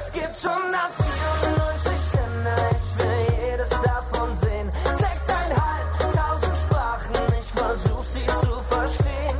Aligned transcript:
Es 0.00 0.12
gibt 0.12 0.46
194 0.46 2.14
Länder, 2.14 2.56
ich 2.70 2.98
will 3.02 3.50
jedes 3.50 3.70
davon 3.82 4.32
sehen. 4.32 4.70
Sechseinhalbtausend 4.94 6.56
Sprachen, 6.56 7.16
ich 7.36 7.46
versuch 7.46 8.04
sie 8.04 8.26
zu 8.26 8.52
verstehen. 8.62 9.36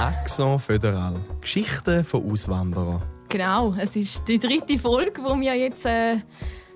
Accent 0.00 0.62
Föderal. 0.62 1.16
Geschichten 1.42 2.04
von 2.04 2.32
Auswanderern. 2.32 3.02
Genau, 3.28 3.74
es 3.78 3.94
ist 3.94 4.26
die 4.26 4.38
dritte 4.38 4.78
Folge, 4.78 5.12
die 5.20 5.40
wir 5.40 5.54
jetzt 5.56 5.84
äh, 5.84 6.20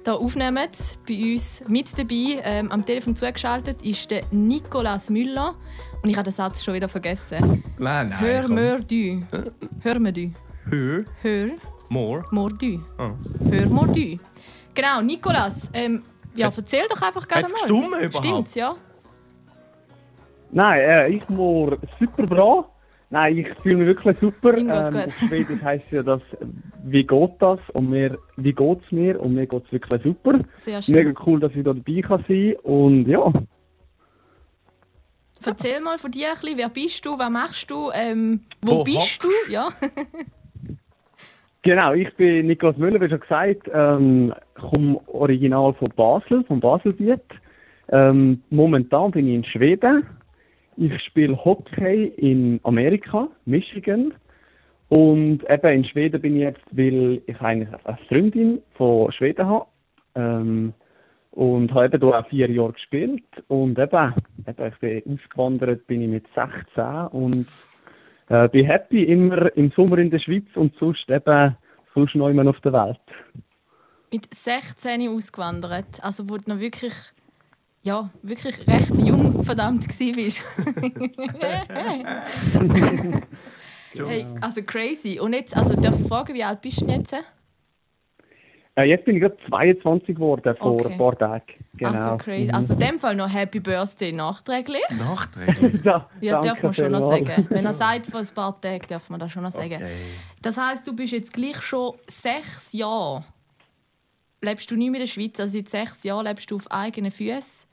hier 0.04 0.14
aufnehmen. 0.14 0.68
Bei 1.08 1.32
uns 1.32 1.62
mit 1.66 1.98
dabei, 1.98 2.42
ähm, 2.44 2.70
am 2.70 2.84
Telefon 2.84 3.16
zugeschaltet, 3.16 3.80
ist 3.80 4.10
der 4.10 4.24
Nicolas 4.30 5.08
Müller. 5.08 5.54
Und 6.02 6.10
ich 6.10 6.16
habe 6.16 6.24
den 6.24 6.34
Satz 6.34 6.62
schon 6.62 6.74
wieder 6.74 6.88
vergessen. 6.88 7.64
Nein, 7.78 8.10
nein. 8.10 8.20
Hör 8.20 8.46
mir 8.46 8.80
du. 8.80 9.22
Hör 9.80 9.98
mir 9.98 10.12
du. 10.12 10.32
Hör. 10.68 11.04
Hör 11.22 11.48
More. 11.88 12.24
mir 12.30 12.48
du. 12.50 12.80
Ah. 12.98 13.12
Hör 13.50 13.66
mir 13.68 13.86
du. 13.92 14.18
Genau, 14.74 15.00
Nicolas, 15.00 15.70
ähm, 15.72 16.02
ja, 16.34 16.50
erzähl 16.54 16.86
doch 16.88 17.00
einfach 17.00 17.27
gerne 17.27 17.44
mal. 17.44 17.52
gestummen 17.52 18.00
überhaupt? 18.00 18.16
Stimmt's, 18.16 18.54
ja? 18.54 18.77
Nein, 20.50 20.80
äh, 20.80 21.08
ich 21.08 21.28
muss 21.28 21.78
super 21.98 22.27
bra. 22.27 22.68
Nein, 23.08 23.38
ich 23.38 23.48
fühle 23.60 23.77
mich 23.77 23.86
wirklich 23.86 24.18
super. 24.18 24.56
Ähm, 24.56 24.66
gut. 24.68 25.06
auf 25.06 25.18
Schwedisch 25.28 25.62
heisst 25.64 25.91
ja 25.91 26.02
das, 26.02 26.20
äh, 26.41 26.46
wie 26.84 27.04
geht 27.04 27.34
das? 27.38 27.60
Und 27.72 27.91
mir, 27.91 28.18
wie 28.36 28.52
geht's 28.52 28.91
mir? 28.91 29.20
Und 29.20 29.34
mir 29.34 29.46
geht's 29.46 29.70
wirklich 29.72 30.02
super. 30.02 30.41
Sehr 30.56 30.82
schön. 30.82 30.94
Mega 30.94 31.12
cool, 31.24 31.41
dass 31.41 31.52
ich 31.52 31.64
da 31.64 31.72
dabei 31.72 32.00
kann 32.00 32.24
sein 32.28 32.55
Und 32.62 33.06
ja, 33.06 33.32
Erzähl 35.44 35.80
mal 35.80 35.96
von 35.98 36.10
dir 36.10 36.30
ein 36.30 36.41
bisschen, 36.41 36.58
wer 36.58 36.68
bist 36.68 37.06
du, 37.06 37.18
was 37.18 37.30
machst 37.30 37.70
du, 37.70 37.91
ähm, 37.92 38.41
wo 38.60 38.78
Wo 38.78 38.84
bist 38.84 39.22
du? 39.22 39.30
Ja. 39.48 39.68
genau, 41.66 41.93
ich 41.93 42.15
bin 42.15 42.47
Niklas 42.47 42.77
Müller, 42.77 43.01
wie 43.01 43.09
schon 43.09 43.20
gesagt, 43.20 43.70
ähm, 43.73 44.33
komme 44.55 45.01
original 45.09 45.75
von 45.75 45.89
Basel, 45.97 46.45
vom 46.45 46.61
Baselbiet. 46.61 47.20
Ähm, 47.91 48.42
momentan 48.50 49.11
bin 49.11 49.28
ich 49.28 49.34
in 49.34 49.45
Schweden. 49.45 50.06
Ich 50.77 50.98
spiele 51.05 51.36
Hockey 51.45 52.12
in 52.17 52.61
Amerika, 52.62 53.28
Michigan. 53.45 54.14
Und 54.89 55.41
eben 55.50 55.73
in 55.73 55.84
Schweden 55.84 56.20
bin 56.20 56.36
ich 56.36 56.42
jetzt, 56.42 56.64
weil 56.70 57.20
ich 57.27 57.41
eigentlich 57.41 57.69
eine 57.84 57.98
Freundin 58.08 58.62
von 58.75 59.11
Schweden 59.12 59.47
habe. 59.47 59.67
Ähm, 60.14 60.73
und 61.33 61.75
habe 61.75 61.86
eben 61.86 62.01
hier 62.01 62.19
auch 62.19 62.28
vier 62.28 62.51
Jahre 62.51 62.73
gespielt. 62.73 63.25
Und 63.48 63.78
eben, 63.78 64.14
eben 64.47 64.67
ich 64.73 64.78
bin 64.78 65.19
ausgewandert, 65.19 65.86
bin 65.86 66.03
ich 66.03 66.08
mit 66.08 66.27
16 66.34 67.08
und 67.08 67.47
äh, 68.28 68.48
bin 68.48 68.66
happy 68.66 69.05
immer 69.05 69.55
im 69.56 69.70
Sommer 69.72 69.98
in 69.98 70.10
der 70.10 70.19
Schweiz 70.19 70.46
und 70.55 70.74
sonst 70.78 71.08
eben 71.08 71.56
sonst 71.94 72.14
noch 72.14 72.28
immer 72.28 72.48
auf 72.48 72.60
der 72.60 72.72
Welt. 72.72 73.00
Mit 74.12 74.33
16 74.33 75.08
ausgewandert. 75.08 76.02
Also, 76.02 76.28
wo 76.28 76.36
du 76.36 76.50
noch 76.50 76.60
wirklich, 76.60 76.94
ja, 77.83 78.10
wirklich 78.22 78.66
recht 78.66 78.96
jung 78.98 79.42
verdammt 79.42 79.88
gsi 79.88 80.12
bist. 80.12 80.44
hey, 83.94 84.27
also 84.40 84.62
crazy. 84.62 85.18
Und 85.18 85.33
jetzt, 85.33 85.56
also 85.56 85.74
darf 85.74 85.98
ich 85.98 86.06
fragen, 86.06 86.34
wie 86.34 86.44
alt 86.44 86.61
bist 86.61 86.83
du 86.83 86.86
jetzt? 86.86 87.14
Äh, 88.78 88.84
jetzt 88.84 89.05
bin 89.06 89.16
ich 89.16 89.22
gerade 89.22 89.36
22 89.48 90.14
geworden 90.14 90.55
vor 90.58 90.72
Okay. 90.72 90.92
ein 90.92 90.98
paar 90.98 91.19
Tagen. 91.19 91.44
Genau. 91.74 91.91
Also 91.92 92.16
crazy. 92.19 92.50
Also 92.50 92.74
in 92.74 92.78
dem 92.80 92.98
Fall 92.98 93.14
noch 93.16 93.33
Happy 93.33 93.58
Birthday 93.60 94.12
nachträglich. 94.12 94.83
Nachträglich. 94.98 95.80
ja, 95.84 96.08
Ja, 96.20 96.41
darf 96.42 96.62
man 96.62 96.74
schon 96.74 96.92
noch 96.92 97.00
sagen. 97.00 97.46
Wenn 97.48 97.64
er 97.64 97.72
sagt, 97.84 98.06
vor 98.06 98.20
ein 98.20 98.28
paar 98.34 98.60
Tagen, 98.60 98.86
darf 98.88 99.08
man 99.08 99.18
das 99.18 99.33
schon 99.33 99.42
noch 99.42 99.52
sagen. 99.52 99.77
Okay. 99.77 99.96
Das 100.42 100.58
heisst, 100.58 100.86
du 100.86 100.94
bist 100.94 101.12
jetzt 101.12 101.33
gleich 101.33 101.60
schon 101.62 101.94
sechs 102.06 102.72
Jahre. 102.72 103.24
Lebst 104.42 104.70
du 104.70 104.77
nicht 104.77 104.90
mehr 104.90 105.00
in 105.00 105.06
der 105.06 105.12
Schweiz, 105.12 105.40
also 105.40 105.55
seit 105.56 105.68
sechs 105.70 106.05
Jahren 106.05 106.27
lebst 106.27 106.50
du 106.50 106.56
auf 106.56 106.70
eigenen 106.70 107.11
Füßen. 107.11 107.66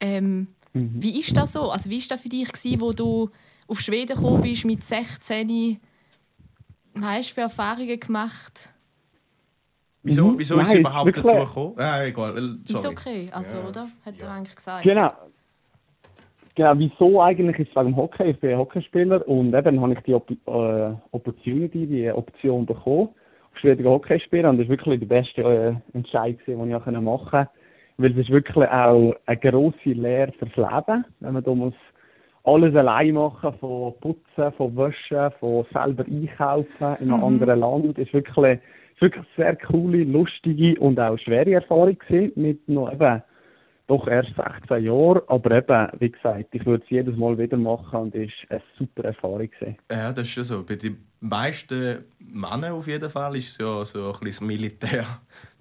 Ähm, 0.00 0.48
Mhm. 0.76 1.00
Wie 1.00 1.20
ist 1.20 1.36
das 1.36 1.52
so? 1.52 1.70
Also 1.70 1.88
wie 1.88 1.98
ist 1.98 2.10
das 2.10 2.20
für 2.20 2.28
dich 2.28 2.50
gewesen, 2.50 2.80
wo 2.80 2.90
du 2.92 3.30
auf 3.68 3.78
Schweden 3.80 4.16
gekommen 4.16 4.40
bist 4.42 4.64
mit 4.64 4.82
16? 4.82 5.78
Weißt 6.94 7.30
du, 7.30 7.34
für 7.34 7.40
Erfahrungen 7.42 8.00
gemacht? 8.00 8.68
Wieso, 10.04 10.26
Mhm. 10.26 10.38
wieso 10.38 10.56
ist 10.56 10.62
es 10.62 10.68
Nein, 10.68 10.80
überhaupt 10.80 11.06
wirklich- 11.06 11.24
dazu 11.24 11.44
gekommen? 11.44 11.74
Ja, 11.78 12.02
egal. 12.04 12.36
äh, 12.38 12.70
Ist 12.70 12.82
Sorry. 12.82 12.94
okay, 12.94 13.28
also, 13.32 13.56
Ja. 13.56 13.66
oder? 13.68 13.88
Hat 14.04 14.14
er 14.20 14.26
Ja. 14.28 14.34
eigentlich 14.34 14.54
gesagt. 14.54 14.82
Genau. 14.84 15.10
Genau, 16.56 16.72
wieso 16.76 17.20
eigentlich 17.22 17.58
ist 17.58 17.70
es 17.70 17.76
wegen 17.76 17.86
dem 17.88 17.96
Hockey. 17.96 18.30
Ich 18.30 18.38
bin 18.38 18.56
Hockeyspieler 18.56 19.26
und 19.26 19.52
eben 19.54 19.80
habe 19.80 19.92
ich 19.94 20.00
die 20.00 20.14
Op 20.14 20.30
äh, 20.30 20.94
Opportunity, 21.10 21.86
die 21.86 22.10
Option 22.12 22.64
bekommen, 22.64 23.08
auf 23.52 23.58
Schweden 23.58 23.84
Hockey 23.86 24.20
spielen. 24.20 24.46
Und 24.46 24.58
das 24.58 24.68
war 24.68 24.76
wirklich 24.76 25.00
der 25.00 25.06
beste 25.06 25.42
äh, 25.42 25.96
Entscheid, 25.96 26.38
den 26.46 26.68
ich 26.68 26.74
auch 26.76 26.86
machen 26.86 27.02
konnte. 27.30 27.48
Weil 27.96 28.12
es 28.12 28.18
ist 28.18 28.30
wirklich 28.30 28.68
auch 28.68 29.14
eine 29.26 29.36
grosse 29.38 29.90
Lehre 29.90 30.32
fürs 30.32 30.54
Leben, 30.56 31.04
wenn 31.20 31.32
man 31.32 31.42
da 31.42 31.54
muss 31.54 31.74
alles 32.44 32.74
allein 32.76 33.14
machen, 33.14 33.54
von 33.58 33.94
Putzen, 34.00 34.52
von 34.56 34.76
Waschen, 34.76 35.30
von 35.40 35.64
selber 35.72 36.04
einkaufen 36.04 36.96
in 37.00 37.10
einem 37.10 37.16
Mhm. 37.18 37.24
anderen 37.24 37.60
Land. 37.60 37.98
Ist 37.98 38.12
wirklich, 38.12 38.60
es 38.94 38.96
ist 38.96 39.00
wirklich 39.02 39.24
eine 39.36 39.44
sehr 39.44 39.56
coole, 39.56 40.04
lustige 40.04 40.78
und 40.80 40.98
auch 41.00 41.18
schwere 41.18 41.54
Erfahrung 41.54 41.98
gewesen, 41.98 42.32
mit 42.36 42.68
noch 42.68 42.92
eben 42.92 43.22
doch 43.86 44.08
erst 44.08 44.30
16 44.34 44.82
Jahren, 44.84 45.20
aber 45.26 45.50
eben, 45.58 45.88
wie 46.00 46.10
gesagt, 46.10 46.46
ich 46.52 46.64
würde 46.64 46.82
es 46.84 46.90
jedes 46.90 47.16
Mal 47.18 47.36
wieder 47.36 47.58
machen 47.58 47.98
und 48.00 48.14
es 48.14 48.30
war 48.48 48.56
eine 48.56 48.62
super 48.78 49.04
Erfahrung. 49.04 49.50
Gewesen. 49.50 49.76
Ja, 49.90 50.10
das 50.10 50.22
ist 50.26 50.30
schon 50.30 50.44
so. 50.44 50.64
Bei 50.64 50.76
den 50.76 51.04
meisten 51.20 52.04
Männern 52.18 52.72
auf 52.72 52.86
jeden 52.86 53.10
Fall 53.10 53.36
ist 53.36 53.48
es 53.50 53.58
ja 53.58 53.84
so 53.84 54.06
ein 54.06 54.12
bisschen 54.12 54.26
das 54.26 54.40
Militär. 54.40 55.04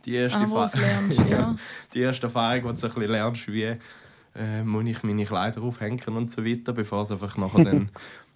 Die 0.05 0.15
erste, 0.15 0.39
Ah, 0.39 0.47
Fa- 0.47 0.65
es 0.65 0.75
lernst, 0.77 1.25
ja. 1.29 1.55
die 1.93 1.99
erste 1.99 2.27
Erfahrung, 2.27 2.63
wo 2.63 2.69
du 2.69 2.75
so 2.77 2.87
ein 2.87 2.93
bisschen 2.93 3.11
lernst, 3.11 3.51
wie 3.51 3.63
äh, 4.35 4.63
muss 4.63 4.85
ich 4.85 5.03
meine 5.03 5.25
Kleider 5.25 5.61
aufhängen 5.61 5.99
und 6.15 6.31
so 6.31 6.45
weiter, 6.45 6.71
bevor 6.71 7.05
du 7.05 7.13
einfach 7.15 7.35
nachher 7.37 7.63
dann 7.65 7.89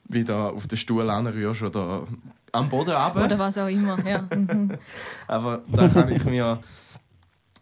wieder 0.10 0.54
auf 0.54 0.68
den 0.68 0.78
Stuhl 0.78 1.10
anrührst 1.10 1.62
oder 1.62 2.08
am 2.52 2.70
Boden 2.70 2.92
runter. 2.92 3.26
Oder 3.26 3.40
was 3.40 3.58
auch 3.58 3.68
immer. 3.68 3.98
Ja. 4.06 4.28
Mhm. 4.38 4.78
Aber 5.28 5.64
da 5.68 5.88
kann 5.88 6.12
ich 6.12 6.24
mir 6.26 6.60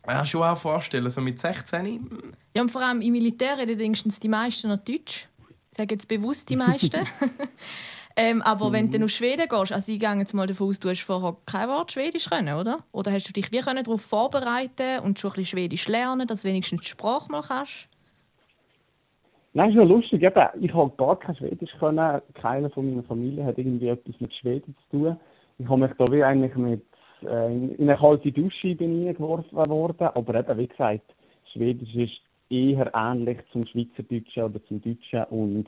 ja, 0.07 0.25
schon 0.25 0.44
auch 0.44 0.57
vorstellen, 0.57 1.09
so 1.09 1.22
mit 1.22 1.39
16. 1.39 2.09
ja, 2.55 2.61
und 2.61 2.72
vor 2.72 2.81
allem 2.81 3.01
im 3.01 3.11
Militär 3.11 3.57
reden 3.57 3.79
wenigstens 3.79 4.19
die 4.19 4.28
meisten 4.28 4.69
noch 4.69 4.78
Deutsch. 4.78 5.28
Ich 5.72 5.78
sage 5.78 5.95
jetzt 5.95 6.07
bewusst 6.07 6.50
die 6.50 6.55
meisten. 6.55 7.01
ähm, 8.16 8.41
aber 8.41 8.72
wenn 8.72 8.88
du 8.88 8.94
dann 8.94 9.01
nach 9.01 9.09
Schweden 9.09 9.47
gehst, 9.47 9.72
also 9.72 9.91
ich 9.91 10.00
gehe 10.00 10.17
jetzt 10.17 10.34
mal 10.34 10.47
davon 10.47 10.69
aus, 10.69 10.79
du 10.79 10.89
hast 10.89 11.01
vorher 11.01 11.35
kein 11.45 11.67
Wort 11.69 11.91
Schwedisch 11.91 12.29
können, 12.29 12.55
oder? 12.55 12.84
Oder 12.91 13.11
hast 13.11 13.28
du 13.28 13.34
dich 13.34 13.51
wie 13.51 13.59
können 13.59 13.84
darauf 13.84 14.01
vorbereiten 14.01 15.00
und 15.00 15.19
schon 15.19 15.31
ein 15.31 15.35
bisschen 15.35 15.57
Schwedisch 15.57 15.88
lernen, 15.88 16.28
dass 16.28 16.41
du 16.41 16.47
wenigstens 16.47 16.81
die 16.81 16.88
Sprache 16.88 17.31
mal 17.31 17.41
kannst? 17.41 17.88
Nein, 19.57 19.69
ist 19.69 19.77
noch 19.77 19.88
lustig, 19.88 20.21
eben, 20.21 20.47
ich 20.59 20.73
habe 20.73 20.91
gar 20.97 21.17
kein 21.17 21.33
Schwedisch 21.38 21.71
können, 21.79 22.21
keiner 22.33 22.69
von 22.71 22.89
meiner 22.89 23.03
Familie 23.03 23.45
hat 23.45 23.57
irgendwie 23.57 23.88
etwas 23.88 24.19
mit 24.19 24.33
Schweden 24.33 24.75
zu 24.89 24.97
tun. 24.97 25.17
Ich 25.57 25.69
habe 25.69 25.79
mich 25.79 25.91
da 25.97 26.05
wie 26.11 26.21
eigentlich 26.25 26.53
mit, 26.55 26.83
äh, 27.23 27.53
in 27.55 27.73
in 27.75 27.89
eine 27.89 27.97
kalte 27.97 28.31
Dusche 28.31 28.75
bin 28.75 29.07
ich 29.07 29.16
geworfen 29.16 29.55
worden, 29.69 30.09
aber 30.13 30.35
eben, 30.35 30.57
wie 30.57 30.67
gesagt, 30.67 31.05
Schwedisch 31.53 31.95
ist 31.95 32.19
eher 32.49 32.91
ähnlich 32.93 33.38
zum 33.53 33.66
Schweizerdeutschen 33.66 34.43
oder 34.43 34.61
zum 34.66 34.81
Deutschen 34.81 35.23
und 35.29 35.67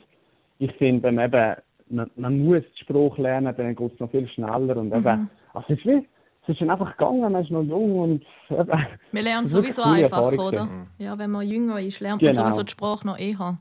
ich 0.60 0.72
finde, 0.74 1.04
wenn 1.04 1.16
man 1.16 1.26
eben, 1.28 1.56
man, 1.90 2.12
man 2.18 2.40
muss 2.44 2.64
die 2.78 2.84
Sprache 2.84 3.22
lernen, 3.22 3.56
dann 3.56 3.74
geht 3.74 3.94
es 3.94 4.00
noch 4.02 4.12
viel 4.12 4.28
schneller 4.28 4.76
und 4.76 4.94
eben, 4.94 5.30
also 5.54 5.66
es 5.70 5.78
ist 5.80 5.86
wie, 5.86 6.06
es 6.46 6.62
ist 6.62 6.70
einfach 6.70 6.92
gegangen, 6.98 7.32
man 7.32 7.42
ist 7.42 7.52
noch 7.52 7.64
jung 7.64 8.00
und 8.00 8.26
eben, 8.50 8.68
Wir 9.14 9.22
lernen 9.22 9.46
Das 9.46 9.54
ist 9.54 9.54
wirklich 9.54 9.76
sowieso 9.76 10.04
einfach, 10.04 10.18
Erfahrung 10.34 10.40
oder? 10.40 10.68
Ja, 10.98 11.18
wenn 11.18 11.32
man 11.32 11.48
jünger 11.48 11.80
ist, 11.80 12.02
lernt 12.02 12.22
man 12.22 12.32
Genau. 12.32 12.42
sowieso 12.42 12.64
die 12.64 12.72
Sprache 12.72 13.08
noch 13.08 13.18
eher. 13.18 13.60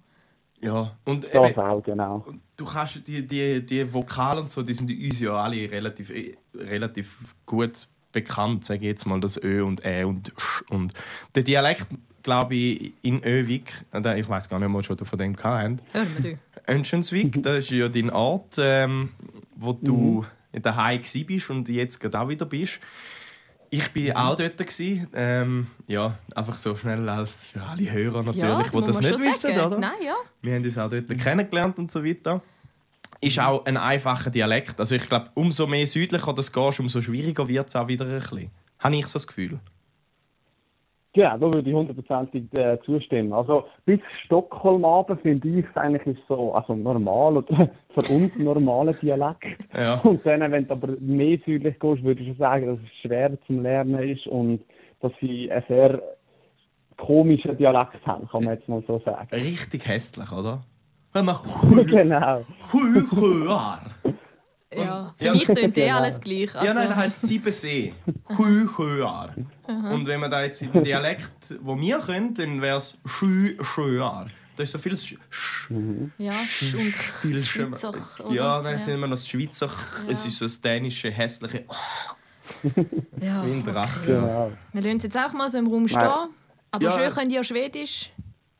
Ja, 0.60 0.96
und 1.04 1.24
das 1.24 1.50
eben, 1.50 1.60
auch, 1.60 1.82
genau. 1.82 2.24
Du 2.56 2.64
kannst 2.64 3.06
die, 3.06 3.26
die, 3.26 3.64
die 3.64 3.92
Vokale 3.92 4.40
und 4.40 4.50
so, 4.50 4.62
die 4.62 4.74
sind 4.74 4.90
uns 4.90 5.20
ja 5.20 5.32
alle 5.32 5.70
relativ, 5.70 6.10
eh, 6.10 6.36
relativ 6.54 7.34
gut 7.44 7.86
bekannt, 8.12 8.64
sage 8.64 8.80
ich 8.80 8.86
jetzt 8.86 9.06
mal, 9.06 9.20
das 9.20 9.36
Ö 9.42 9.62
und 9.62 9.84
Ä 9.84 10.04
und 10.04 10.32
Sch. 10.38 10.62
Und 10.70 10.94
der 11.34 11.42
Dialekt, 11.42 11.88
glaube 12.22 12.54
ich, 12.54 12.94
in 13.02 13.22
Övik, 13.22 13.84
äh, 13.92 14.20
ich 14.20 14.28
weiß 14.28 14.48
gar 14.48 14.58
nicht 14.58 14.68
mal, 14.68 14.78
was 14.78 14.96
du 14.96 15.04
von 15.04 15.18
dem 15.18 15.36
gehabt 15.36 15.80
du. 15.92 16.38
Önschensvik, 16.66 17.42
das 17.42 17.58
ist 17.58 17.70
ja 17.70 17.88
dein 17.88 18.10
Ort, 18.10 18.56
ähm, 18.58 19.10
wo 19.54 19.74
du 19.74 20.24
in 20.52 20.62
der 20.62 20.76
Hai 20.76 21.02
bist 21.26 21.50
und 21.50 21.68
jetzt 21.68 22.00
gerade 22.00 22.18
auch 22.18 22.28
wieder 22.28 22.46
bist. 22.46 22.80
Ich 23.70 23.90
bin 23.92 24.12
auch 24.12 24.36
dort. 24.36 24.56
Gewesen. 24.58 25.08
Ähm, 25.14 25.66
ja, 25.86 26.18
einfach 26.34 26.58
so 26.58 26.76
schnell 26.76 27.08
als 27.08 27.46
für 27.46 27.62
alle 27.62 27.90
Hörer 27.90 28.22
natürlich, 28.22 28.68
die 28.68 28.76
muss 28.76 28.86
das 28.86 29.00
nicht 29.00 29.18
wissen, 29.18 29.54
sagen. 29.54 29.66
oder? 29.66 29.78
Nein, 29.78 29.92
ja. 30.04 30.14
Wir 30.42 30.54
haben 30.54 30.64
uns 30.64 30.78
auch 30.78 30.88
dort 30.88 31.08
kennengelernt 31.18 31.78
und 31.78 31.90
so 31.90 32.04
weiter. 32.04 32.42
Ist 33.20 33.38
auch 33.38 33.64
ein 33.64 33.76
einfacher 33.76 34.30
Dialekt. 34.30 34.78
Also 34.78 34.94
ich 34.94 35.08
glaube, 35.08 35.30
umso 35.34 35.66
mehr 35.66 35.86
südlicher 35.86 36.32
das 36.32 36.52
gehst, 36.52 36.80
umso 36.80 37.00
schwieriger 37.00 37.48
wird 37.48 37.68
es 37.68 37.76
auch 37.76 37.88
wieder 37.88 38.06
ein 38.06 38.20
bisschen. 38.20 38.50
Habe 38.78 38.96
ich 38.96 39.06
so 39.06 39.14
das 39.14 39.26
Gefühl. 39.26 39.58
Genau, 41.16 41.38
da 41.38 41.54
würde 41.54 41.70
ich 41.70 41.74
hundertprozentig 41.74 42.44
äh, 42.58 42.76
zustimmen. 42.84 43.32
Also 43.32 43.64
bis 43.86 44.00
Stockholm 44.26 44.84
runter 44.84 45.16
finde 45.16 45.48
ich 45.48 45.64
eigentlich 45.74 46.06
ist 46.18 46.28
so 46.28 46.52
also 46.52 46.74
normal 46.74 47.38
oder 47.38 47.70
für 47.94 48.12
uns 48.12 48.36
normaler 48.36 48.92
Dialekt. 48.92 49.64
Ja. 49.74 49.94
Und 50.00 50.26
dann, 50.26 50.52
wenn 50.52 50.68
du 50.68 50.72
aber 50.74 50.88
mehr 51.00 51.38
südlich 51.46 51.78
gehst, 51.78 52.02
würde 52.02 52.20
ich 52.20 52.28
schon 52.28 52.36
sagen, 52.36 52.66
dass 52.66 52.78
es 52.84 53.00
schwer 53.00 53.30
zum 53.46 53.62
Lernen 53.62 53.98
ist 54.06 54.26
und 54.26 54.60
dass 55.00 55.10
sie 55.18 55.50
einen 55.50 55.64
sehr 55.68 56.02
komischen 56.98 57.56
Dialekt 57.56 58.06
haben, 58.06 58.28
kann 58.28 58.44
man 58.44 58.52
jetzt 58.52 58.68
mal 58.68 58.84
so 58.86 59.00
sagen. 59.02 59.26
Richtig 59.32 59.88
hässlich, 59.88 60.30
oder? 60.30 60.64
Wenn 61.14 61.24
man 61.24 61.36
genau. 61.86 62.44
Ja, 64.84 65.14
für 65.16 65.24
Ja. 65.26 65.32
mich 65.32 65.44
tönt 65.44 65.76
eh 65.78 65.90
alles 65.90 66.20
gleich. 66.20 66.54
Also, 66.54 66.66
Ja, 66.66 66.74
nein, 66.74 66.88
das 66.88 66.96
heisst 66.96 67.22
Siebensee. 67.22 67.94
Hühöar. 68.36 69.34
Und 69.66 70.06
wenn 70.06 70.20
man 70.20 70.30
da 70.30 70.42
jetzt 70.42 70.62
im 70.62 70.82
Dialekt, 70.84 71.54
wo 71.60 71.78
wir 71.78 71.98
können, 71.98 72.34
dann 72.34 72.60
wäre 72.62 72.78
es 72.78 72.96
Schüöar. 73.06 74.26
Da 74.56 74.62
ist 74.62 74.72
so 74.72 74.78
viel 74.78 74.96
Sch 74.96 75.16
Sch 75.28 75.70
ja, 76.16 76.32
Sch 76.32 76.74
und 76.74 76.94
viel 76.96 77.38
Schweizer. 77.38 77.92
oder? 78.24 78.34
Ja, 78.34 78.62
dann 78.62 78.78
sind 78.78 78.98
wir 79.00 79.06
noch 79.06 79.10
das 79.14 79.28
Schweizer. 79.28 79.66
Ja. 79.66 80.10
Es 80.10 80.24
ist 80.24 80.38
so 80.38 80.46
das 80.46 80.58
dänische, 80.60 81.10
hässliche 81.10 81.64
ja. 83.20 83.44
wie 83.44 83.52
ein 83.52 83.64
Drache. 83.64 84.06
genau. 84.06 84.52
Wir 84.72 84.82
lassen 84.82 84.96
es 84.98 85.02
jetzt 85.04 85.18
auch 85.18 85.32
mal 85.32 85.48
so 85.48 85.58
im 85.58 85.66
Raum 85.66 85.86
stehen. 85.88 86.00
Nein. 86.00 86.28
Aber 86.70 86.84
Ja. 86.84 86.92
schön 86.92 87.10
können 87.10 87.28
die 87.28 87.34
ja 87.36 87.44
Schwedisch. 87.44 88.10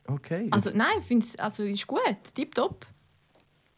Okay. 0.07 0.47
Also 0.51 0.69
nein, 0.73 0.87
ich 0.99 1.05
finde 1.05 1.25
es 1.25 1.35
also, 1.37 1.63
ist 1.63 1.85
gut. 1.87 1.99
Tipptopp. 2.35 2.85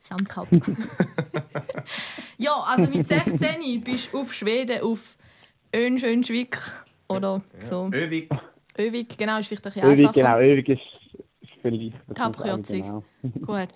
Sandkap. 0.09 0.47
ja, 2.38 2.53
also 2.53 2.89
mit 2.89 3.07
16 3.07 3.81
bist 3.83 4.11
du 4.11 4.21
auf 4.21 4.33
Schweden, 4.33 4.81
auf 4.81 5.15
Önschönschwik 5.75 6.57
oder 7.07 7.41
so. 7.59 7.89
Ewig. 7.94 8.29
Övik, 8.77 9.17
genau, 9.17 9.39
ist 9.39 9.47
vielleicht 9.47 9.65
ein 9.65 9.73
bisschen 9.73 9.91
Ewig, 9.91 10.07
einfacher. 10.07 10.21
genau, 10.21 10.39
ewig 10.39 10.69
ist, 10.69 11.51
vielleicht. 11.61 11.94
Die 12.17 12.21
Abkürzung. 12.21 12.81
Genau. 12.81 13.03
Gut. 13.45 13.69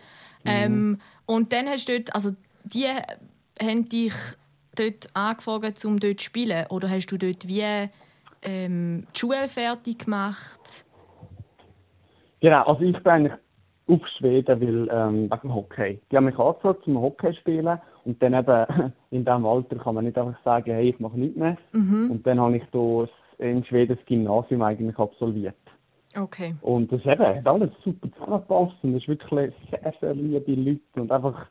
Ähm, 0.45 0.97
und 1.25 1.53
dann 1.53 1.67
hast 1.67 1.87
du 1.87 1.99
dort, 1.99 2.15
also 2.15 2.31
die 2.63 2.85
haben 3.61 3.87
dich 3.89 4.13
dort 4.75 5.07
angefragt, 5.13 5.83
um 5.85 5.99
dort 5.99 6.19
zu 6.19 6.25
spielen? 6.25 6.65
Oder 6.67 6.89
hast 6.89 7.07
du 7.07 7.17
dort 7.17 7.47
wie 7.47 7.89
ähm, 8.41 9.05
die 9.13 9.19
Schule 9.19 9.47
fertig 9.47 9.99
gemacht? 9.99 10.85
Genau, 12.41 12.63
also 12.63 12.81
ich 12.81 12.93
bin 12.93 13.07
eigentlich 13.07 13.33
auf 13.87 14.07
Schweden, 14.17 14.61
weil, 14.61 14.87
ähm, 14.91 15.29
wegen 15.31 15.53
Hockey. 15.53 15.99
Die 16.11 16.17
haben 16.17 16.25
mich 16.25 16.39
angefragt 16.39 16.83
zum 16.85 16.99
Hockey 17.01 17.33
spielen 17.33 17.79
und 18.05 18.21
dann 18.21 18.33
eben 18.33 18.93
in 19.11 19.25
diesem 19.25 19.45
Alter 19.45 19.75
kann 19.77 19.95
man 19.95 20.05
nicht 20.05 20.17
einfach 20.17 20.41
sagen, 20.43 20.71
hey, 20.71 20.89
ich 20.89 20.99
mache 20.99 21.19
nichts 21.19 21.37
mehr. 21.37 21.57
Und 22.09 22.25
dann 22.25 22.39
habe 22.39 22.57
ich 22.57 22.63
da 22.71 23.07
in 23.39 23.63
Schweden 23.65 23.97
das 23.97 24.05
Gymnasium 24.05 24.61
eigentlich 24.61 24.97
absolviert. 24.97 25.55
Okay. 26.15 26.55
Und 26.61 26.91
das 26.91 27.01
eben, 27.05 27.25
hat 27.25 27.47
alles 27.47 27.71
super 27.83 28.07
zusammengepasst 28.11 28.75
und 28.83 28.95
es 28.95 29.01
ist 29.01 29.07
wirklich 29.07 29.53
sehr, 29.71 29.93
sehr 29.99 30.13
liebe 30.13 30.53
Leute 30.53 31.01
und 31.01 31.11
einfach, 31.11 31.47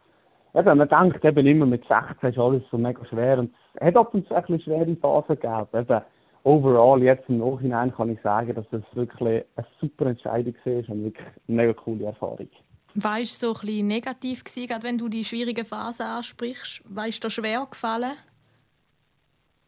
eben, 0.55 0.79
man 0.79 0.89
denkt 0.89 1.25
eben 1.25 1.47
immer 1.47 1.67
mit 1.67 1.85
16 1.87 2.31
ist 2.31 2.39
alles 2.39 2.63
so 2.71 2.79
mega 2.79 3.05
schwer 3.07 3.41
und 3.41 3.53
es 3.75 3.81
hat 3.81 3.97
ab 3.97 4.15
und 4.15 4.27
zu 4.29 4.35
ein 4.35 4.43
bisschen 4.43 4.61
schwere 4.61 4.97
Phasen 4.97 5.41
gegeben. 5.41 5.67
Eben, 5.75 6.01
overall, 6.45 7.03
jetzt 7.03 7.29
im 7.29 7.39
Nachhinein 7.39 7.93
kann 7.95 8.11
ich 8.11 8.21
sagen, 8.23 8.55
dass 8.55 8.69
das 8.71 8.83
wirklich 8.95 9.45
eine 9.57 9.67
super 9.81 10.07
Entscheidung 10.07 10.55
war 10.65 10.89
und 10.89 11.05
wirklich 11.05 11.27
eine 11.49 11.57
mega 11.57 11.73
coole 11.73 12.07
Erfahrung. 12.07 12.49
War 12.95 13.21
es 13.21 13.39
so 13.39 13.49
ein 13.49 13.61
bisschen 13.61 13.87
negativ 13.87 14.45
gewesen, 14.45 14.69
gerade 14.69 14.83
wenn 14.83 14.99
du 14.99 15.09
die 15.09 15.25
schwierigen 15.25 15.65
Phasen 15.65 16.07
ansprichst? 16.07 16.83
War 16.85 17.09
es 17.09 17.21
dir 17.21 17.31
schwer 17.31 17.67
gefallen? 17.71 18.13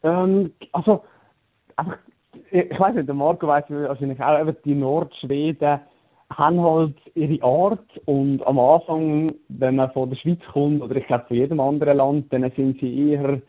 Ähm, 0.03 0.53
also, 0.73 1.05
einfach, 1.77 1.99
ich 2.51 2.79
weiß 2.79 2.95
nicht, 2.95 3.09
der 3.09 3.15
Marco 3.15 3.47
weiß 3.47 3.65
wahrscheinlich 3.69 4.21
auch, 4.21 4.39
eben 4.39 4.57
die 4.65 4.75
Nordschweden 4.75 5.81
haben 6.31 6.61
halt 6.61 6.97
ihre 7.15 7.43
Art 7.43 7.87
und 8.07 8.47
am 8.47 8.59
Anfang, 8.59 9.33
wenn 9.49 9.77
man 9.77 9.91
von 9.93 10.11
der 10.11 10.17
Schweiz 10.17 10.41
kommt, 10.53 10.83
oder 10.83 10.97
ich 10.97 11.07
glaube 11.07 11.25
von 11.29 11.37
jedem 11.37 11.61
anderen 11.61 11.97
Land, 11.97 12.33
dann 12.33 12.51
sind 12.57 12.81
sie 12.81 13.11
eher 13.11 13.41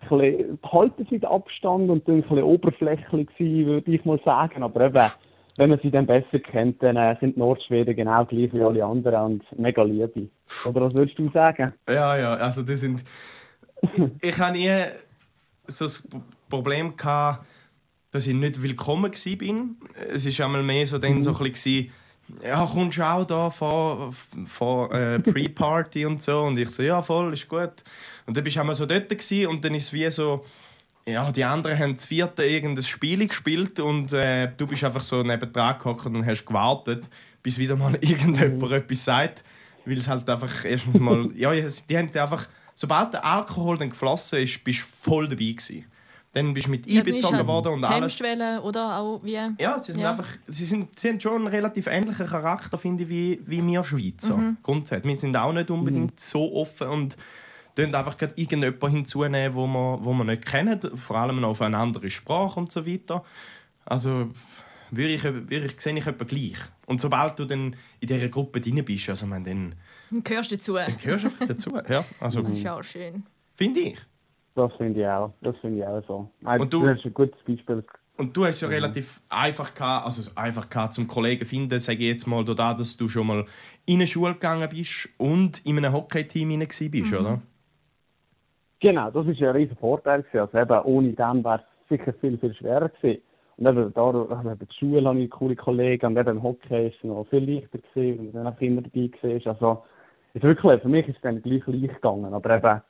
bisschen, 0.00 0.58
halten 0.64 1.06
sie 1.10 1.18
den 1.18 1.28
Abstand 1.28 1.90
und 1.90 2.08
ein 2.08 2.22
bisschen 2.22 2.42
oberflächlich 2.42 3.28
gewesen, 3.28 3.66
würde 3.66 3.90
ich 3.90 4.04
mal 4.04 4.20
sagen, 4.24 4.62
aber 4.62 4.86
eben, 4.86 5.10
wenn 5.56 5.70
man 5.70 5.80
sie 5.82 5.90
dann 5.90 6.06
besser 6.06 6.38
kennt, 6.38 6.82
dann 6.82 6.96
äh, 6.96 7.16
sind 7.20 7.36
die 7.36 7.40
Nordschweden 7.40 7.94
genau 7.94 8.24
gleich 8.24 8.52
wie 8.52 8.62
alle 8.62 8.84
anderen 8.84 9.24
und 9.24 9.58
mega 9.58 9.82
liebe. 9.82 10.28
Oder 10.66 10.80
was 10.82 10.94
würdest 10.94 11.18
du 11.18 11.30
sagen? 11.30 11.74
Ja, 11.88 12.16
ja, 12.16 12.34
also 12.34 12.62
das 12.62 12.80
sind. 12.80 13.04
Ich 14.20 14.38
habe 14.38 14.52
nie 14.52 14.70
so 15.66 15.86
das 15.86 16.06
Problem 16.50 16.96
gehabt, 16.96 17.44
dass 18.10 18.26
ich 18.26 18.34
nicht 18.34 18.62
willkommen 18.62 19.10
war. 19.10 20.04
Es 20.12 20.26
ist 20.26 20.40
einmal 20.40 20.62
mehr 20.62 20.86
so 20.86 20.98
dann 20.98 21.22
so 21.22 21.34
ein 21.34 21.50
bisschen, 21.50 21.90
ja, 22.42 22.66
kommst 22.66 22.98
du 22.98 23.02
auch 23.02 23.24
da 23.24 23.50
vor, 23.50 24.12
vor 24.46 24.92
äh, 24.94 25.18
Pre-Party 25.20 26.06
und 26.06 26.22
so? 26.22 26.42
Und 26.42 26.58
ich 26.58 26.70
so, 26.70 26.82
ja, 26.82 27.02
voll, 27.02 27.32
ist 27.32 27.48
gut. 27.48 27.82
Und 28.26 28.36
dann 28.36 28.44
bist 28.44 28.56
du 28.56 28.60
einmal 28.60 28.74
so 28.74 28.86
dort 28.86 29.08
gewesen, 29.08 29.46
und 29.48 29.64
dann 29.64 29.74
ist 29.74 29.84
es 29.84 29.92
wie 29.92 30.10
so, 30.10 30.44
ja, 31.06 31.30
die 31.32 31.44
anderen 31.44 31.78
haben 31.78 31.94
das 31.94 32.06
vierte 32.06 32.44
irgendein 32.44 32.84
Spiel 32.84 33.26
gespielt 33.26 33.80
und 33.80 34.12
äh, 34.12 34.50
du 34.56 34.66
bist 34.66 34.84
einfach 34.84 35.02
so 35.02 35.22
nebendran 35.22 35.78
gehockt 35.78 36.06
und 36.06 36.24
hast 36.24 36.44
gewartet, 36.44 37.08
bis 37.42 37.58
wieder 37.58 37.76
mal 37.76 37.94
irgendjemand 38.00 38.72
etwas 38.72 39.04
sagt. 39.04 39.44
Weil 39.84 39.98
es 39.98 40.08
halt 40.08 40.28
einfach 40.28 40.64
erstens 40.64 40.98
mal, 41.00 41.30
ja, 41.34 41.52
die 41.52 41.98
haben 41.98 42.10
einfach, 42.14 42.46
sobald 42.76 43.14
der 43.14 43.24
Alkohol 43.24 43.78
dann 43.78 43.90
geflossen 43.90 44.40
ist, 44.40 44.62
bist 44.62 44.80
du 44.80 44.84
voll 44.84 45.28
dabei 45.28 45.52
gewesen. 45.52 45.86
Dann 46.32 46.54
bist 46.54 46.68
du 46.68 46.70
mit 46.70 46.88
einbezogen 46.88 47.44
worden 47.46 47.72
und 47.74 47.84
alles. 47.84 48.20
Oder 48.20 48.98
auch 48.98 49.20
wie? 49.24 49.32
Ja, 49.58 49.78
sie 49.80 49.92
sind 49.92 50.00
Ja. 50.02 50.10
einfach, 50.12 50.28
sie 50.46 50.64
sind, 50.64 50.96
sie 50.98 51.08
haben 51.08 51.18
schon 51.20 51.34
einen 51.34 51.46
relativ 51.48 51.88
ähnlichen 51.88 52.26
Charakter, 52.26 52.78
finde 52.78 53.02
ich, 53.02 53.08
wie, 53.08 53.40
wie 53.46 53.66
wir 53.66 53.82
Schweizer. 53.82 54.54
Grundsätzlich. 54.62 55.10
Wir 55.12 55.16
sind 55.18 55.36
auch 55.36 55.52
nicht 55.52 55.70
unbedingt 55.70 56.20
so 56.20 56.54
offen 56.54 56.86
und 56.88 57.16
tun 57.74 57.92
einfach 57.94 58.16
gerade 58.16 58.34
irgendjemanden 58.36 58.90
hinzunehmen, 58.98 59.54
wo 59.54 59.66
wir, 59.66 59.98
wo 60.04 60.12
wir 60.12 60.24
nicht 60.24 60.46
kennen, 60.46 60.80
vor 60.96 61.16
allem 61.16 61.40
noch 61.40 61.48
auf 61.50 61.62
eine 61.62 61.76
andere 61.78 62.08
Sprache 62.10 62.60
und 62.60 62.70
so 62.70 62.86
weiter. 62.86 63.24
Also 63.84 64.30
würde 64.92 65.12
ich, 65.14 65.24
würde 65.24 65.66
ich, 65.66 65.80
sehe 65.80 65.96
ich 65.98 66.06
etwa 66.06 66.24
gleich. 66.24 66.58
Und 66.86 67.00
sobald 67.00 67.38
du 67.40 67.44
dann 67.44 67.74
in 68.00 68.08
dieser 68.08 68.28
Gruppe 68.28 68.60
drin 68.60 68.84
bist, 68.84 69.08
also 69.08 69.26
man, 69.26 69.42
dann, 69.42 69.74
Du 70.10 70.20
gehörst 70.22 70.50
dazu. 70.52 70.74
dann 70.74 70.96
gehörst 70.96 71.24
du 71.24 71.46
dazu. 71.46 71.70
Ja, 71.88 72.04
also 72.20 72.42
Das 72.42 72.50
ist 72.52 72.66
auch 72.68 72.82
schön. 72.84 73.24
finde 73.56 73.80
ich. 73.80 73.98
Das 74.54 74.72
finde 74.74 75.00
ich 75.00 75.06
auch. 75.06 75.32
Das 75.40 75.56
finde 75.58 75.78
ich 75.80 75.86
auch 75.86 76.02
so. 76.06 76.30
Und 76.44 76.72
du- 76.72 76.84
Das 76.86 76.98
ist 76.98 77.06
ein 77.06 77.14
gutes 77.14 77.40
Beispiel. 77.46 77.84
Und 78.16 78.36
du 78.36 78.44
hast 78.44 78.56
es 78.56 78.60
ja 78.60 78.68
relativ 78.68 79.22
einfach 79.30 79.72
gehabt, 79.72 80.04
also 80.04 80.30
einfach 80.34 80.68
gehabt, 80.68 80.92
zum 80.92 81.06
Kollegen 81.06 81.46
finden, 81.46 81.78
sage 81.78 82.00
ich 82.00 82.08
jetzt 82.08 82.26
mal, 82.26 82.44
da, 82.44 82.74
dass 82.74 82.94
du 82.96 83.08
schon 83.08 83.26
mal 83.26 83.46
in 83.86 83.94
eine 83.94 84.06
Schule 84.06 84.34
gegangen 84.34 84.68
bist 84.68 85.08
und 85.16 85.64
in 85.64 85.78
einem 85.78 85.94
Hockey-Team 85.94 86.58
bist, 86.90 87.12
Mhm. 87.12 87.18
oder? 87.18 87.40
Genau, 88.80 89.10
das 89.10 89.26
ist 89.26 89.38
ja 89.40 89.50
ein 89.50 89.56
riesen 89.56 89.76
Vorteil 89.76 90.22
gewesen. 90.22 90.40
Also 90.40 90.58
eben, 90.58 90.80
ohne 90.84 91.12
dem 91.12 91.44
wäre 91.44 91.62
es 91.62 91.88
sicher 91.98 92.12
viel, 92.20 92.36
viel 92.38 92.54
schwerer 92.54 92.88
gewesen. 92.90 93.22
Und 93.56 93.66
eben, 93.66 93.92
da, 93.94 94.10
eben 94.10 94.58
die 94.58 94.74
Schule 94.78 95.08
habe 95.08 95.18
ich 95.20 95.30
coole 95.30 95.56
Kollegen 95.56 96.06
und 96.06 96.16
eben 96.18 96.42
Hockey 96.42 96.88
ist 96.88 96.96
es 96.96 97.04
noch 97.04 97.26
viel 97.28 97.44
leichter 97.54 97.78
gewesen, 97.78 98.18
wenn 98.18 98.24
man 98.32 98.44
dann 98.44 98.54
auch 98.54 98.60
immer 98.60 98.82
dabei 98.82 99.10
war. 99.22 99.52
Also, 99.54 99.84
ist 100.34 100.42
wirklich, 100.44 100.80
für 100.82 100.88
mich 100.88 101.08
ist 101.08 101.16
es 101.16 101.22
dann 101.22 101.42
gleich 101.42 101.66
leicht 101.66 101.94
gegangen. 101.96 102.32
Aber 102.32 102.56
eben, 102.56 102.80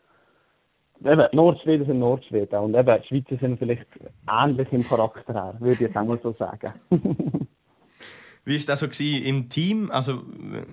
eben, 1.04 1.26
Nordschweden 1.32 1.86
sind 1.86 1.98
Nordschweden 1.98 2.58
und 2.58 2.74
eben, 2.74 3.04
Schweizer 3.04 3.36
sind 3.40 3.58
vielleicht 3.58 3.86
ähnlich 4.28 4.68
im 4.72 4.86
Charakter 4.86 5.32
her, 5.32 5.54
würde 5.58 5.74
ich 5.74 5.80
jetzt 5.80 5.96
einmal 5.96 6.18
so 6.22 6.32
sagen. 6.38 6.72
Wie 8.44 8.58
war 8.58 8.66
das 8.66 8.80
so 8.80 8.88
gewesen 8.88 9.22
im 9.24 9.48
Team? 9.48 9.90
Also, 9.90 10.22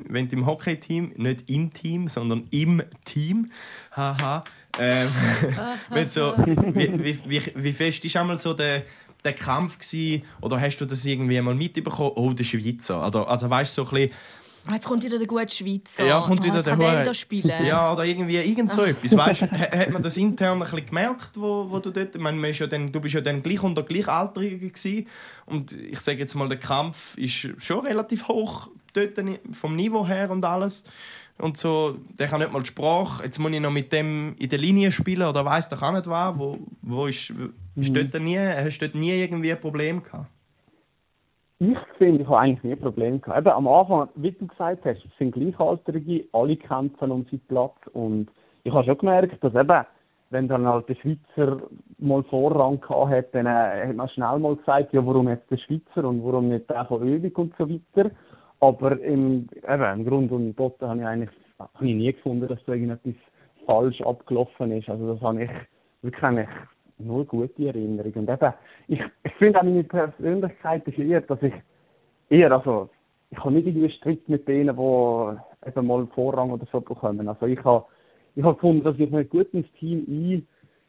wenn 0.07 0.29
du 0.29 0.37
im 0.37 0.45
Hockey-Team, 0.45 1.13
nicht 1.17 1.49
im 1.49 1.73
Team, 1.73 2.07
sondern 2.07 2.47
im 2.49 2.81
Team, 3.03 3.51
haha, 3.91 4.43
ähm, 4.79 5.09
so, 6.07 6.33
wie, 6.37 7.03
wie, 7.03 7.19
wie, 7.25 7.41
wie 7.55 7.73
fest 7.73 8.15
war 8.15 8.21
einmal 8.21 8.39
so 8.39 8.53
der, 8.53 8.83
der 9.23 9.33
Kampf 9.33 9.79
gewesen, 9.79 10.23
oder 10.41 10.61
hast 10.61 10.77
du 10.77 10.85
das 10.85 11.05
irgendwie 11.05 11.39
mal 11.41 11.55
mitbekommen? 11.55 12.13
Oh, 12.15 12.31
der 12.31 12.45
Schweizer. 12.45 13.05
Oder, 13.05 13.27
also 13.27 13.49
weißt 13.49 13.77
du, 13.77 13.83
so 13.83 13.89
ein 13.89 14.07
bisschen, 14.07 14.17
Jetzt 14.71 14.85
kommt 14.87 15.03
wieder 15.03 15.17
der 15.17 15.27
gute 15.27 15.49
Schweizer. 15.49 16.05
Ja, 16.05 16.19
kommt 16.21 16.43
wieder 16.43 16.53
oh, 16.53 16.57
jetzt 16.57 16.65
der 16.65 16.73
kann 16.73 16.79
der 16.79 16.91
Hure- 16.91 17.01
wieder 17.01 17.13
spielen. 17.13 17.65
Ja, 17.65 17.93
oder 17.93 18.05
irgendwie 18.05 18.35
irgend 18.37 18.71
so 18.71 18.83
etwas. 18.83 19.15
Weißt, 19.15 19.41
hat 19.43 19.91
man 19.91 20.01
das 20.01 20.17
intern 20.17 20.57
ein 20.57 20.59
bisschen 20.59 20.85
gemerkt, 20.85 21.31
wo, 21.35 21.69
wo 21.69 21.79
du 21.79 21.91
dort. 21.91 22.15
Ich 22.15 22.21
meine, 22.21 22.37
man 22.37 22.49
ist 22.49 22.59
ja 22.59 22.67
dann, 22.67 22.91
du 22.91 22.99
bist 22.99 23.15
ja 23.15 23.21
dann 23.21 23.41
gleich 23.43 23.63
unter 23.63 23.83
Gleichaltrigen 23.83 24.71
gewesen. 24.71 25.07
Und 25.45 25.71
ich 25.71 25.99
sage 25.99 26.19
jetzt 26.19 26.35
mal, 26.35 26.47
der 26.49 26.59
Kampf 26.59 27.17
ist 27.17 27.49
schon 27.57 27.85
relativ 27.85 28.27
hoch 28.27 28.69
dort 28.93 29.13
vom 29.51 29.75
Niveau 29.75 30.05
her 30.05 30.29
und 30.31 30.43
alles. 30.43 30.83
Und 31.39 31.57
so, 31.57 31.97
der 32.17 32.27
kann 32.27 32.39
nicht 32.39 32.51
mal 32.51 32.61
die 32.63 32.67
Sprache. 32.67 33.23
Jetzt 33.23 33.37
muss 33.37 33.51
ich 33.51 33.59
noch 33.59 33.71
mit 33.71 33.93
dem 33.93 34.35
in 34.39 34.49
der 34.49 34.57
Linie 34.57 34.91
spielen 34.91 35.27
oder 35.27 35.45
weiß 35.45 35.69
doch 35.69 35.81
auch 35.83 35.91
nicht 35.91 36.07
was. 36.07 36.37
Wo, 36.37 36.57
wo 36.81 37.05
ist, 37.05 37.31
ist 37.75 37.95
dort 37.95 38.19
nie, 38.21 38.39
hast 38.39 38.79
du 38.79 38.87
dort 38.87 38.95
nie 38.95 39.11
irgendwie 39.11 39.51
ein 39.51 39.61
Problem 39.61 40.01
gehabt? 40.01 40.25
Ich 41.59 41.77
finde, 41.97 42.21
ich 42.21 42.27
habe 42.27 42.39
eigentlich 42.39 42.63
nie 42.63 42.75
Probleme 42.75 43.19
gehabt. 43.19 43.39
Eben, 43.39 43.49
am 43.49 43.67
Anfang, 43.67 44.09
wie 44.15 44.31
du 44.31 44.45
gesagt 44.45 44.85
hast, 44.85 45.03
es 45.03 45.17
sind 45.17 45.31
Gleichaltrige, 45.31 46.25
alle 46.31 46.55
kämpfen 46.55 47.11
um 47.11 47.25
seinen 47.25 47.41
Platz 47.47 47.75
und 47.93 48.27
ich 48.63 48.71
habe 48.71 48.85
schon 48.85 48.97
gemerkt, 48.99 49.43
dass 49.43 49.55
eben 49.55 49.85
wenn 50.29 50.47
dann 50.47 50.67
halt 50.67 50.89
der 50.89 50.95
Schweizer 50.95 51.61
mal 51.99 52.23
Vorrang 52.23 52.81
gehabt 52.81 53.11
hat, 53.11 53.33
dann 53.33 53.45
äh, 53.45 53.87
hat 53.87 53.95
man 53.95 54.09
schnell 54.09 54.39
mal 54.39 54.55
gesagt, 54.55 54.93
ja, 54.93 55.05
warum 55.05 55.29
jetzt 55.29 55.49
der 55.49 55.57
Schweizer 55.57 56.07
und 56.07 56.23
warum 56.23 56.49
nicht 56.49 56.69
der 56.69 56.85
von 56.85 57.07
Ewig 57.07 57.37
und 57.37 57.53
so 57.57 57.69
weiter. 57.69 58.11
Aber 58.59 58.99
im, 58.99 59.47
eben, 59.55 59.99
im 59.99 60.05
Grund 60.05 60.31
und 60.31 60.53
Boden 60.53 60.87
habe 60.87 60.99
ich 60.99 61.05
eigentlich 61.05 61.29
habe 61.59 61.87
ich 61.87 61.95
nie 61.95 62.11
gefunden, 62.11 62.47
dass 62.47 62.63
da 62.65 62.73
irgendetwas 62.73 63.15
falsch 63.65 64.01
abgelaufen 64.01 64.71
ist. 64.71 64.89
Also 64.89 65.13
das 65.13 65.21
habe 65.21 65.43
ich 65.43 65.49
wirklich 66.01 66.23
eigentlich 66.23 66.49
nur 66.99 67.25
gute 67.25 67.67
Erinnerungen. 67.67 68.27
Und 68.27 68.29
eben, 68.29 68.53
ich, 68.87 69.01
ich 69.23 69.33
finde 69.33 69.59
auch 69.59 69.63
meine 69.63 69.83
Persönlichkeit 69.83 70.87
ist 70.87 70.97
eher, 70.97 71.21
dass 71.21 71.41
ich 71.41 71.53
eher, 72.29 72.51
also 72.51 72.89
ich 73.29 73.37
habe 73.39 73.51
nicht 73.51 73.67
irgendwie 73.67 73.89
Streit 73.89 74.27
mit 74.27 74.47
denen, 74.47 74.75
die 74.75 75.67
eben 75.67 75.87
mal 75.87 76.07
Vorrang 76.15 76.51
oder 76.51 76.65
so 76.71 76.81
bekommen. 76.81 77.27
Also 77.27 77.45
ich 77.45 77.63
habe, 77.63 77.85
ich 78.35 78.43
habe 78.43 78.55
gefunden, 78.55 78.83
dass 78.83 78.97
ich 78.97 79.09
mich 79.09 79.29
gut 79.29 79.53
ins 79.53 79.71
Team 79.73 80.45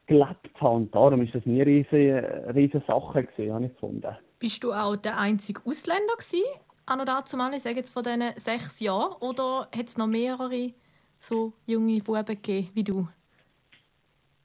eingelebt 0.09 0.61
habe 0.61 0.77
und 0.77 0.95
darum 0.95 1.23
ist 1.23 1.35
das 1.35 1.45
nie 1.47 1.63
eine 1.63 1.67
riesige, 1.67 2.45
riesige 2.55 2.83
Sache 2.87 3.25
gewesen, 3.25 3.55
habe 3.55 3.65
ich 3.67 3.73
gefunden. 3.73 4.17
Bist 4.39 4.63
du 4.63 4.73
auch 4.73 4.97
der 4.97 5.19
einzige 5.19 5.61
Ausländer 5.65 6.15
gewesen? 6.17 6.45
An 6.87 7.01
oder 7.01 7.17
dazu 7.17 7.37
mal, 7.37 7.53
ich 7.53 7.63
sage 7.63 7.77
jetzt 7.77 7.91
von 7.91 8.03
diesen 8.03 8.23
sechs 8.37 8.81
Jahren, 8.81 9.15
oder 9.21 9.69
hat 9.77 9.87
es 9.87 9.99
noch 9.99 10.07
mehrere 10.07 10.73
so 11.21 11.53
junge 11.67 12.01
Buben 12.01 12.25
gegeben 12.25 12.71
wie 12.75 12.85
du? 12.85 13.09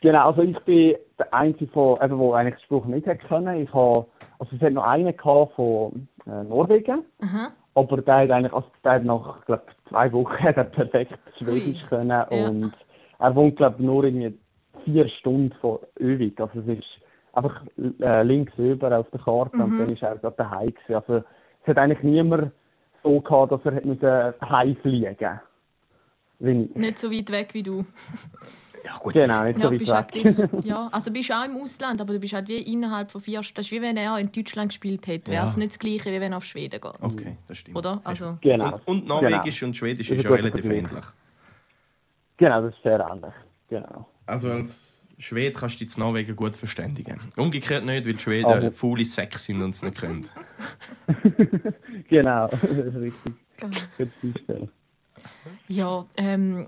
Genau, 0.03 0.27
also 0.27 0.41
ich 0.41 0.60
bin 0.65 0.95
der 1.17 1.33
Einzige, 1.33 1.72
von, 1.72 1.98
eben, 2.01 2.19
der 2.19 2.33
eigentlich 2.33 2.55
den 2.55 2.63
Spruch 2.65 2.86
nicht 2.88 3.07
hätte 3.07 3.25
können. 3.25 3.62
Ich 3.62 3.74
habe, 3.74 4.05
also 4.38 4.53
es 4.53 4.62
hat 4.62 4.74
noch 4.74 4.83
einen 4.83 5.15
gehabt 5.15 5.53
von 5.55 6.10
äh, 6.27 6.43
Norwegen, 6.43 7.05
Aha. 7.22 7.53
aber 7.75 8.01
der 8.01 8.15
hat 8.17 8.31
eigentlich, 8.31 8.51
also 8.51 8.67
der 8.83 8.91
hat 8.91 9.05
nach 9.05 9.45
glaub, 9.45 9.65
zwei 9.88 10.12
Wochen 10.12 10.33
hat 10.43 10.57
er 10.57 10.65
perfekt 10.65 11.17
Schwedisch 11.38 11.81
Ui. 11.83 11.88
können 11.88 12.10
Ja. 12.10 12.24
und 12.25 12.74
er 13.19 13.33
wohnt 13.33 13.55
glaube 13.55 13.81
nur 13.81 14.03
irgendwie 14.03 14.38
vier 14.83 15.07
Stunden 15.07 15.55
von 15.62 15.79
Övik. 15.98 16.38
Also 16.41 16.60
es 16.60 16.79
ist 16.79 16.88
einfach 17.31 17.62
äh, 18.01 18.24
links 18.24 18.51
über 18.57 19.00
auf 19.00 19.10
der 19.10 19.22
Karte 19.22 19.55
und 19.55 19.69
Mhm. 19.69 19.77
dann 19.77 19.89
ist 19.93 20.03
er 20.03 20.17
gerade 20.17 20.36
daheim 20.36 20.74
gewesen. 20.74 20.95
Also 20.95 21.24
es 21.62 21.67
hat 21.67 21.77
eigentlich 21.77 22.03
niemand 22.03 22.51
so 23.03 23.22
gehabt, 23.22 23.53
dass 23.53 23.62
er 23.63 23.86
müssen 23.86 24.33
heimfliegen 24.41 25.39
musste. 26.39 26.77
Nicht 26.77 27.00
so 27.00 27.10
weit 27.10 27.31
weg 27.31 27.53
wie 27.53 27.63
du. 27.63 27.86
Ja, 28.85 28.97
gut. 28.97 29.13
Genau, 29.13 29.43
nicht 29.45 29.59
Ja, 29.59 29.63
so 29.65 29.69
bist 29.69 29.87
weit 29.91 29.95
halt 30.13 30.15
weg. 30.25 30.35
gleich- 30.51 30.65
ja, 30.65 30.89
also 30.91 31.11
bist 31.11 31.29
du 31.29 31.33
auch 31.33 31.45
im 31.45 31.55
Ausland, 31.57 32.01
aber 32.01 32.13
du 32.13 32.19
bist 32.19 32.33
halt 32.33 32.47
wie 32.49 32.57
innerhalb 32.57 33.09
von 33.11 33.21
vier 33.21 33.41
Stunden. 33.41 33.55
Das 33.57 33.65
ist 33.67 33.71
wie 33.71 33.81
wenn 33.81 33.95
er 33.97 34.17
in 34.19 34.31
Deutschland 34.31 34.69
gespielt 34.71 35.07
hätte. 35.07 35.31
Wäre 35.31 35.45
es 35.45 35.53
Ja. 35.53 35.59
nicht 35.59 35.71
das 35.71 35.79
Gleiche, 35.79 36.11
wie 36.11 36.19
wenn 36.19 36.33
er 36.33 36.37
auf 36.37 36.45
Schweden 36.45 36.81
geht. 36.81 36.91
Okay, 37.01 37.37
das 37.47 37.57
stimmt. 37.59 37.77
Oder? 37.77 38.01
Also, 38.03 38.37
genau. 38.41 38.73
Und, 38.85 38.87
und 38.87 39.07
Norwegisch 39.07 39.63
und 39.63 39.75
Schwedisch 39.75 40.09
ist 40.11 40.17
ist 40.17 40.23
ja 40.25 40.31
relativ 40.31 40.65
ähnlich. 40.65 40.91
Genau, 42.37 42.61
das 42.61 42.73
ist 42.75 42.83
sehr 42.83 42.99
ähnlich. 42.99 43.33
Genau. 43.69 44.07
Also 44.25 44.51
als 44.51 45.01
Schwede 45.17 45.53
kannst 45.57 45.79
du 45.79 45.85
dich 45.85 45.95
in 45.95 46.03
Norwegen 46.03 46.35
gut 46.35 46.55
verständigen. 46.55 47.21
Umgekehrt 47.37 47.85
nicht, 47.85 48.05
weil 48.05 48.13
die 48.13 48.19
Schweden 48.19 48.45
Aber- 48.45 48.71
faule 48.71 49.05
Sex 49.05 49.45
sind 49.45 49.61
und 49.61 49.69
es 49.71 49.81
nicht 49.81 49.97
können. 49.97 50.27
Genau, 52.09 52.47
das 52.51 52.63
ist 52.63 52.95
richtig. 52.95 53.33
Einstellung. 54.23 54.69
ja, 55.67 56.05
ähm, 56.17 56.67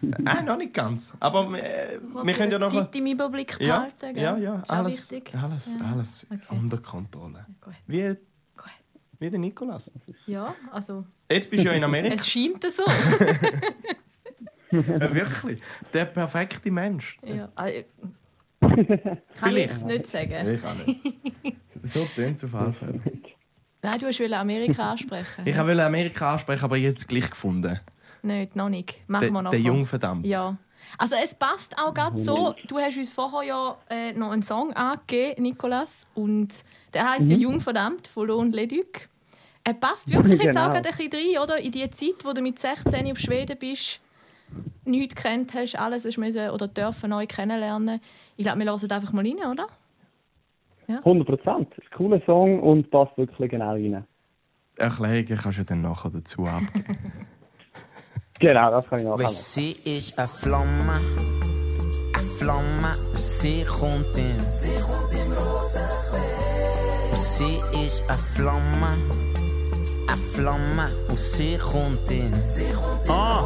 Nein, 0.00 0.44
noch 0.46 0.56
nicht 0.58 0.74
ganz. 0.74 1.12
Aber 1.20 1.52
äh, 1.58 1.98
wir 2.22 2.34
können 2.34 2.52
ja 2.52 2.58
noch... 2.58 2.72
Zeit 2.72 2.94
im 2.96 3.06
Überblick 3.06 3.56
Ja, 3.60 3.74
behalten. 3.76 4.14
gell? 4.14 4.22
ja, 4.22 4.36
ja, 4.36 4.54
Ist 4.56 4.70
auch 4.70 4.74
alles, 4.76 5.10
wichtig. 5.10 5.34
alles, 5.34 5.70
Ja. 5.78 5.86
alles 5.92 6.26
Okay. 6.30 6.40
unter 6.58 6.78
Kontrolle. 6.78 7.46
Gut. 7.60 7.74
Wie, 7.86 8.08
Gut. 8.08 8.18
wie 9.18 9.30
der 9.30 9.38
Nikolas. 9.38 9.90
Ja, 10.26 10.54
also, 10.72 11.04
Jetzt 11.30 11.50
bist 11.50 11.64
du 11.64 11.68
ja 11.68 11.74
in 11.74 11.84
Amerika. 11.84 12.14
es 12.14 12.28
scheint 12.28 12.62
so. 12.64 12.84
Ja, 14.70 14.70
wirklich. 15.14 15.60
Der 15.92 16.04
perfekte 16.06 16.70
Mensch. 16.70 17.18
ja, 17.24 17.48
äh, 17.56 17.84
kann 18.60 19.50
ich 19.52 19.56
jetzt 19.66 19.86
nicht 19.86 20.08
sagen. 20.08 20.48
Ich 20.48 20.64
auch 20.64 20.74
nicht. 20.86 21.56
So 21.84 22.04
tönt 22.16 22.36
es 22.38 22.44
auf 22.44 22.54
alle 22.54 22.72
Fälle. 22.72 23.00
Nein, 23.82 23.92
du 24.00 24.06
wolltest 24.06 24.32
Amerika 24.32 24.90
ansprechen. 24.92 25.42
Ich 25.46 25.56
wollte 25.56 25.84
Amerika 25.84 26.32
ansprechen, 26.32 26.64
aber 26.64 26.76
jetzt 26.76 27.06
gleich 27.06 27.30
gefunden. 27.30 27.78
Nicht, 28.26 28.56
noch 28.56 28.68
nicht. 28.68 28.98
Machen 29.08 29.22
Der, 29.24 29.32
wir 29.32 29.42
noch. 29.42 29.50
der 29.50 29.60
Jungverdammt. 29.60 30.26
Ja. 30.26 30.56
Also 30.98 31.16
es 31.22 31.34
passt 31.34 31.76
auch 31.78 31.92
gerade 31.94 32.18
so. 32.18 32.54
Du 32.68 32.78
hast 32.78 32.96
uns 32.96 33.12
vorher 33.12 33.42
ja 33.42 33.76
äh, 33.90 34.12
noch 34.12 34.30
einen 34.30 34.42
Song 34.42 34.72
angegeben, 34.72 35.42
Nicolas. 35.42 36.06
Und 36.14 36.48
der 36.94 37.10
heißt 37.10 37.28
ja 37.28 37.36
«Jung 37.36 37.60
verdammt» 37.60 38.06
von 38.06 38.28
Lohn 38.28 38.52
Leduc. 38.52 39.08
Er 39.64 39.74
passt 39.74 40.12
wirklich 40.12 40.40
jetzt 40.40 40.56
auch 40.56 40.68
Genau. 40.68 40.74
gerade 40.80 40.88
ein 40.88 40.96
bisschen 41.08 41.12
rein, 41.36 41.42
oder? 41.42 41.58
In 41.58 41.72
die 41.72 41.90
Zeit, 41.90 42.24
wo 42.24 42.32
du 42.32 42.40
mit 42.40 42.58
16 42.58 43.10
auf 43.10 43.18
Schweden 43.18 43.58
bist, 43.58 44.00
nichts 44.84 45.16
kennt 45.16 45.54
hast, 45.54 45.74
alles 45.76 46.04
hast 46.04 46.18
müssen 46.18 46.50
oder 46.50 46.68
dürfen 46.68 47.10
neu 47.10 47.26
kennenlernen. 47.26 48.00
Ich 48.36 48.44
glaube, 48.44 48.60
wir 48.60 48.66
hören 48.70 48.90
einfach 48.92 49.12
mal 49.12 49.26
rein, 49.26 49.50
oder? 49.50 49.66
100 50.88 51.26
Prozent. 51.26 51.68
Ist 51.78 51.90
ein 51.90 51.96
cooler 51.96 52.20
Song 52.26 52.60
und 52.62 52.88
passt 52.92 53.16
wirklich 53.18 53.50
genau 53.50 53.72
rein. 53.72 54.04
Erklärungen 54.76 55.36
kannst 55.42 55.58
du 55.58 55.64
dann 55.64 55.82
nachher 55.82 56.10
dazu 56.10 56.44
abgeben. 56.44 56.96
Genau, 58.38 58.70
das 58.70 58.86
kann 58.88 58.98
ich 58.98 59.04
nachher 59.04 59.18
Wij 59.18 59.26
machen. 59.26 59.36
ze 59.36 59.76
is 59.84 60.12
een 60.16 60.28
vlamme, 60.28 60.92
een 62.12 62.28
vlamme, 62.38 62.96
ze 63.14 63.64
komt 63.80 64.16
in. 64.16 64.40
Ze 67.36 67.68
is 67.84 68.02
een 68.06 68.18
vlamme, 68.18 68.88
een 70.06 70.18
vlamme, 70.18 70.86
ze 71.16 71.58
komt 71.72 72.10
in. 72.10 72.32
Ah. 73.06 73.44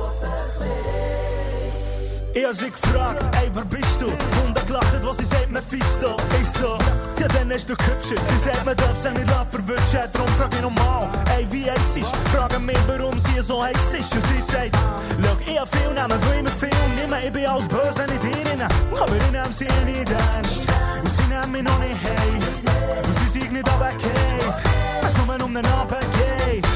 Ich 2.33 2.45
hab 2.45 2.55
sie 2.55 2.71
gefragt, 2.71 3.37
ey, 3.43 3.51
wer 3.53 3.65
bist 3.65 4.01
du? 4.01 4.07
Und 4.07 4.57
er 4.57 4.65
gelacht, 4.65 5.03
was 5.03 5.17
sie 5.17 5.25
sagt, 5.25 5.51
Mephisto. 5.51 6.17
Ich 6.41 6.49
so, 6.49 6.79
ja, 7.19 7.27
dann 7.27 7.53
hast 7.53 7.69
du 7.69 7.75
gehübscht. 7.75 8.15
Sie 8.29 8.39
sagt, 8.39 8.65
man 8.65 8.77
darf 8.77 8.97
sie 8.97 9.11
nicht 9.11 9.31
verwünschen. 9.51 10.01
Darum 10.13 10.29
frag 10.39 10.55
ich 10.55 10.61
nochmal, 10.61 11.09
ey, 11.37 11.45
wie 11.51 11.69
heiß 11.69 11.97
ist? 11.97 12.15
Fragen 12.33 12.67
mich, 12.67 12.79
warum 12.87 13.19
sie 13.19 13.43
so 13.43 13.65
heiß 13.65 13.95
ist. 13.95 14.15
Und 14.15 14.25
sie 14.29 14.41
sagt, 14.41 14.77
schau, 14.77 15.37
ich 15.45 15.59
hab 15.59 15.75
viel 15.75 15.93
Namen, 15.93 16.19
will 16.23 16.39
immer 16.39 16.51
viel 16.51 16.71
nehmen. 16.95 17.19
Ich 17.21 17.33
bin 17.33 17.47
alles 17.47 17.67
böse, 17.67 18.05
nicht 18.07 18.25
ihnen. 18.25 18.63
Aber 18.63 19.17
ich 19.17 19.31
nehm 19.33 19.53
sie 19.53 19.65
nicht 19.85 20.11
ernst. 20.11 20.69
Und 21.03 21.11
sie 21.11 21.27
nehmen 21.27 21.51
mich 21.51 21.63
noch 21.63 21.79
nicht 21.81 21.99
hey. 22.01 23.03
Und 23.07 23.19
sie 23.19 23.41
sind 23.41 23.53
nicht 23.53 23.69
runtergefallen. 23.69 24.55
Weil's 25.03 25.27
nur 25.27 25.45
um 25.45 25.55
den 25.55 25.67
Abend 25.67 26.07
geht. 26.15 26.67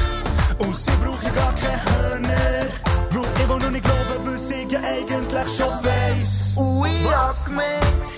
Und 0.57 0.75
sie 0.75 0.91
brauchen 1.01 1.33
gar 1.33 1.53
keine 1.53 1.79
Hörner. 1.85 2.84
Weil 3.47 3.57
ich 3.57 3.61
will 3.61 3.69
nur 3.69 3.71
nicht 3.71 3.85
glauben, 3.85 4.33
was 4.33 4.49
ich 4.49 4.71
ja 4.71 4.79
eigentlich 4.79 5.57
schon 5.57 5.67
weiss. 5.83 6.55
Jak 7.03 7.51
meid, 7.51 7.83
de 8.07 8.14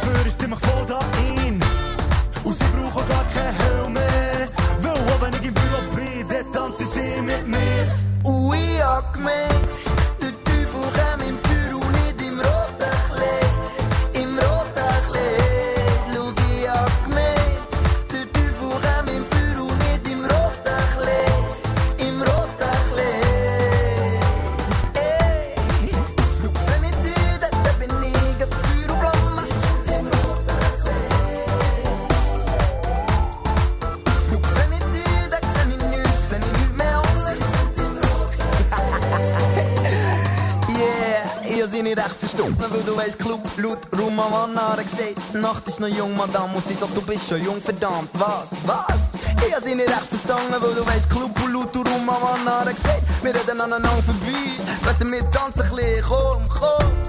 vielleicht 0.00 0.26
ist 0.26 0.40
ziemlich 0.40 0.60
voll 0.60 0.86
da 0.86 0.98
in. 1.36 1.60
Und 2.44 2.54
sie 2.54 2.64
brauchen 2.64 3.08
gar 3.08 3.24
keine 3.34 3.52
Helm 3.52 3.92
mehr. 3.92 4.48
Weil 4.82 4.92
auch 4.92 5.22
wenn 5.22 5.34
ich 5.34 5.46
im 5.48 5.54
Büro 5.54 5.80
bin, 5.94 6.28
dann 6.28 6.52
tanzen 6.52 6.86
sie 6.86 7.20
mit 7.22 7.46
mir. 7.46 7.94
Oei, 8.24 8.78
jak 8.78 9.18
die 45.36 45.42
Nacht 45.42 45.68
ist 45.68 45.80
noch 45.80 45.88
jung, 45.88 46.16
Madame, 46.16 46.54
und 46.54 46.64
sie 46.64 46.74
sagt, 46.74 46.96
du 46.96 47.02
bist 47.02 47.28
schon 47.28 47.42
jung, 47.42 47.60
verdammt, 47.60 48.08
was, 48.14 48.50
was? 48.64 49.46
Ich 49.46 49.54
hab 49.54 49.62
sie 49.62 49.74
nicht 49.74 49.88
recht 49.88 50.00
verstanden, 50.00 50.54
weil 50.60 50.74
du 50.74 50.86
weißt, 50.86 51.10
Club, 51.10 51.30
laut, 51.52 51.74
Raum 51.76 52.08
am 52.08 52.48
Anna 52.48 52.70
gesagt, 52.70 53.02
wir 53.22 53.34
reden 53.34 53.60
aneinander 53.60 53.88
vorbei, 53.88 54.84
weißt 54.84 55.02
du, 55.02 55.12
wir 55.12 55.30
tanzen 55.30 55.62
ein 55.62 55.76
bisschen, 55.76 56.02
komm. 56.02 56.48
Komm, 56.48 57.05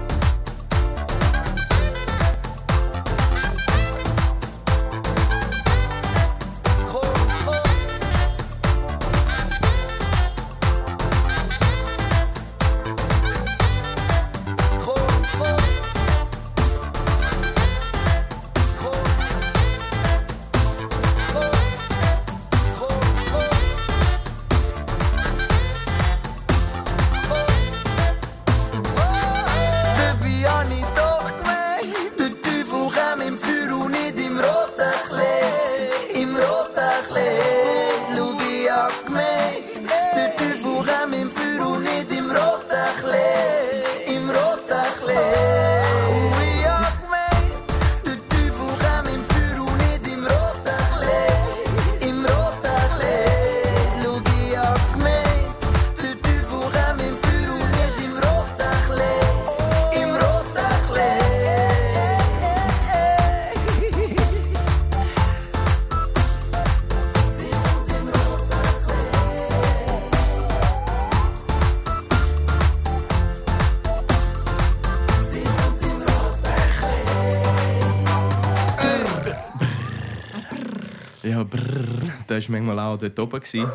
war 82.48 82.60
manchmal 82.60 82.78
auch 82.78 82.98
dort 82.98 83.18
oben. 83.18 83.40
gewesen. 83.40 83.70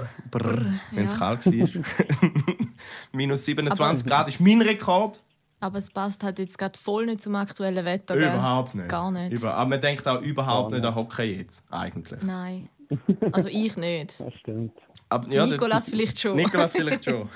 Wenn 0.92 1.06
es 1.06 1.12
ja. 1.12 1.18
kalt 1.18 1.46
war. 1.46 1.84
Minus 3.12 3.46
27 3.46 4.08
Grad 4.08 4.27
ist 4.27 4.39
mein 4.39 4.62
Rekord. 4.62 5.22
Aber 5.60 5.77
es 5.77 5.89
passt 5.89 6.22
halt 6.24 6.39
jetzt 6.39 6.58
gerade 6.58 6.77
voll 6.77 7.06
nicht 7.06 7.22
zum 7.22 7.36
aktuellen 7.36 7.86
Wetter. 7.86 8.15
Gell? 8.15 8.34
Überhaupt 8.34 8.75
nicht. 8.75 8.89
Gar 8.89 9.12
nicht. 9.12 9.32
Über 9.32 9.53
aber 9.53 9.70
man 9.70 9.80
denkt 9.80 10.06
auch 10.06 10.22
überhaupt 10.22 10.72
Gar 10.72 10.80
nicht 10.80 10.88
an 10.88 10.96
Hockey 10.96 11.38
jetzt, 11.38 11.63
eigentlich. 11.72 12.22
Nein. 12.22 12.70
Also 13.32 13.48
ich 13.48 13.75
nicht. 13.77 14.20
Das 14.20 14.34
stimmt. 14.36 14.74
Aber, 15.10 15.27
ja, 15.34 15.46
Nikolas 15.48 15.89
vielleicht 15.89 16.20
schon. 16.20 16.36
Nikolas 16.36 16.74
vielleicht 16.74 17.06
schon. 17.06 17.30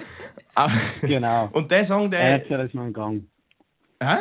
Aber- 0.54 0.72
Genau. 1.00 1.48
Und 1.52 1.70
der 1.70 1.84
Song, 1.84 2.10
der... 2.10 2.44
NHL 2.44 2.66
ist 2.66 2.74
im 2.74 2.92
Gang. 2.92 3.26
Hä? 4.00 4.16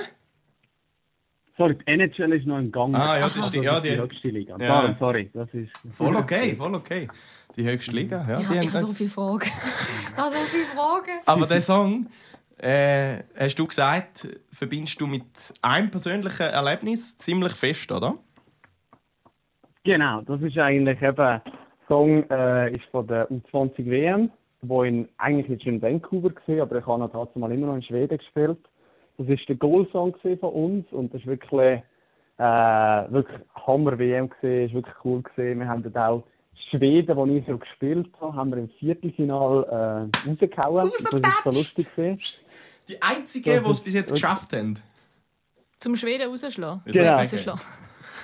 Sorry, 1.60 1.76
die 1.76 1.88
NHL 1.92 2.32
ist 2.32 2.48
noch 2.48 2.58
im 2.58 2.72
Gang. 2.72 2.96
Ah, 2.96 3.18
ja, 3.18 3.24
das 3.24 3.48
stimmt. 3.50 3.66
Ja, 3.66 3.76
ist 3.80 3.84
die 3.84 3.90
die- 3.90 3.98
höchste 3.98 4.30
Liga. 4.30 4.56
Ja. 4.58 4.68
Darum, 4.82 4.96
sorry. 4.98 5.30
Das 5.34 5.54
ist... 5.54 5.70
Voll 5.92 6.16
okay, 6.16 6.56
voll 6.56 6.74
okay. 6.74 7.10
Die 7.58 7.66
höchste 7.66 7.92
Liga, 7.92 8.26
ja. 8.30 8.40
Ich 8.40 8.48
die 8.48 8.60
habe 8.60 8.80
so 8.80 8.94
viele 8.94 9.10
Fragen. 9.10 9.44
ich 10.12 10.18
habe 10.18 10.36
so 10.36 10.42
viele 10.46 10.64
Fragen. 10.64 11.20
Aber 11.26 11.46
der 11.48 11.60
Song, 11.60 12.08
äh, 12.60 13.24
hast 13.38 13.56
du 13.60 13.68
gesagt, 13.68 14.26
verbindest 14.54 15.02
du 15.02 15.08
mit 15.08 15.26
einem 15.62 15.92
persönlichen 15.92 16.44
Erlebnis 16.44 17.18
ziemlich 17.18 17.52
fest, 17.52 17.92
oder? 17.92 18.16
Genau, 19.84 20.22
das 20.22 20.42
ist 20.42 20.58
eigentlich 20.58 21.02
eben, 21.02 21.16
der 21.18 21.44
Song 21.90 22.24
äh, 22.30 22.72
ist 22.72 22.86
von 22.90 23.06
der 23.06 23.30
U20 23.30 23.86
WM, 23.86 24.32
wo 24.62 24.86
ich 24.86 25.06
eigentlich 25.18 25.50
jetzt 25.50 25.66
schon 25.66 25.74
in 25.74 25.82
Vancouver 25.82 26.30
gesehen, 26.30 26.62
aber 26.62 26.78
ich 26.78 26.86
habe 26.88 27.04
ihn 27.04 27.12
trotzdem 27.12 27.42
mal 27.42 27.52
immer 27.52 27.68
noch 27.68 27.76
in 27.76 27.84
Schweden 27.84 28.18
gespielt. 28.18 28.60
Das 29.20 29.28
ist 29.28 29.50
der 29.50 29.58
Goal-Song 29.58 30.14
gewesen 30.14 30.40
von 30.40 30.54
uns 30.54 30.92
und 30.92 31.14
das 31.14 31.20
ist 31.20 31.28
wirklich, 31.28 31.84
äh, 32.38 32.42
wirklich 33.12 33.38
Hammer 33.68 34.00
WM 34.00 34.30
gesehen, 34.30 34.68
ist 34.68 34.74
wirklich 34.74 34.96
cool 35.04 35.22
gesehen. 35.22 35.60
Wir 35.60 35.68
haben 35.68 35.84
dort 35.84 35.98
auch 35.98 36.24
Schweden, 36.70 37.18
wo 37.18 37.26
ich 37.26 37.46
so 37.46 37.58
gespielt 37.58 38.08
habe, 38.22 38.34
haben 38.34 38.52
wir 38.52 38.60
im 38.60 38.70
Viertelfinal 38.80 39.64
äh, 39.66 40.30
rausgehauen. 40.30 40.90
Das 40.90 41.02
ist 41.02 41.44
so 41.44 41.50
lustig 41.50 41.94
gewesen. 41.94 42.20
Die 42.88 43.02
einzige, 43.02 43.62
die 43.62 43.70
es 43.70 43.80
bis 43.82 43.94
jetzt 43.94 44.14
geschafft 44.14 44.54
haben. 44.54 44.80
Zum 45.80 45.98
Schweden 45.98 46.30
rausschlagen. 46.30 46.82
Genau. 46.86 47.18
Rausschlagen. 47.18 47.62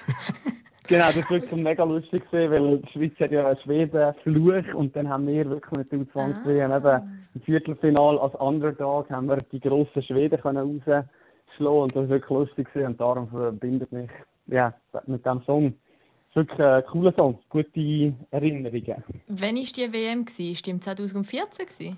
Genau, 0.87 1.05
das 1.07 1.17
war 1.17 1.29
wirklich 1.31 1.51
mega 1.63 1.83
lustig, 1.83 2.29
gewesen, 2.29 2.51
weil 2.51 2.77
die 2.79 2.91
Schweiz 2.91 3.19
hat 3.19 3.31
ja 3.31 3.47
einen 3.47 3.59
Schweden-Fluch 3.59 4.73
und 4.75 4.95
dann 4.95 5.09
haben 5.09 5.27
wir 5.27 5.49
wirklich 5.49 5.71
mit 5.77 5.91
dem 5.91 6.07
Ah. 6.13 6.19
U20 6.19 6.45
WM 6.45 6.71
eben 6.71 7.25
im 7.35 7.41
Viertelfinal 7.41 8.19
als 8.19 8.35
Underdog 8.35 9.09
haben 9.09 9.27
wir 9.27 9.37
die 9.51 9.59
grossen 9.59 10.03
Schweden 10.03 10.39
können 10.39 10.57
rausschlagen 10.57 11.09
und 11.59 11.91
das 11.95 12.01
war 12.03 12.09
wirklich 12.09 12.29
lustig 12.29 12.67
gewesen, 12.73 12.87
und 12.87 13.01
darum 13.01 13.27
verbindet 13.29 13.91
mich 13.91 14.09
ja, 14.47 14.73
mit 15.07 15.25
diesem 15.25 15.41
Song. 15.43 15.65
Es 15.67 15.73
ist 16.29 16.35
wirklich 16.35 16.59
ein 16.67 16.85
cooler 16.85 17.13
Song, 17.13 17.39
gute 17.49 18.13
Erinnerungen. 18.31 19.03
Wann 19.27 19.55
war 19.55 19.63
die 19.63 19.93
WM? 19.93 20.25
gewesen? 20.25 20.55
Stimmt 20.55 20.83
2014? 20.83 21.65
gewesen? 21.65 21.97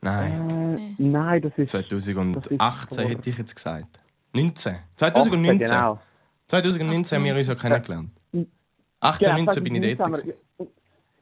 Nein, 0.00 0.96
Äh, 0.98 1.02
nein, 1.02 1.42
das 1.42 1.52
ist 1.56 1.70
2018 1.70 2.48
vor- 2.58 3.10
hätte 3.10 3.30
ich 3.30 3.38
jetzt 3.38 3.54
gesagt. 3.54 3.98
19. 4.32 4.76
2019. 4.96 5.58
Genau. 5.68 5.98
2019 6.48 7.18
haben 7.18 7.24
wir 7.24 7.34
uns 7.34 7.48
ja 7.48 7.54
kennengelernt. 7.54 8.10
18, 9.00 9.26
Genau, 9.26 9.38
19 9.38 9.64
bin 9.64 9.74
ich 9.82 9.96
2019 9.96 10.34
dort. 10.58 10.68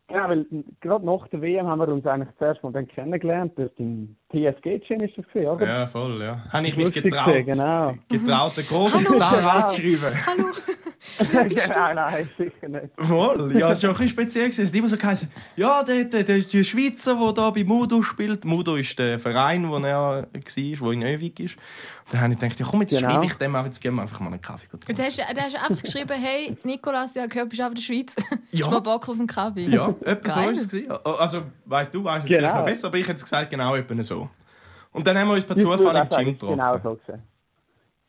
Genau, 0.06 0.28
weil 0.28 0.46
gerade 0.80 1.06
nach 1.06 1.28
der 1.28 1.40
WM 1.40 1.66
haben 1.66 1.78
wir 1.78 1.88
uns 1.88 2.06
eigentlich 2.06 2.28
zuerst 2.38 2.62
mal 2.62 2.72
dann 2.72 2.86
kennengelernt. 2.86 3.52
Dort 3.56 3.72
im 3.78 4.16
TSG-Gym 4.30 5.00
ist 5.00 5.16
das 5.16 5.26
gewesen, 5.28 5.48
oder? 5.48 5.66
Ja, 5.66 5.86
voll, 5.86 6.20
ja. 6.22 6.44
Habe 6.50 6.66
ich 6.66 6.76
mich 6.76 6.92
getraut, 6.92 7.26
gewesen, 7.26 7.46
genau. 7.52 7.94
getraut, 8.08 8.56
den 8.56 8.66
grossen. 8.66 9.04
Star 9.04 9.64
anzuschreiben. 9.64 10.14
Hallo. 10.26 10.44
nein, 11.32 11.94
nein, 11.96 12.28
sicher 12.36 12.68
nicht. 12.68 12.86
Voll, 12.98 13.56
ja, 13.56 13.70
es 13.72 13.82
war 13.82 13.90
auch 13.90 13.94
ein 13.94 14.06
bisschen 14.06 14.08
speziell. 14.08 14.48
Es 14.48 14.58
hat 14.58 14.74
immer 14.74 14.88
so 14.88 14.96
geheißen, 14.96 15.30
ja, 15.56 15.82
der, 15.82 16.04
der, 16.04 16.22
der, 16.24 16.38
der 16.38 16.64
Schweizer, 16.64 17.14
der 17.14 17.44
hier 17.44 17.52
bei 17.52 17.64
Mudo 17.64 18.02
spielt. 18.02 18.44
Mudo 18.44 18.76
ist 18.76 18.98
der 18.98 19.18
Verein, 19.18 19.68
wo 19.68 19.76
er 19.78 19.96
war, 19.98 20.22
der 20.22 20.92
in 20.92 21.02
Ewig 21.02 21.40
ist. 21.40 21.56
Und 21.56 22.12
dann 22.14 22.20
habe 22.22 22.32
ich 22.34 22.38
gedacht, 22.38 22.60
ja, 22.60 22.66
komm, 22.68 22.80
jetzt 22.82 22.90
Genau. 22.90 23.10
schreibe 23.10 23.24
ich 23.26 23.34
dem 23.34 23.54
einfach, 23.54 23.66
jetzt 23.66 23.80
geben 23.80 23.96
wir 23.96 24.02
einfach 24.02 24.20
mal 24.20 24.26
einen 24.28 24.42
Kaffee. 24.42 24.66
Jetzt 24.88 25.02
hast 25.02 25.18
du, 25.18 25.22
hast 25.22 25.52
du 25.54 25.60
einfach 25.60 25.82
geschrieben, 25.82 26.12
hey 26.20 26.56
Nikolas, 26.64 27.14
ja, 27.14 27.26
gehört, 27.26 27.48
bist 27.48 27.60
du 27.60 27.64
auch 27.64 27.68
in 27.70 27.74
der 27.76 27.82
Schweiz. 27.82 28.14
Ja. 28.50 28.66
Hast 28.66 28.70
du 28.70 28.70
mal 28.70 28.80
Bock 28.80 29.08
auf 29.08 29.18
einen 29.18 29.26
Kaffee? 29.26 29.66
Ja, 29.66 29.94
etwa 30.04 30.28
so 30.28 30.50
ist 30.50 30.60
es. 30.60 30.68
gewesen. 30.68 30.92
Also, 31.04 31.42
weißt 31.64 31.94
du, 31.94 32.04
weißt 32.04 32.24
es 32.24 32.28
Genau. 32.28 32.38
vielleicht 32.40 32.54
noch 32.56 32.64
besser, 32.64 32.86
aber 32.88 32.96
ich 32.98 33.04
hätte 33.08 33.16
es 33.16 33.22
gesagt, 33.22 33.50
genau 33.50 33.74
etwa 33.74 34.02
so. 34.02 34.28
Und 34.92 35.06
dann 35.06 35.18
haben 35.18 35.28
wir 35.28 35.34
uns 35.34 35.44
per 35.44 35.56
Zufall 35.56 35.96
im 35.96 36.08
Gym 36.08 36.38
Genau 36.38 36.74
getroffen. 36.74 36.80
so 36.82 36.94
gesehen. 36.96 37.22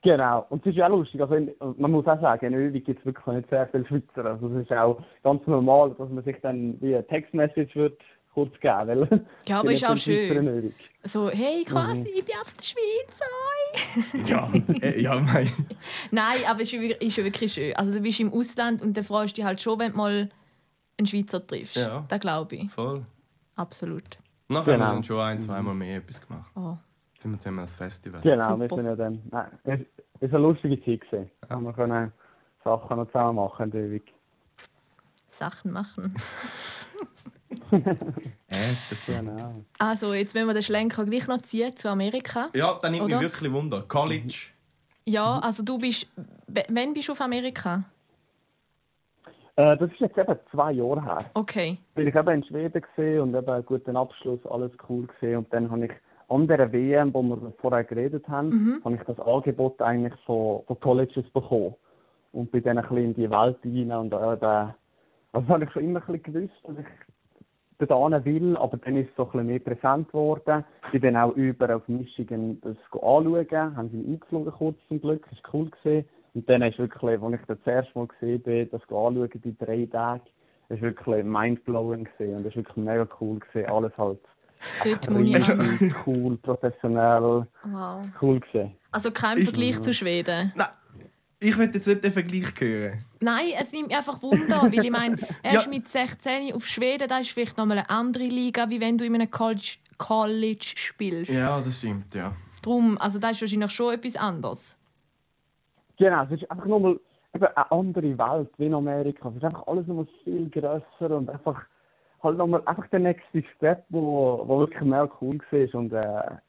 Genau. 0.06 0.46
Und 0.50 0.62
es 0.66 0.70
ist 0.72 0.78
ja 0.78 0.86
auch 0.86 0.92
lustig. 0.92 1.20
Also, 1.20 1.36
man 1.78 1.92
muss 1.92 2.06
auch 2.08 2.22
sagen, 2.22 2.54
in 2.54 2.60
Ewig 2.70 2.86
gibt 2.86 3.00
es 3.00 3.06
wirklich 3.06 3.26
nicht 3.36 3.50
sehr 3.50 3.68
viele 3.70 3.86
Schweizer. 3.88 4.24
Also, 4.26 4.48
es 4.50 4.64
ist 4.64 4.72
auch 4.72 5.02
ganz 5.24 5.46
normal, 5.48 5.96
dass 5.98 6.10
man 6.10 6.24
sich 6.24 6.38
dann 6.42 6.80
wie 6.80 6.94
eine 6.96 7.06
Textmessage 7.08 7.74
wird 7.76 8.00
kurz 8.34 8.54
geben 8.60 8.88
weil 8.88 9.26
Ja, 9.48 9.62
aber 9.62 9.72
es 9.72 9.82
ist 9.82 9.90
auch 9.90 9.98
schön. 9.98 10.74
So, 11.04 11.30
hey, 11.30 11.64
quasi, 11.66 12.02
Mhm. 12.02 12.08
ich 12.16 12.26
bin 12.26 12.36
von 12.44 12.54
der 12.58 12.64
Schweiz. 12.64 14.30
Ja, 14.30 14.50
äh, 14.82 15.02
ja, 15.02 15.20
mein. 15.20 15.50
Nein, 16.12 16.38
aber 16.50 16.62
es 16.62 16.72
ist, 16.74 17.02
ist 17.02 17.18
ja 17.18 17.24
wirklich 17.24 17.54
schön. 17.54 17.74
Also 17.76 17.92
du 17.94 18.00
bist 18.02 18.20
im 18.20 18.32
Ausland 18.34 18.82
und 18.82 18.96
dann 18.96 19.04
freust 19.06 19.36
du 19.38 19.42
dich 19.42 19.46
halt 19.46 19.62
schon, 19.62 19.80
wenn 19.80 19.92
du 19.92 19.98
mal 19.98 20.30
einen 21.00 21.08
Schweizer 21.08 21.46
triffst. 21.48 21.78
Ja. 21.78 22.06
Das 22.10 22.20
glaube 22.20 22.56
ich. 22.56 22.70
Voll. 22.72 23.06
Absolut. 23.56 24.04
Nachher 24.50 24.60
haben 24.60 24.66
wir 24.68 24.74
Genau. 24.78 24.94
dann 24.94 25.04
schon 25.04 25.20
ein, 25.22 25.40
zweimal 25.40 25.74
mehr 25.74 25.98
etwas 25.98 26.22
gemacht. 26.22 26.52
Oh. 26.56 26.76
Sind 27.26 27.32
wir 27.32 27.40
zusammen 27.40 27.60
als 27.62 27.76
Festival. 27.76 28.22
Genau, 28.22 28.56
wir 28.60 28.70
Super. 28.70 28.76
sind 28.76 28.86
ja 28.86 28.96
dann. 28.96 29.20
Nein, 29.32 29.48
es 29.64 29.80
es 30.20 30.32
war 30.32 30.38
eine 30.38 30.48
lustige 30.48 30.78
Zeit. 30.86 31.02
Gewesen. 31.10 31.32
Ja. 31.50 31.60
Wir 31.60 31.74
können 31.74 32.12
Sachen 32.64 32.98
noch 32.98 33.08
zusammen 33.08 33.36
machen 33.38 33.72
in 33.72 33.80
Ewig. 33.80 34.14
Sachen 35.32 35.72
machen. 35.72 36.16
Äh, 37.72 38.76
Genau. 39.08 39.56
Also, 39.80 40.14
jetzt 40.14 40.36
wenn 40.36 40.46
wir 40.46 40.54
den 40.54 40.62
Schlenker 40.62 41.04
gleich 41.04 41.28
noch 41.28 41.42
ziehen 41.42 41.76
zu 41.76 41.90
Amerika. 41.90 42.50
ja, 42.54 42.78
dann 42.82 42.92
nimmt 42.92 43.06
Oder? 43.06 43.16
mich 43.16 43.24
wirklich 43.32 43.52
Wunder. 43.52 43.84
College. 43.88 44.50
Ja, 45.06 45.40
also 45.40 45.64
du 45.64 45.80
bist. 45.80 46.08
Wann 46.70 46.94
bist 46.94 47.08
du 47.08 47.14
auf 47.14 47.22
Amerika? 47.22 47.84
Äh, 49.56 49.78
das 49.78 49.90
ist 49.92 50.00
jetzt 50.00 50.18
eben 50.18 50.36
zwei 50.52 50.74
Jahre 50.74 51.04
her. 51.04 51.26
Okay. 51.34 51.78
Weil 51.96 52.08
ich 52.08 52.16
eben 52.16 52.30
in 52.30 52.44
Schweden 52.44 52.82
gesehen 52.82 53.22
und 53.22 53.36
eben 53.36 53.50
einen 53.50 53.66
guten 53.66 53.98
Abschluss, 53.98 54.46
alles 54.46 54.72
cool 54.88 55.08
gesehen. 55.08 55.40
Und 55.40 55.52
dann 55.54 55.72
habe 55.72 55.86
ich 55.86 55.92
anderen 56.30 56.72
WM, 56.72 57.14
wo 57.14 57.22
wir 57.24 57.54
vorher 57.62 57.84
geredet 57.84 58.28
haben, 58.28 58.82
habe 58.84 58.96
ich 58.96 59.02
das 59.04 59.20
Angebot 59.20 59.82
eigentlich 59.82 60.14
von, 60.26 60.64
von 60.66 60.80
Colleges 60.80 61.30
bekommen. 61.30 61.76
Und 62.32 62.52
bin 62.52 62.64
dann 62.64 62.78
ein 62.78 62.84
bisschen 62.84 63.06
in 63.06 63.14
die 63.14 63.30
Welt 63.30 63.58
rein 63.64 63.92
und 63.92 64.14
äh, 64.14 64.38
da, 64.38 64.76
also 65.32 65.48
das 65.48 65.48
habe 65.48 65.64
ich 65.64 65.72
schon 65.72 65.84
immer 65.84 66.02
ein 66.06 66.20
bisschen 66.20 66.34
gewusst, 66.34 66.56
dass 66.64 66.78
ich 66.78 67.88
dorthin 67.88 68.26
will, 68.26 68.58
aber 68.58 68.78
dann 68.78 68.98
ist 68.98 69.10
es 69.10 69.16
so 69.16 69.24
ein 69.24 69.32
bisschen 69.32 69.48
mehr 69.48 69.60
präsent 69.60 70.08
geworden. 70.10 70.64
Ich 70.92 71.02
bin 71.02 71.16
auch 71.16 71.34
über 71.36 71.76
auf 71.76 71.88
Michigan 71.88 72.60
das 72.62 72.78
anschauen, 72.92 73.76
haben 73.76 73.90
sie 73.90 74.06
eingeflogen 74.06 74.52
kurz 74.52 74.78
zum 74.88 75.02
Glück, 75.02 75.26
das 75.30 75.44
war 75.44 75.54
cool 75.54 75.70
gewesen. 75.70 76.08
Und 76.34 76.50
dann 76.50 76.62
ist 76.62 76.78
wirklich, 76.78 77.22
als 77.22 77.34
ich 77.34 77.46
das 77.48 77.58
erste 77.66 77.98
Mal 77.98 78.08
gesehen 78.08 78.42
bin, 78.42 78.70
das 78.70 78.82
anschauen, 78.82 79.30
die 79.34 79.58
drei 79.58 79.86
Tage, 79.86 80.24
ist 80.70 80.82
wirklich 80.82 81.24
mindblowing 81.24 82.06
gewesen 82.06 82.38
und 82.38 82.44
das 82.44 82.52
ist 82.52 82.58
wirklich 82.58 82.78
mega 82.78 83.08
cool 83.22 83.40
gewesen. 83.40 83.70
Alles 83.70 83.98
halt 83.98 84.22
Dort 84.84 85.10
muss 85.10 85.82
ich 85.82 86.08
cool, 86.08 86.38
professionell, 86.38 87.46
Wow. 87.64 88.06
cool 88.22 88.40
gewesen. 88.40 88.76
Also 88.92 89.12
kein 89.12 89.38
Ist- 89.38 89.50
Vergleich 89.50 89.82
zu 89.82 89.94
Schweden. 89.94 90.52
Nein, 90.56 90.68
ich 91.40 91.58
will 91.58 91.70
jetzt 91.74 91.86
nicht 91.88 92.04
den 92.04 92.12
Vergleich 92.12 92.54
hören. 92.60 93.06
Nein, 93.20 93.48
es 93.60 93.72
nimmt 93.72 93.88
mich 93.88 93.98
einfach 93.98 94.22
Wunder, 94.22 94.62
weil 94.64 94.84
ich 94.86 94.92
meine, 94.92 95.18
erst 95.44 95.66
Ja. 95.66 95.70
mit 95.70 95.88
16 95.88 96.54
auf 96.54 96.66
Schweden, 96.66 97.08
da 97.08 97.20
ist 97.20 97.30
vielleicht 97.32 97.58
nochmal 97.58 97.80
eine 97.80 97.90
andere 97.90 98.24
Liga, 98.24 98.70
wie 98.70 98.80
wenn 98.82 98.98
du 98.98 99.06
in 99.06 99.16
einem 99.16 99.30
College, 99.30 99.76
College 99.98 100.74
spielst. 100.76 101.32
Ja, 101.32 101.60
das 101.62 101.78
stimmt, 101.78 102.14
ja. 102.16 102.34
Drum, 102.62 102.98
also 102.98 103.20
da 103.20 103.30
ist 103.30 103.42
wahrscheinlich 103.42 103.72
schon 103.72 103.94
etwas 103.94 104.16
anderes. 104.16 104.76
Genau, 105.98 106.24
es 106.24 106.32
ist 106.32 106.50
einfach 106.52 106.66
nochmal 106.66 107.00
eine 107.34 107.72
andere 107.72 108.18
Welt 108.18 108.50
wie 108.58 108.66
in 108.66 108.74
Amerika. 108.74 109.30
Es 109.30 109.36
ist 109.38 109.44
einfach 109.44 109.68
alles 109.68 109.86
nochmal 109.88 110.08
viel 110.24 110.50
grösser 110.50 111.16
und 111.16 111.30
einfach 111.30 111.62
halt 112.26 112.38
nochmal 112.38 112.62
einfach 112.66 112.88
der 112.88 113.00
nächste 113.00 113.44
Step, 113.56 113.86
wo, 113.90 114.44
wo 114.46 114.60
wirklich 114.60 114.82
mega 114.82 115.10
cool 115.22 115.40
war 115.52 115.80
und 115.80 115.94
äh, 115.94 116.02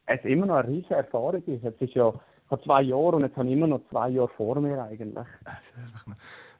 es 0.07 0.25
immer 0.25 0.47
noch 0.47 0.57
eine 0.57 0.69
riesige 0.69 0.95
Erfahrung 0.95 1.43
ist. 1.47 1.63
Jetzt 1.63 1.81
ist 1.81 1.95
ja 1.95 2.13
ich 2.45 2.51
habe 2.53 2.63
zwei 2.63 2.83
Jahre 2.83 3.17
und 3.17 3.23
jetzt 3.23 3.37
habe 3.37 3.49
ich 3.49 3.55
immer 3.55 3.67
noch 3.67 3.81
zwei 3.91 4.09
Jahre 4.11 4.29
vor 4.37 4.61
mir 4.61 4.81
eigentlich. 4.81 5.27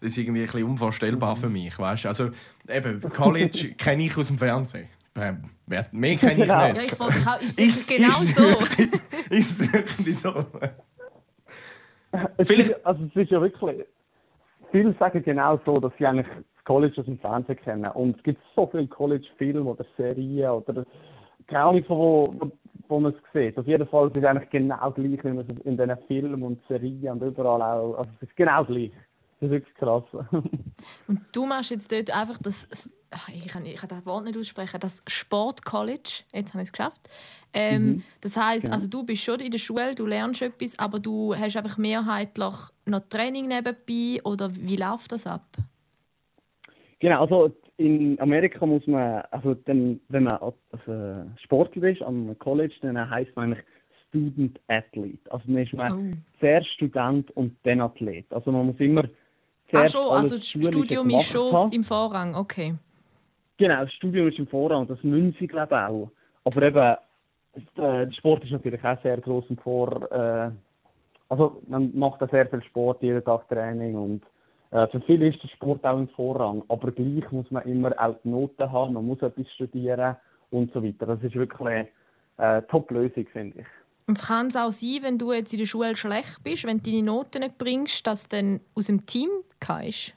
Das 0.01 0.11
ist 0.11 0.19
irgendwie 0.19 0.41
ein 0.41 0.47
bisschen 0.47 0.65
unvorstellbar 0.69 1.37
für 1.37 1.49
mich, 1.49 1.79
weißt 1.79 2.05
du? 2.05 2.09
Also, 2.09 2.31
eben, 2.69 3.01
College 3.01 3.75
kenne 3.79 4.03
ich 4.03 4.17
aus 4.17 4.27
dem 4.27 4.37
Fernsehen. 4.39 4.89
Ähm, 5.15 5.45
wer- 5.67 5.87
Mehr 5.93 6.17
kenne 6.17 6.33
ich 6.45 6.49
Genau. 6.51 6.59
Ja, 6.67 6.73
nicht. 6.73 6.91
ich 6.93 6.99
frage 6.99 7.15
mich 7.19 7.27
auch, 7.29 7.41
ist 7.41 7.59
Ist- 7.61 7.91
es 7.91 7.97
genau 7.97 8.09
ist 8.09 8.37
so? 8.37 8.43
wirklich- 8.43 8.93
Ist 9.31 9.61
es 9.61 9.73
wirklich 9.73 10.19
so? 10.19 10.45
Es 12.37 12.49
Vielleicht- 12.49 12.71
ist, 12.71 12.87
also 12.87 13.05
es 13.05 13.17
ist 13.17 13.31
ja 13.31 13.41
wirklich, 13.41 13.85
viele 14.73 14.93
sagen 14.99 15.23
genau 15.23 15.61
so, 15.65 15.75
dass 15.75 15.93
sie 15.99 16.07
eigentlich 16.07 16.27
das 16.67 16.75
College 16.75 17.01
aus 17.01 17.07
dem 17.07 17.19
Fernsehen 17.19 17.57
kennen. 17.57 17.91
Und 17.93 18.17
es 18.17 18.23
gibt 18.23 18.43
so 18.55 18.67
viele 18.67 18.87
College-Filme 18.87 19.65
oder 19.71 19.85
Serien 19.97 20.51
oder 20.51 20.85
keine 21.47 21.65
Ahnung, 21.65 21.85
von 21.85 21.99
wo, 21.99 22.51
wo, 22.89 23.01
man 23.01 23.13
es 23.13 23.19
sieht. 23.33 23.57
Auf 23.57 23.67
jeden 23.67 23.87
Fall 23.87 24.09
ist 24.09 24.17
es 24.17 24.25
eigentlich 24.25 24.51
genau 24.51 24.91
gleich, 24.91 25.25
wie 25.25 25.29
man 25.29 25.47
es 25.49 25.65
in 25.65 25.77
diesen 25.77 25.97
Filmen 26.09 26.43
und 26.43 26.61
Serien 26.69 27.21
und 27.21 27.23
überall 27.23 27.63
auch, 27.63 27.99
also 27.99 28.11
es 28.21 28.29
ist 28.29 28.37
genau 28.37 28.65
gleich. 28.65 28.91
Das 29.39 29.49
ist 29.49 29.53
wirklich 29.53 29.75
krass. 29.75 30.05
Und 31.09 31.21
du 31.33 31.45
machst 31.45 31.71
jetzt 31.71 31.93
dort 31.93 32.11
einfach 32.11 32.39
das, 32.39 32.67
ich 33.35 33.47
kann, 33.49 33.67
ich 33.67 33.77
kann 33.77 33.91
das 33.91 34.07
Wort 34.07 34.25
nicht 34.25 34.39
aussprechen, 34.39 34.81
das 34.81 35.03
Sport-College, 35.07 36.23
jetzt 36.33 36.55
habe 36.55 36.63
ich 36.63 36.69
es 36.69 36.73
geschafft. 36.73 37.03
Ähm, 37.53 38.03
Das 38.23 38.35
heißt, 38.35 38.67
also 38.71 38.87
du 38.87 39.05
bist 39.05 39.23
schon 39.23 39.41
in 39.41 39.51
der 39.51 39.59
Schule, 39.59 39.95
du 39.95 40.07
lernst 40.07 40.41
etwas, 40.41 40.79
aber 40.79 40.99
du 40.99 41.37
hast 41.37 41.55
einfach 41.55 41.77
mehrheitlich 41.77 42.55
noch 42.87 43.01
Training 43.11 43.49
nebenbei 43.49 44.23
oder 44.25 44.51
wie 44.57 44.77
läuft 44.77 45.13
das 45.13 45.27
ab? 45.27 45.45
Genau, 47.07 47.21
also 47.21 47.55
in 47.77 48.19
Amerika 48.19 48.67
muss 48.67 48.85
man, 48.89 49.23
also 49.31 49.55
dann, 49.55 50.01
wenn 50.09 50.25
man 50.25 50.39
also 50.39 51.31
Sportler 51.41 51.91
ist 51.91 52.03
am 52.03 52.37
College, 52.41 52.75
dann 52.83 52.99
heißt 53.09 53.31
man 53.37 53.53
eigentlich 53.53 53.65
Student 54.09 54.59
Athlete. 54.67 55.33
Also 55.33 55.45
dann 55.47 55.59
ist 55.59 55.73
man 55.73 55.93
Oh. 55.93 56.17
zuerst 56.41 56.67
Student 56.71 57.31
und 57.37 57.57
dann 57.63 57.81
Athlet. 57.81 58.27
Also 58.33 58.51
man 58.51 58.67
muss 58.67 58.81
immer 58.81 59.05
Ach 59.05 59.71
zuerst 59.71 59.93
schon, 59.93 60.01
alles 60.11 60.33
also 60.33 60.35
das 60.35 60.49
Studium 60.49 61.11
ist 61.11 61.31
schon 61.31 61.53
haben. 61.53 61.71
im 61.71 61.85
Vorrang, 61.85 62.35
okay. 62.35 62.75
Genau, 63.59 63.85
das 63.85 63.93
Studium 63.93 64.27
ist 64.27 64.41
im 64.41 64.49
Vorrang, 64.49 64.89
das 64.89 65.01
müssen 65.05 65.37
sie 65.39 65.47
glaube 65.47 65.77
ich 65.77 65.81
auch. 65.81 66.11
Aber 66.43 66.63
eben, 66.63 66.97
äh, 67.77 68.07
der 68.07 68.13
Sport 68.15 68.43
ist 68.43 68.51
natürlich 68.51 68.83
auch 68.83 69.01
sehr 69.05 69.19
groß 69.19 69.45
im 69.51 69.59
Vor... 69.59 70.11
Äh, 70.11 70.51
also 71.29 71.63
man 71.69 71.97
macht 71.97 72.21
auch 72.21 72.31
sehr 72.33 72.49
viel 72.49 72.65
Sport, 72.65 73.01
jeden 73.01 73.23
Tag 73.25 73.49
Training 73.49 73.95
und 73.95 74.23
äh, 74.71 74.87
für 74.89 75.01
viele 75.03 75.29
ist 75.29 75.43
der 75.43 75.49
Sport 75.49 75.85
auch 75.85 75.99
im 75.99 76.09
Vorrang. 76.09 76.63
Aber 76.69 76.91
gleich 76.91 77.31
muss 77.31 77.51
man 77.51 77.65
immer 77.65 77.93
auch 77.99 78.17
die 78.25 78.29
Noten 78.29 78.71
haben, 78.71 78.95
man 78.95 79.07
muss 79.07 79.23
etwas 79.23 79.51
studieren 79.53 80.17
und 80.51 80.73
so 80.73 80.83
weiter. 80.83 81.07
Das 81.07 81.23
ist 81.23 81.35
wirklich 81.35 81.61
eine 81.61 81.89
äh, 82.39 82.63
Top-Lösung, 82.63 83.27
finde 83.33 83.61
ich. 83.61 83.67
Und 84.09 84.19
es 84.19 84.27
kann 84.27 84.47
es 84.47 84.57
auch 84.57 84.71
sein, 84.71 84.99
wenn 85.03 85.19
du 85.19 85.33
jetzt 85.33 85.53
in 85.53 85.59
der 85.59 85.67
Schule 85.67 85.97
schlecht 85.97 86.43
bist, 86.45 86.65
wenn 86.65 86.79
du 86.79 86.91
deine 86.91 87.03
Noten 87.03 87.41
nicht 87.41 87.59
bringst, 87.59 88.07
dass 88.07 88.29
du 88.29 88.37
dann 88.37 88.61
aus 88.75 88.87
dem 88.87 89.05
Team 89.05 89.29
gehst. 89.59 90.15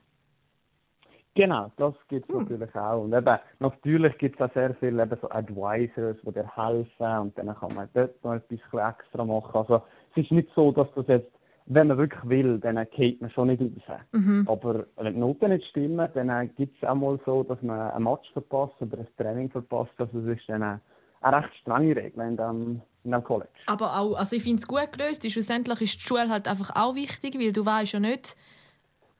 Genau, 1.35 1.71
das 1.77 1.93
gibt 2.09 2.29
es 2.29 2.35
natürlich 2.35 2.75
auch. 2.75 3.03
Und 3.03 3.13
eben, 3.13 3.39
natürlich 3.59 4.17
gibt 4.17 4.39
es 4.39 4.49
auch 4.49 4.53
sehr 4.53 4.75
viele 4.75 5.03
eben 5.03 5.17
so 5.21 5.29
Advisors, 5.29 6.17
die 6.21 6.31
dir 6.33 6.55
helfen 6.55 7.17
und 7.19 7.37
dann 7.37 7.55
kann 7.55 7.73
man 7.73 7.87
dort 7.93 8.23
noch 8.23 8.33
etwas 8.33 8.59
extra 8.59 9.23
machen. 9.23 9.55
Also 9.55 9.81
es 10.11 10.23
ist 10.23 10.31
nicht 10.31 10.49
so, 10.53 10.71
dass 10.71 10.87
das 10.95 11.07
jetzt, 11.07 11.31
wenn 11.69 11.87
man 11.87 11.97
wirklich 11.99 12.27
will, 12.27 12.59
dann 12.59 12.83
geht 12.89 13.21
man 13.21 13.29
schon 13.29 13.47
nicht 13.47 13.61
raus. 13.61 13.99
Aber 14.47 14.85
wenn 14.97 15.13
die 15.13 15.19
Noten 15.19 15.51
nicht 15.51 15.67
stimmen, 15.67 16.09
dann 16.13 16.55
gibt 16.55 16.81
es 16.81 16.89
auch 16.89 16.95
mal 16.95 17.19
so, 17.25 17.43
dass 17.43 17.61
man 17.61 17.91
ein 17.91 18.03
Match 18.03 18.29
verpasst 18.33 18.73
oder 18.81 18.97
ein 18.97 19.07
Training 19.17 19.51
verpasst. 19.51 19.91
Also 19.97 20.19
es 20.19 20.39
ist 20.39 20.49
dann 20.49 20.63
eine, 20.63 20.81
eine 21.21 21.37
recht 21.37 21.55
strenge 21.61 21.95
Regel 21.95 22.23
in 22.23 22.37
dem, 22.37 22.81
in 23.03 23.11
dem 23.11 23.23
College. 23.23 23.49
Aber 23.67 23.99
auch, 23.99 24.15
also 24.15 24.35
ich 24.35 24.41
finde 24.41 24.59
es 24.61 24.67
gut 24.67 24.91
gelöst. 24.91 25.31
Schlussendlich 25.31 25.81
ist 25.81 25.95
die 25.95 26.07
Schule 26.07 26.27
halt 26.27 26.47
einfach 26.47 26.75
auch 26.75 26.95
wichtig, 26.95 27.39
weil 27.39 27.53
du 27.53 27.63
weißt 27.63 27.93
ja 27.93 27.99
nicht, 27.99 28.35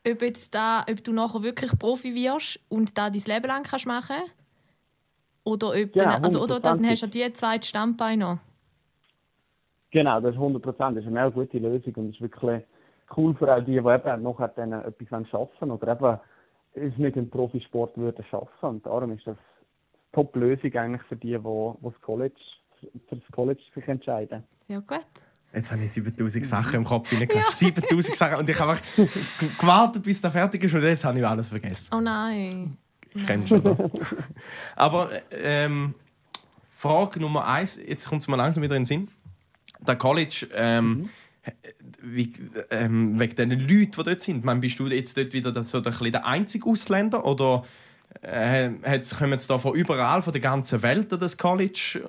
ob, 0.07 0.21
jetzt 0.23 0.55
da, 0.55 0.83
ob 0.89 1.03
du 1.03 1.11
nachher 1.11 1.43
wirklich 1.43 1.77
Profi 1.77 2.15
wirst 2.15 2.59
und 2.67 2.97
da 2.97 3.11
dein 3.11 3.21
Leben 3.21 3.47
lang 3.47 3.63
kannst 3.63 3.85
machen 3.85 4.23
oder 5.43 5.67
ob 5.67 5.95
Ja, 5.95 6.13
dann, 6.13 6.23
also, 6.23 6.41
oder 6.41 6.59
dann 6.59 6.83
hast 6.83 7.03
du 7.03 7.07
die 7.07 7.31
zwei 7.33 7.61
Standbeine 7.61 8.23
noch. 8.23 8.39
Genau, 9.91 10.21
das 10.21 10.31
ist 10.31 10.37
100 10.37 10.61
Prozent. 10.61 10.97
Das 10.97 11.03
ist 11.03 11.07
eine 11.07 11.15
mega 11.15 11.29
gute 11.29 11.57
Lösung 11.57 11.93
und 11.95 12.09
ist 12.09 12.21
wirklich 12.21 12.63
cool 13.17 13.33
für 13.35 13.51
all 13.51 13.63
die, 13.63 13.71
die 13.71 13.77
eben 13.77 14.23
nachher 14.23 14.49
dann 14.49 14.73
etwas 14.73 15.27
schaffen 15.29 15.49
wollen 15.59 15.71
oder 15.71 15.91
eben 15.91 16.19
es 16.73 16.97
mit 16.97 17.15
dem 17.15 17.29
Profisport 17.29 17.97
würden 17.97 18.23
schaffen. 18.29 18.69
Und 18.69 18.85
darum 18.85 19.11
ist 19.11 19.25
das 19.25 19.35
eine 19.35 19.45
Top-Lösung 20.13 20.73
eigentlich 20.75 21.01
für 21.03 21.15
die, 21.15 21.31
die, 21.31 21.37
die 21.37 21.83
das 21.83 22.01
College, 22.01 22.39
für 23.09 23.15
das 23.15 23.31
College 23.31 23.61
sich 23.73 23.87
entscheiden. 23.87 24.43
Sehr 24.67 24.81
gut. 24.81 25.05
Jetzt 25.51 25.71
habe 25.71 25.83
ich 25.83 25.91
7000 25.91 26.45
Sachen 26.45 26.75
im 26.75 26.83
Kopf. 26.83 27.11
Ich 27.11 27.33
ja. 27.33 27.41
7000 27.41 28.15
Sachen. 28.15 28.37
Und 28.37 28.49
ich 28.49 28.59
habe 28.59 28.71
einfach 28.71 28.85
gewartet, 29.59 30.03
bis 30.03 30.21
der 30.21 30.29
fertig 30.29 30.63
ist 30.63 30.73
und 30.75 30.83
jetzt 30.83 31.03
habe 31.03 31.17
ich 31.17 31.25
alles 31.25 31.49
vergessen. 31.49 31.91
Oh 31.95 31.99
nein. 31.99 32.77
Kennst 33.25 33.51
du, 33.51 33.55
oder? 33.55 33.89
Aber 34.75 35.09
ähm, 35.31 35.95
Frage 36.75 37.19
Nummer 37.19 37.47
eins, 37.47 37.79
jetzt 37.83 38.07
kommt 38.07 38.21
es 38.21 38.27
mir 38.27 38.37
langsam 38.37 38.61
wieder 38.61 38.75
in 38.75 38.83
den 38.83 38.85
Sinn. 38.85 39.07
Der 39.85 39.95
College, 39.95 40.47
ähm, 40.53 41.09
wie, 42.01 42.33
ähm, 42.69 43.19
wegen 43.19 43.35
den 43.35 43.51
Leuten, 43.51 43.91
die 43.91 44.03
dort 44.03 44.21
sind, 44.21 44.43
meine, 44.43 44.59
bist 44.59 44.79
du 44.79 44.87
jetzt 44.87 45.17
dort 45.17 45.33
wieder 45.33 45.51
das, 45.51 45.69
so 45.69 45.79
der, 45.79 45.93
der 45.93 46.25
einzige 46.25 46.69
Ausländer 46.69 47.25
oder 47.25 47.63
äh, 48.21 48.69
kommen 49.17 49.39
sie 49.39 49.47
da 49.47 49.57
von 49.57 49.75
überall, 49.75 50.21
von 50.21 50.33
der 50.33 50.41
ganzen 50.41 50.81
Welt 50.83 51.13
an 51.13 51.19
das 51.19 51.37
College? 51.37 52.01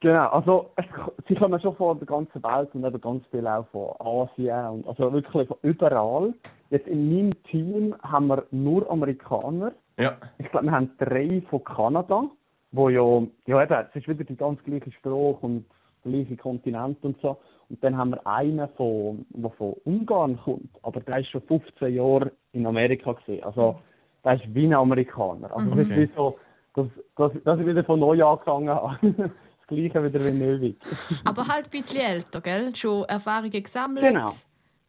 Genau, 0.00 0.28
also 0.28 0.70
es, 0.76 0.84
sie 1.26 1.34
kommen 1.34 1.60
schon 1.60 1.74
von 1.74 1.98
der 1.98 2.06
ganzen 2.06 2.42
Welt 2.42 2.68
und 2.72 2.84
eben 2.84 3.00
ganz 3.00 3.26
viel 3.32 3.46
auch 3.46 3.66
von 3.72 3.94
Asien 3.98 4.66
und 4.66 4.86
also 4.86 5.12
wirklich 5.12 5.48
von 5.48 5.56
überall. 5.62 6.34
Jetzt 6.70 6.86
in 6.86 7.08
meinem 7.08 7.42
Team 7.44 7.94
haben 8.02 8.28
wir 8.28 8.44
nur 8.52 8.88
Amerikaner. 8.90 9.72
Ja. 9.98 10.16
Ich 10.38 10.48
glaube, 10.50 10.66
wir 10.66 10.72
haben 10.72 10.90
drei 10.98 11.42
von 11.50 11.64
Kanada, 11.64 12.24
wo 12.72 12.88
ja, 12.88 13.22
ja 13.46 13.62
eben, 13.62 13.86
es 13.90 13.96
ist 13.96 14.08
wieder 14.08 14.24
die 14.24 14.36
ganz 14.36 14.62
gleiche 14.64 14.90
Sprache 14.92 15.38
und 15.40 15.64
der 16.04 16.12
gleiche 16.12 16.36
Kontinent 16.36 16.98
und 17.02 17.20
so. 17.20 17.38
Und 17.68 17.82
dann 17.84 17.96
haben 17.96 18.10
wir 18.10 18.26
einen, 18.26 18.68
von, 18.76 19.26
der 19.30 19.50
von 19.50 19.74
Ungarn 19.84 20.38
kommt, 20.42 20.70
aber 20.82 21.00
der 21.00 21.20
ist 21.20 21.28
schon 21.28 21.42
15 21.42 21.94
Jahre 21.94 22.32
in 22.52 22.66
Amerika 22.66 23.12
gesehen. 23.12 23.44
Also 23.44 23.78
der 24.24 24.34
ist 24.34 24.54
wie 24.54 24.66
ein 24.66 24.74
Amerikaner. 24.74 25.54
Also 25.54 25.70
das 25.70 25.78
ist 25.80 25.86
Okay. 25.90 26.08
wie 26.08 26.14
so, 26.16 26.38
dass, 26.74 26.86
dass, 27.16 27.32
dass 27.44 27.60
ich 27.60 27.66
wieder 27.66 27.84
von 27.84 28.00
neu 28.00 28.22
angefangen 28.24 28.68
habe. 28.70 28.98
das 29.12 29.66
gleiche 29.66 30.02
wieder 30.02 30.24
wie 30.24 30.30
Nöwig. 30.30 30.76
Aber 31.24 31.46
halt 31.46 31.66
ein 31.66 31.70
bisschen 31.70 32.00
älter, 32.00 32.40
gell? 32.40 32.74
Schon 32.74 33.04
Erfahrungen 33.04 33.62
gesammelt. 33.62 34.06
Genau. 34.06 34.30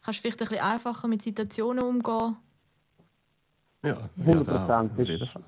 Kannst 0.01 0.21
vielleicht 0.21 0.41
ein 0.41 0.47
bisschen 0.47 0.63
einfacher 0.63 1.07
mit 1.09 1.21
Situationen 1.21 1.83
umgehen. 1.83 2.37
Ja, 3.83 3.97
100 4.19 4.47
ja, 4.47 4.53
Prozent. 4.57 4.91
auf 4.99 5.07
jeden 5.07 5.27
Fall. 5.27 5.41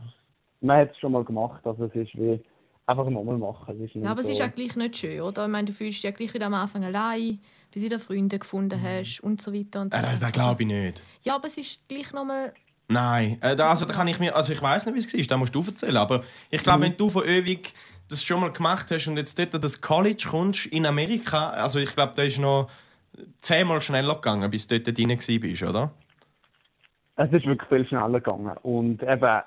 Man 0.61 0.77
hat 0.77 0.91
es 0.91 0.97
schon 0.99 1.11
mal 1.11 1.23
gemacht, 1.23 1.61
also 1.65 1.85
es 1.85 1.95
ist 1.95 2.15
wie 2.15 2.39
einfach 2.85 3.09
nochmal 3.09 3.37
machen. 3.37 3.83
Es 3.83 3.93
Ja, 3.93 4.11
aber 4.11 4.19
es 4.21 4.27
so, 4.27 4.31
ist 4.31 4.39
ja 4.39 4.47
gleich 4.47 4.75
nicht 4.75 4.97
schön, 4.97 5.21
oder? 5.21 5.45
Ich 5.45 5.51
meine, 5.51 5.65
du 5.65 5.73
fühlst 5.73 5.97
dich 5.97 6.03
ja 6.03 6.11
gleich 6.11 6.33
wieder 6.33 6.45
am 6.47 6.53
Anfang 6.53 6.83
allein, 6.83 7.39
bis 7.71 7.81
du 7.81 7.85
wieder 7.87 7.99
Freunde 7.99 8.37
gefunden 8.37 8.79
hast 8.81 9.19
und 9.21 9.41
so 9.41 9.53
weiter 9.53 9.81
und 9.81 9.93
so 9.93 9.99
Äh, 9.99 10.01
das 10.01 10.19
fort. 10.19 10.23
das 10.23 10.31
glaube 10.31 10.61
ich 10.63 10.67
nicht. 10.67 11.03
Ja, 11.23 11.35
aber 11.35 11.47
es 11.47 11.57
ist 11.57 11.87
gleich 11.87 12.13
nochmal... 12.13 12.53
Nein, 12.87 13.37
äh, 13.41 13.55
da, 13.55 13.69
also, 13.69 13.85
da 13.85 13.93
kann 13.93 14.07
ich 14.07 14.19
mir, 14.19 14.35
also 14.35 14.51
ich 14.51 14.61
weiß 14.61 14.85
nicht, 14.85 14.95
wie 14.95 14.99
es 14.99 15.13
war, 15.13 15.35
da 15.35 15.37
musst 15.37 15.55
du 15.55 15.61
erzählen. 15.61 15.97
Aber 15.97 16.23
ich 16.49 16.61
glaube, 16.61 16.83
wenn 16.83 16.97
du 16.97 17.09
von 17.09 17.25
ewig 17.25 17.73
das 18.09 18.23
schon 18.23 18.41
mal 18.41 18.51
gemacht 18.51 18.91
hast 18.91 19.07
und 19.07 19.15
jetzt 19.15 19.39
dort 19.39 19.55
an 19.55 19.61
das 19.61 19.79
College 19.79 20.27
kommst 20.29 20.65
in 20.65 20.85
Amerika, 20.85 21.51
also 21.51 21.79
ich 21.79 21.95
glaube, 21.95 22.11
da 22.15 22.23
ist 22.23 22.37
noch 22.39 22.69
zehnmal 23.39 23.81
schneller 23.81 24.15
gegangen, 24.15 24.49
bis 24.51 24.67
du 24.67 24.79
dort 24.79 24.97
drin 24.97 25.09
warst, 25.09 25.63
oder? 25.63 25.91
Es 27.15 27.31
ist 27.31 27.45
wirklich 27.45 27.69
viel 27.69 27.87
schneller 27.87 28.19
gegangen. 28.19 28.57
Und 28.63 29.01
eben, 29.03 29.41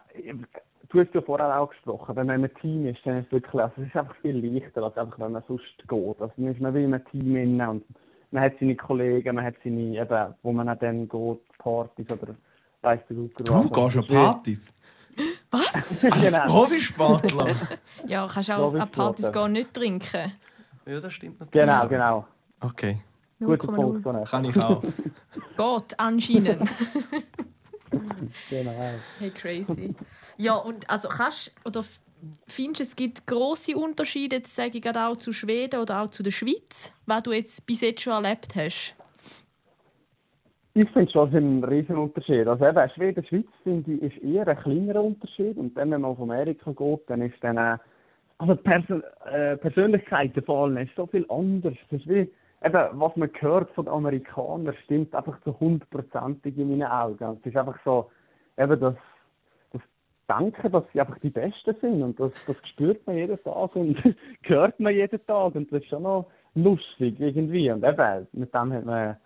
du 0.89 1.01
hast 1.01 1.15
ja 1.15 1.21
vorher 1.23 1.59
auch 1.61 1.71
gesprochen, 1.71 2.17
wenn 2.17 2.27
man 2.27 2.45
im 2.45 2.55
Team 2.61 2.87
ist, 2.87 3.01
dann 3.05 3.19
ist 3.19 3.27
es 3.27 3.33
wirklich, 3.33 3.63
also 3.63 3.75
es 3.83 3.89
ist 3.89 3.97
einfach 3.97 4.15
viel 4.17 4.37
leichter, 4.37 4.83
als 4.83 4.97
einfach, 4.97 5.19
wenn 5.19 5.33
man 5.33 5.43
sonst 5.49 5.65
geht. 5.89 6.21
Also 6.21 6.33
dann 6.37 6.49
ist 6.49 6.61
man 6.61 6.75
wie 6.75 6.85
in 6.85 6.95
einem 6.95 7.05
Team 7.07 7.37
inne 7.37 7.71
und 7.71 7.85
man 8.31 8.43
hat 8.43 8.53
seine 8.59 8.77
Kollegen, 8.77 9.35
man 9.35 9.45
hat 9.45 9.55
seine, 9.63 9.81
eben, 9.81 10.35
wo 10.43 10.53
man 10.53 10.69
auch 10.69 10.79
dann 10.79 11.09
geht, 11.09 11.59
Partys 11.59 12.11
oder 12.11 12.35
weiss 12.83 13.01
der 13.09 13.17
Gucker 13.17 13.45
Du 13.45 13.71
gehst 13.71 13.97
an 13.97 14.07
Partys? 14.07 14.73
Was? 15.51 16.05
Als 16.11 16.35
Genau. 16.35 16.47
Profisportler? 16.47 17.55
Ja, 18.07 18.27
kannst 18.33 18.51
auch 18.51 18.75
an 18.75 18.91
Partys 18.91 19.31
gehen 19.33 19.53
nicht 19.53 19.73
trinken. 19.73 20.33
ja, 20.87 21.01
das 21.01 21.13
stimmt 21.13 21.41
natürlich. 21.41 21.67
Genau, 21.67 21.89
genau. 21.89 22.27
Okay, 22.61 22.99
Guter 23.39 23.69
0,0. 23.69 23.75
Punkt 23.75 24.03
von 24.03 24.17
euch. 24.17 24.31
kann 24.31 24.45
ich 24.45 24.63
auch. 24.63 24.83
Geht 24.83 25.99
anscheinend. 26.01 26.69
Genau. 28.51 28.73
hey, 29.19 29.31
crazy. 29.31 29.95
Ja, 30.37 30.55
und 30.57 30.89
also 30.91 31.09
kannst 31.09 31.53
oder 31.65 31.85
findest 32.47 32.81
du, 32.81 32.85
es 32.85 32.97
gibt 32.97 33.27
grosse 33.27 33.77
Unterschiede, 33.77 34.37
jetzt 34.37 34.55
sage 34.55 34.79
ich 34.79 34.83
gerade 34.83 35.07
auch 35.07 35.17
zu 35.17 35.33
Schweden 35.33 35.81
oder 35.81 36.03
auch 36.03 36.09
zu 36.09 36.23
der 36.23 36.31
Schweiz, 36.31 36.93
was 37.07 37.23
du 37.23 37.33
jetzt 37.33 37.67
bis 37.67 37.81
jetzt 37.81 38.03
schon 38.03 38.25
erlebt 38.25 38.55
hast? 38.57 38.95
Ich 40.77 40.91
finde 40.91 41.13
schon, 41.13 41.29
es 41.29 41.35
ist 41.35 41.41
ein 41.41 41.63
riesen 41.63 41.97
Unterschied. 41.97 42.49
Also 42.49 42.67
eben, 42.67 42.91
Schweden, 42.91 43.25
Schweiz, 43.25 43.47
finde 43.63 43.93
ich, 43.93 44.03
ist 44.03 44.25
eher 44.25 44.49
ein 44.49 44.59
kleinerer 44.59 45.05
Unterschied. 45.05 45.57
Und 45.57 45.77
dann, 45.77 45.93
wenn 45.93 46.01
man 46.01 46.11
auf 46.11 46.21
Amerika 46.21 46.73
geht, 46.73 47.01
dann 47.07 47.23
ist 47.23 47.37
dann, 47.43 47.57
äh, 47.57 47.79
also 48.39 48.57
Perso 48.57 49.01
äh, 49.33 49.57
Persönlichkeiten 49.57 50.43
vor 50.43 50.65
allem 50.65 50.79
ist 50.79 50.91
so 50.97 51.07
viel 51.07 51.25
anders. 51.29 51.75
Das 51.91 52.01
ist 52.01 52.09
wie, 52.09 52.29
eben, 52.65 52.89
was 52.93 53.15
man 53.15 53.31
hört 53.39 53.71
von 53.71 53.85
den 53.85 53.95
Amerikanern, 53.95 54.75
stimmt 54.83 55.15
einfach 55.15 55.41
zu 55.43 55.59
hundertprozentig 55.61 56.59
in 56.59 56.71
meinen 56.71 56.91
Augen. 56.91 57.39
Es 57.41 57.47
ist 57.47 57.57
einfach 57.57 57.79
so, 57.85 58.11
eben 58.59 58.81
das, 58.81 58.95
das 58.95 59.14
Denken, 60.29 60.73
dass 60.73 60.85
sie 60.93 61.01
einfach 61.01 61.19
die 61.19 61.31
Besten 61.31 61.75
sind. 61.81 62.03
Und 62.03 62.21
das, 62.21 62.33
das 62.47 62.57
spürt 62.69 63.07
man 63.07 63.17
jeden 63.17 63.43
Tag 63.43 63.77
und 63.77 63.97
hört 64.43 64.81
man 64.81 64.95
jeden 64.95 65.25
Tag. 65.27 65.55
Und 65.55 65.71
das 65.71 65.83
ist 65.83 65.89
schon 65.89 66.03
noch 66.05 66.27
lustig 66.55 67.21
irgendwie. 67.21 67.71
Und 67.71 67.85
eben, 67.85 68.27
mit 68.33 68.55
dem 68.55 68.73
hat 68.73 68.85
man 68.85 69.17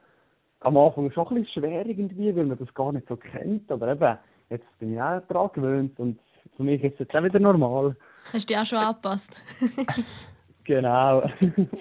am 0.61 0.77
Anfang 0.77 1.11
schon 1.13 1.29
ein 1.29 1.35
bisschen 1.43 1.63
schwer 1.63 1.87
irgendwie, 1.87 2.35
weil 2.35 2.47
man 2.47 2.59
das 2.59 2.73
gar 2.75 2.93
nicht 2.93 3.09
so 3.09 3.17
kennt. 3.17 3.71
Aber 3.71 3.89
eben, 3.89 4.19
jetzt 4.51 4.79
bin 4.79 4.95
ich 4.95 5.01
auch 5.01 5.21
daran 5.29 5.51
gewöhnt 5.55 5.99
und 6.01 6.19
für 6.57 6.63
mich 6.63 6.83
ist 6.83 6.95
es 6.95 7.01
jetzt 7.01 7.15
auch 7.15 7.23
wieder 7.23 7.39
normal. 7.39 7.97
Hast 8.33 8.49
du 8.49 8.55
dich 8.55 8.59
auch 8.59 8.67
schon 8.67 8.79
angepasst? 8.79 9.41
Genau. 10.69 11.23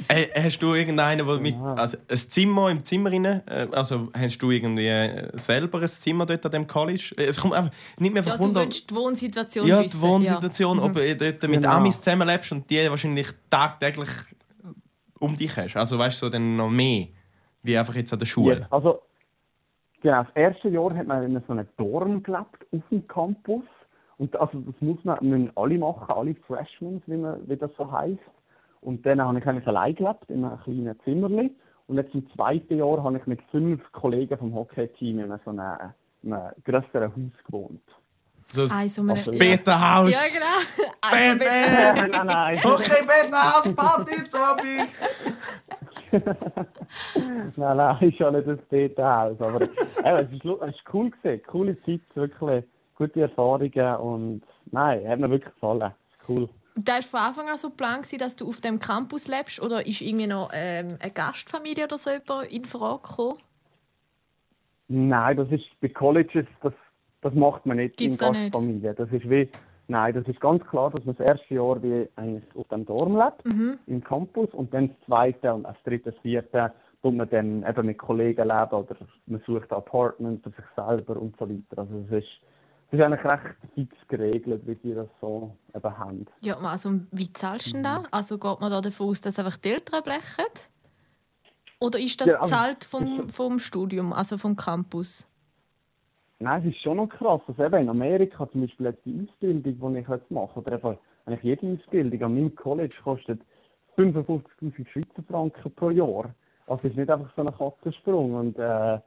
Äh, 0.07 0.27
hast 0.43 0.59
du 0.59 0.73
irgendeinen, 0.73 1.27
der 1.27 1.39
mit. 1.41 1.55
Ja. 1.55 1.73
Also 1.73 1.97
ein 2.07 2.15
Zimmer 2.15 2.69
im 2.71 2.85
Zimmer 2.85 3.11
rein? 3.11 3.25
Äh, 3.25 3.67
also 3.73 4.07
hast 4.13 4.37
du 4.41 4.49
irgendwie 4.49 4.87
äh, 4.87 5.29
selber 5.37 5.81
ein 5.81 5.87
Zimmer 5.89 6.25
dort 6.25 6.45
an 6.45 6.51
dem 6.53 6.67
College? 6.67 7.13
Es 7.17 7.41
kommt 7.41 7.53
einfach. 7.53 7.71
Nicht 7.99 8.13
mehr 8.13 8.23
Ja, 8.23 8.31
einfach 8.31 8.37
du 8.41 8.47
Wunder. 8.47 8.61
willst 8.61 8.89
die 8.89 8.95
Wohnsituation 8.95 9.67
Ja, 9.67 9.79
die 9.79 9.85
wissen. 9.85 9.99
Wohnsituation, 10.01 10.77
Ja. 10.77 10.83
ob 10.85 10.93
du 10.93 11.15
dort 11.17 11.43
mit 11.43 11.61
Genau. 11.61 11.69
Amis 11.69 11.99
zusammenlebst 11.99 12.53
und 12.53 12.69
die 12.69 12.89
wahrscheinlich 12.89 13.27
tagtäglich 13.49 14.07
um 15.19 15.35
dich 15.35 15.57
hast. 15.57 15.75
Also 15.75 15.99
weißt 15.99 16.21
du, 16.21 16.27
so 16.27 16.29
dann 16.29 16.55
noch 16.55 16.69
mehr, 16.69 17.07
wie 17.63 17.77
einfach 17.77 17.95
jetzt 17.95 18.13
an 18.13 18.19
der 18.19 18.25
Schule. 18.25 18.59
Jetzt, 18.59 18.71
also, 18.71 19.01
genau, 20.01 20.23
das 20.23 20.33
erste 20.35 20.69
Jahr 20.69 20.95
hat 20.95 21.07
man 21.07 21.23
in 21.23 21.43
so 21.45 21.51
einem 21.51 21.67
Dorm 21.75 22.23
gelebt, 22.23 22.65
auf 22.71 22.81
dem 22.89 23.05
Campus. 23.09 23.63
Und 24.17 24.33
also, 24.39 24.59
das 24.61 24.75
muss 24.79 24.97
man, 25.03 25.17
müssen 25.21 25.51
alle 25.57 25.77
machen, 25.77 26.09
alle 26.09 26.35
Freshmen, 26.47 27.03
wie, 27.05 27.17
man, 27.17 27.37
wie 27.49 27.57
das 27.57 27.69
so 27.77 27.91
heisst. 27.91 28.19
Und 28.81 29.05
dann 29.05 29.21
habe 29.21 29.39
ich 29.39 29.45
eigentlich 29.47 29.67
allein 29.67 29.95
gelebt, 29.95 30.29
in 30.29 30.43
einem 30.45 30.59
kleinen 30.61 30.99
Zimmerli. 31.03 31.55
Und 31.87 31.97
jetzt 31.97 32.13
im 32.13 32.29
zweiten 32.33 32.77
Jahr 32.77 33.03
habe 33.03 33.17
ich 33.17 33.25
mit 33.25 33.41
fünf 33.51 33.81
Kollegen 33.93 34.37
vom 34.37 34.53
Hockey-Team 34.53 35.19
in 35.19 35.39
so 35.43 35.51
einem, 35.51 35.93
in 36.23 36.33
einem 36.33 36.51
grösseren 36.63 37.11
Haus 37.11 37.43
gewohnt. 37.45 37.81
So 38.51 38.63
ein 38.63 38.71
Also, 38.71 39.31
ja. 39.33 39.37
Betenhaus. 39.39 40.11
Ja, 40.11 40.19
genau. 40.33 40.89
Bam, 41.01 41.41
Also, 41.41 42.01
bam. 42.01 42.11
nein, 42.11 42.27
nein. 42.27 42.61
Okay, 42.63 43.05
Betenhaus, 43.05 43.75
Party, 43.75 44.23
Zombie. 44.29 44.87
Nein, 47.57 47.77
nein, 47.77 47.97
ist 48.09 48.17
ja 48.19 48.31
nicht 48.31 48.47
das 48.47 48.59
Betenhaus. 48.69 49.39
Aber 49.41 49.61
eben, 49.61 49.69
es 50.05 50.75
ist 50.75 50.83
cool 50.93 51.09
gewesen. 51.11 51.43
Coole 51.47 51.77
Zeit, 51.83 51.99
wirklich 52.13 52.63
gute 52.95 53.21
Erfahrungen 53.21 53.95
und 53.97 54.41
nein, 54.71 55.05
hat 55.07 55.19
mir 55.19 55.29
wirklich 55.29 55.53
gefallen. 55.53 55.91
Ist 56.11 56.29
cool. 56.29 56.49
Da 56.79 56.93
war 56.93 57.01
von 57.01 57.19
Anfang 57.19 57.49
an 57.49 57.57
so 57.57 57.71
Plan, 57.71 58.01
gewesen, 58.01 58.19
dass 58.19 58.35
du 58.35 58.47
auf 58.47 58.61
dem 58.61 58.77
Campus 58.79 59.27
lebst? 59.27 59.59
Oder 59.61 59.85
ist 59.87 60.01
irgendwie 60.01 60.27
noch 60.27 60.51
ähm, 60.53 60.97
eine 60.99 61.11
Gastfamilie 61.11 61.85
oder 61.85 61.97
so 61.97 62.11
in 62.49 62.65
Frage 62.65 63.01
gekommen? 63.01 63.37
Nein, 64.87 65.37
das 65.37 65.51
ist 65.51 65.65
bei 65.81 65.89
Colleges, 65.89 66.45
das, 66.61 66.73
das 67.21 67.33
macht 67.33 67.65
man 67.65 67.77
nicht 67.77 67.97
Gibt's 67.97 68.17
in? 68.21 68.33
Gastfamilie. 68.33 68.93
Das 68.93 69.11
ist 69.11 69.27
wie, 69.27 69.49
nein, 69.87 70.13
das 70.13 70.27
ist 70.27 70.39
ganz 70.39 70.63
klar, 70.67 70.91
dass 70.91 71.03
man 71.03 71.15
das 71.17 71.27
erste 71.27 71.55
Jahr 71.55 71.81
wie 71.81 72.07
eigentlich 72.15 72.55
auf 72.55 72.67
dem 72.67 72.85
Dorm 72.85 73.17
lebt, 73.17 73.43
Mhm. 73.45 73.79
im 73.87 74.03
Campus, 74.03 74.49
und 74.51 74.71
dann 74.73 74.89
das 74.89 74.97
zweite 75.07 75.53
und 75.53 75.63
das 75.63 75.75
dritte, 75.83 76.11
das 76.11 76.21
vierte 76.21 76.71
tut 77.01 77.15
man 77.15 77.29
dann 77.29 77.65
eben 77.67 77.85
mit 77.87 77.97
Kollegen 77.97 78.47
leben 78.47 78.71
oder 78.71 78.95
man 79.25 79.41
sucht 79.45 79.71
ein 79.71 79.77
Apartment 79.77 80.43
für 80.43 80.51
sich 80.51 80.65
selber 80.75 81.17
und 81.19 81.35
so 81.37 81.49
weiter. 81.49 81.81
Also 81.81 82.05
es 82.09 82.23
ist, 82.23 82.29
es 82.89 82.99
ist 82.99 83.01
eigentlich 83.05 83.23
recht 83.25 83.55
fix 83.75 83.95
geregelt, 84.07 84.61
wie 84.65 84.75
die 84.75 84.93
das 84.93 85.07
so 85.19 85.55
eben 85.75 85.97
haben. 85.97 86.25
Ja, 86.41 86.57
also 86.57 86.91
wie 87.11 87.31
zahlst 87.33 87.67
du 87.67 87.71
denn 87.73 87.81
Mhm. 87.81 87.83
da? 87.83 88.03
Also 88.11 88.37
geht 88.37 88.61
man 88.61 88.71
da 88.71 88.81
davon 88.81 89.09
aus, 89.09 89.21
dass 89.21 89.37
einfach 89.39 89.57
die 89.57 89.71
Eltern 89.71 90.03
blechen? 90.03 90.45
Oder 91.79 91.99
ist 91.99 92.19
das 92.21 92.29
Ja, 92.29 92.39
also, 92.39 92.55
zahlt 92.55 92.83
vom, 92.85 93.29
vom 93.29 93.59
Studium, 93.59 94.13
also 94.13 94.37
vom 94.37 94.55
Campus? 94.55 95.25
Nein, 96.39 96.61
es 96.63 96.73
ist 96.73 96.81
schon 96.81 96.97
noch 96.97 97.07
krass. 97.09 97.41
Also 97.47 97.63
eben 97.63 97.81
in 97.81 97.89
Amerika 97.89 98.49
zum 98.51 98.61
Beispiel 98.61 98.87
jetzt 98.87 99.05
die 99.05 99.27
Ausbildung, 99.29 99.93
die 99.93 99.99
ich 99.99 100.07
jetzt 100.07 100.31
mache, 100.31 100.59
oder 100.59 100.73
eben 100.75 100.97
eigentlich 101.25 101.43
jede 101.43 101.73
Ausbildung 101.73 102.23
an 102.23 102.33
meinem 102.35 102.55
College 102.55 102.95
kostet 103.03 103.41
55'000 103.97 104.87
Schweizer 104.87 105.23
Franken 105.27 105.71
pro 105.75 105.89
Jahr. 105.89 106.33
Also 106.67 106.81
es 106.83 106.91
ist 106.91 106.97
nicht 106.97 107.09
einfach 107.09 107.29
so 107.35 107.41
ein 107.41 107.55
Katzensprung. 107.57 108.33
Und 108.35 108.57
äh, 108.59 108.99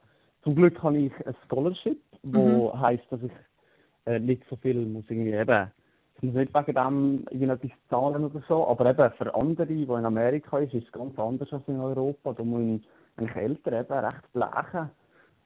zum 0.43 0.55
Glück 0.55 0.81
habe 0.83 0.97
ich 0.97 1.13
ein 1.27 1.35
Scholarship, 1.47 2.01
wo 2.23 2.77
heisst, 2.77 3.05
dass 3.09 3.21
ich 3.23 3.31
äh, 4.05 4.19
nicht 4.19 4.43
so 4.49 4.55
viel 4.55 4.85
muss 4.85 5.05
irgendwie 5.09 5.33
eben, 5.33 5.71
ich 6.15 6.23
muss 6.23 6.35
nicht 6.35 6.53
wegen 6.53 6.75
dem 6.75 7.25
irgendetwas 7.31 7.71
zahlen 7.89 8.25
oder 8.25 8.43
so, 8.47 8.67
aber 8.67 8.89
eben 8.89 9.11
für 9.17 9.33
andere, 9.33 9.65
die 9.67 9.83
in 9.83 10.05
Amerika 10.05 10.59
ist, 10.59 10.73
ist 10.73 10.85
es 10.85 10.91
ganz 10.91 11.17
anders 11.17 11.51
als 11.51 11.67
in 11.67 11.79
Europa. 11.79 12.33
Da 12.33 12.43
muss 12.43 12.81
eigentlich 13.17 13.35
Eltern 13.35 13.73
eben 13.73 13.93
recht 13.93 14.33
blechen. 14.33 14.89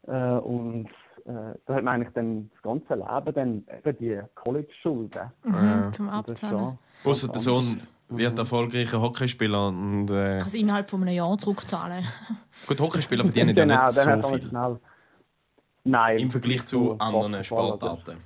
Äh, 0.08 0.39
und 0.39 0.88
äh, 1.26 1.58
da 1.65 1.74
hat 1.74 1.84
man 1.84 1.96
eigentlich 1.96 2.13
dann 2.13 2.50
das 2.54 2.62
ganze 2.62 2.94
Leben 2.94 3.34
dann 3.34 3.78
eben 3.86 3.98
die 3.98 4.22
College-Schulden. 4.36 5.32
Mhm, 5.44 5.94
zum 5.94 6.10
Abzahlen. 6.10 6.78
Außer 7.04 7.28
der 7.28 7.39
Sohn 7.39 7.82
wird 8.10 8.38
erfolgreicher 8.38 9.02
Hockeyspieler 9.02 9.68
und 9.70 10.10
äh, 10.10 10.39
Also 10.39 10.58
innerhalb 10.58 10.89
von 10.89 11.02
einem 11.02 11.15
Jahr 11.15 11.38
zurückzahlen. 11.38 12.06
gut 12.68 12.80
Hockeyspieler 12.80 13.24
verdienen 13.26 13.56
genau, 13.56 13.74
ja 13.74 13.86
nicht 13.88 13.98
dann 13.98 14.10
hat 14.10 14.24
so 14.24 14.30
viel 14.30 14.48
schnell. 14.48 14.80
Nein. 15.88 16.18
im 16.18 16.32
Vergleich 16.32 16.65
zu 16.65 16.98
anderen 16.98 17.44
Sportarten. 17.44 18.18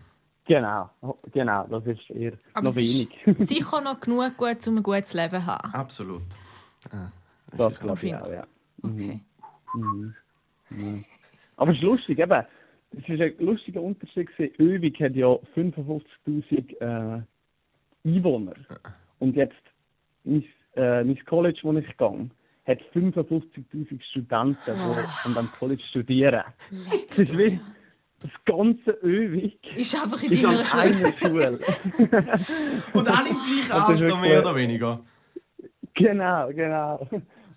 Genau, 0.50 0.90
genau, 1.32 1.68
das 1.68 1.86
ist 1.86 2.10
eher 2.10 2.34
Aber 2.56 2.64
noch 2.64 2.72
es 2.72 2.78
ist 2.78 3.24
wenig. 3.28 3.48
Sicher 3.48 3.82
noch 3.82 4.00
genug 4.00 4.36
gut, 4.36 4.68
um 4.68 4.78
ein 4.78 4.84
gutes 4.84 5.14
Leben 5.14 5.30
zu 5.30 5.46
haben. 5.46 5.74
Absolut. 5.76 6.24
das 7.56 7.74
ist 7.74 7.82
glaube 7.82 8.00
ich 8.04 8.16
auch, 8.16 8.32
ja. 8.32 8.48
Okay. 8.82 9.20
Aber 11.56 11.72
es 11.72 11.78
ist 11.78 11.84
lustig, 11.84 12.18
eben. 12.18 12.46
Es 12.98 13.08
ist 13.08 13.22
ein 13.22 13.36
lustiger 13.38 13.80
Unterschied. 13.80 14.28
Ewig 14.58 15.00
hat 15.00 15.16
ja 15.16 15.28
55'000 15.56 16.82
äh, 16.82 17.22
Einwohner. 18.04 18.56
Und 19.20 19.36
jetzt, 19.36 19.54
mein, 20.24 20.44
äh, 20.76 21.04
mein 21.04 21.26
College, 21.26 21.60
wo 21.62 21.74
ich 21.74 21.96
gehe, 21.96 22.30
hat 22.66 22.80
55'000 22.96 24.02
Studenten, 24.02 24.58
die 24.66 25.28
an 25.28 25.36
dem 25.36 25.52
College 25.60 25.84
studieren. 25.84 26.42
Das 27.10 27.20
ist 27.20 27.38
wie 27.38 27.60
das 28.22 28.32
ganze 28.46 28.92
Ewig 29.04 29.60
Ist 29.78 29.94
einfach 29.96 30.22
in 30.24 30.32
ist 30.32 30.46
an 30.46 30.52
deiner 30.52 30.66
Schule. 30.66 30.82
einer 30.82 31.14
Schule. 31.14 31.52
Und 32.94 33.08
alle 33.08 33.30
im 33.30 33.36
gleichen 33.38 33.70
das 33.70 33.90
ist 33.90 34.02
Alter, 34.02 34.18
mehr 34.18 34.40
oder 34.42 34.56
weniger. 34.56 35.00
Genau, 35.94 36.50
genau. 36.50 37.08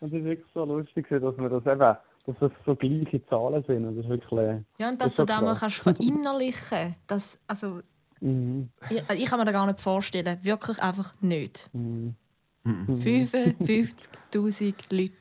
Und 0.01 0.13
es 0.13 0.13
ist 0.13 0.25
wirklich 0.25 0.47
so 0.55 0.65
lustig, 0.65 1.07
dass 1.09 1.37
wir 1.39 1.49
das 1.49 1.67
eben, 1.67 1.97
dass 2.27 2.37
das 2.41 2.53
so 2.67 2.75
gleiche 2.77 3.25
Zahlen 3.27 3.63
sind. 3.67 3.87
Und 3.87 3.97
das 3.97 4.05
ist 4.05 4.11
wirklich, 4.11 4.61
Ja, 4.79 4.89
und 4.89 5.01
Das 5.01 5.15
dass 5.15 5.19
ist 5.19 5.19
du 5.19 5.25
das 5.27 5.41
mal 5.43 5.55
kannst 5.55 5.77
verinnerlichen 5.79 6.95
kannst. 7.07 7.39
Also, 7.47 7.81
mhm. 8.21 8.69
ich, 8.91 9.03
ich 9.17 9.27
kann 9.27 9.39
mir 9.39 9.45
das 9.45 9.55
gar 9.55 9.67
nicht 9.67 9.81
vorstellen. 9.81 10.39
Wirklich 10.43 10.83
einfach 10.83 11.15
nicht. 11.21 11.69
Mhm. 11.73 12.17
55'000 12.65 14.75
Leute. 14.91 15.13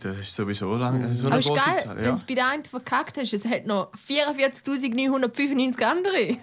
Das 0.00 0.16
ist 0.18 0.34
sowieso 0.34 0.74
lang, 0.76 1.12
so 1.12 1.26
Aber 1.26 1.32
eine 1.34 1.40
ist 1.40 1.48
große 1.48 1.64
geil, 1.64 1.78
Zahl. 1.80 1.96
wenn 1.96 2.04
Ja. 2.04 2.10
du 2.12 2.16
es 2.16 2.24
bei 2.24 2.34
der 2.34 2.48
einen 2.48 2.62
verkackt 2.64 3.18
hast. 3.18 3.32
Es 3.34 3.44
hat 3.44 3.66
noch 3.66 3.92
44'995 3.94 5.82
andere. 5.84 6.38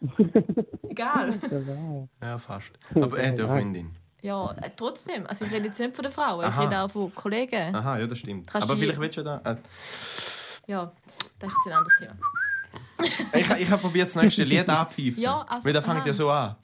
Egal. 0.88 1.34
Ja, 2.20 2.38
fast. 2.38 2.72
Aber 2.94 3.18
er 3.18 3.28
hat 3.30 3.38
ja 3.38 3.44
eine 3.44 3.52
Freundin. 3.54 3.90
Ja, 4.22 4.50
äh, 4.52 4.70
trotzdem. 4.76 5.26
Also 5.26 5.44
ich 5.44 5.52
rede 5.52 5.66
jetzt 5.68 5.78
nicht 5.78 5.94
von 5.94 6.02
der 6.02 6.10
Frau, 6.12 6.40
ich 6.40 6.46
Aha. 6.48 6.64
rede 6.64 6.80
auch 6.80 6.90
von 6.90 7.14
Kollegen. 7.14 7.74
Aha, 7.74 7.98
ja, 7.98 8.06
das 8.06 8.18
stimmt. 8.18 8.46
Kannst 8.48 8.68
Aber 8.68 8.76
vielleicht 8.78 8.98
willst 8.98 9.16
du 9.18 9.22
ja 9.22 9.38
da. 9.38 9.52
Äh, 9.52 9.56
Ja, 10.66 10.92
das 11.38 11.52
ist 11.52 11.58
ein 11.66 11.72
anderes 11.72 11.96
Thema. 11.98 12.16
ich 13.34 13.50
ich 13.62 13.70
habe 13.70 13.82
probiert, 13.82 14.06
das 14.06 14.16
nächste 14.16 14.44
Lied 14.44 14.68
abpfeifen. 14.70 15.22
Ja, 15.22 15.42
also- 15.42 15.66
Weil 15.66 15.72
da 15.74 15.82
fängt 15.82 16.06
ja 16.06 16.12
so 16.14 16.30
an. 16.30 16.56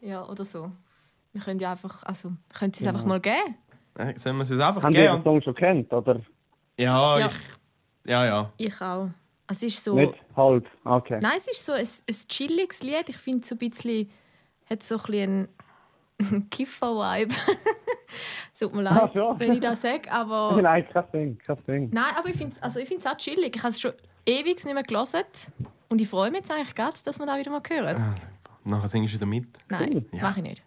Ja, 0.00 0.24
oder 0.26 0.44
so. 0.44 0.70
Wir 1.32 1.40
können 1.42 1.60
ja 1.60 1.72
einfach, 1.72 2.02
also, 2.02 2.32
können 2.58 2.72
Sie 2.72 2.82
es 2.84 2.88
einfach 2.88 3.04
mal 3.04 3.20
geben? 3.20 3.56
Äh, 3.96 4.18
Sollen 4.18 4.36
wir 4.36 4.42
es 4.42 4.50
uns 4.50 4.60
einfach 4.60 4.82
Haben 4.82 4.94
ihr 4.94 5.02
den 5.02 5.10
geben? 5.12 5.22
Song 5.24 5.42
schon 5.42 5.54
kennt, 5.54 5.92
oder? 5.92 6.20
Ja, 6.78 7.18
Ja. 7.18 7.26
ich. 7.26 7.32
Ja, 8.10 8.24
ja. 8.26 8.52
Ich 8.56 8.74
auch. 8.80 9.08
Also, 9.46 9.66
es 9.66 9.74
ist 9.74 9.84
so... 9.84 9.94
Nicht? 9.94 10.14
Halb. 10.36 10.66
Okay. 10.84 11.18
Nein, 11.22 11.32
es 11.38 11.46
ist 11.48 11.66
so 11.66 11.72
ein, 11.72 11.86
ein 11.86 12.28
chilliges 12.28 12.82
Lied. 12.82 13.08
Ich 13.08 13.16
finde 13.18 13.46
so 13.46 13.54
ein 13.54 13.58
bisschen... 13.58 14.10
Hat 14.68 14.82
so 14.82 14.96
ein 14.96 15.02
bisschen 15.02 15.48
einen 16.18 16.48
Kiffer-Vibe. 16.50 17.34
Tut 18.58 18.74
mir 18.74 18.82
leid, 18.82 19.02
Ach 19.02 19.10
so. 19.14 19.34
wenn 19.38 19.52
ich 19.52 19.60
das 19.60 19.80
sage, 19.82 20.10
aber... 20.10 20.52
Nein, 20.62 20.86
kein 20.92 21.04
Ding, 21.12 21.38
kein 21.38 21.64
Ding. 21.66 21.90
Nein, 21.92 22.12
aber 22.16 22.28
ich 22.28 22.36
finde 22.36 22.52
es 22.54 22.62
also 22.62 22.78
ich 22.78 22.88
find's 22.88 23.06
auch 23.06 23.16
chillig. 23.16 23.54
Ich 23.56 23.62
habe 23.62 23.70
es 23.70 23.80
schon 23.80 23.92
ewig 24.26 24.64
nicht 24.64 24.74
mehr 24.74 24.82
gelesen. 24.82 25.22
Und 25.88 26.00
ich 26.00 26.08
freue 26.08 26.30
mich 26.30 26.40
jetzt 26.40 26.52
eigentlich 26.52 26.74
gerade, 26.74 26.98
dass 27.04 27.18
wir 27.18 27.26
da 27.26 27.38
wieder 27.38 27.50
mal 27.50 27.62
hören. 27.68 28.14
Nachher 28.64 28.88
singst 28.88 29.12
du 29.12 29.16
wieder 29.16 29.26
mit. 29.26 29.46
Nein, 29.68 30.04
Ja. 30.12 30.22
mache 30.22 30.40
ich 30.40 30.44
nicht. 30.44 30.62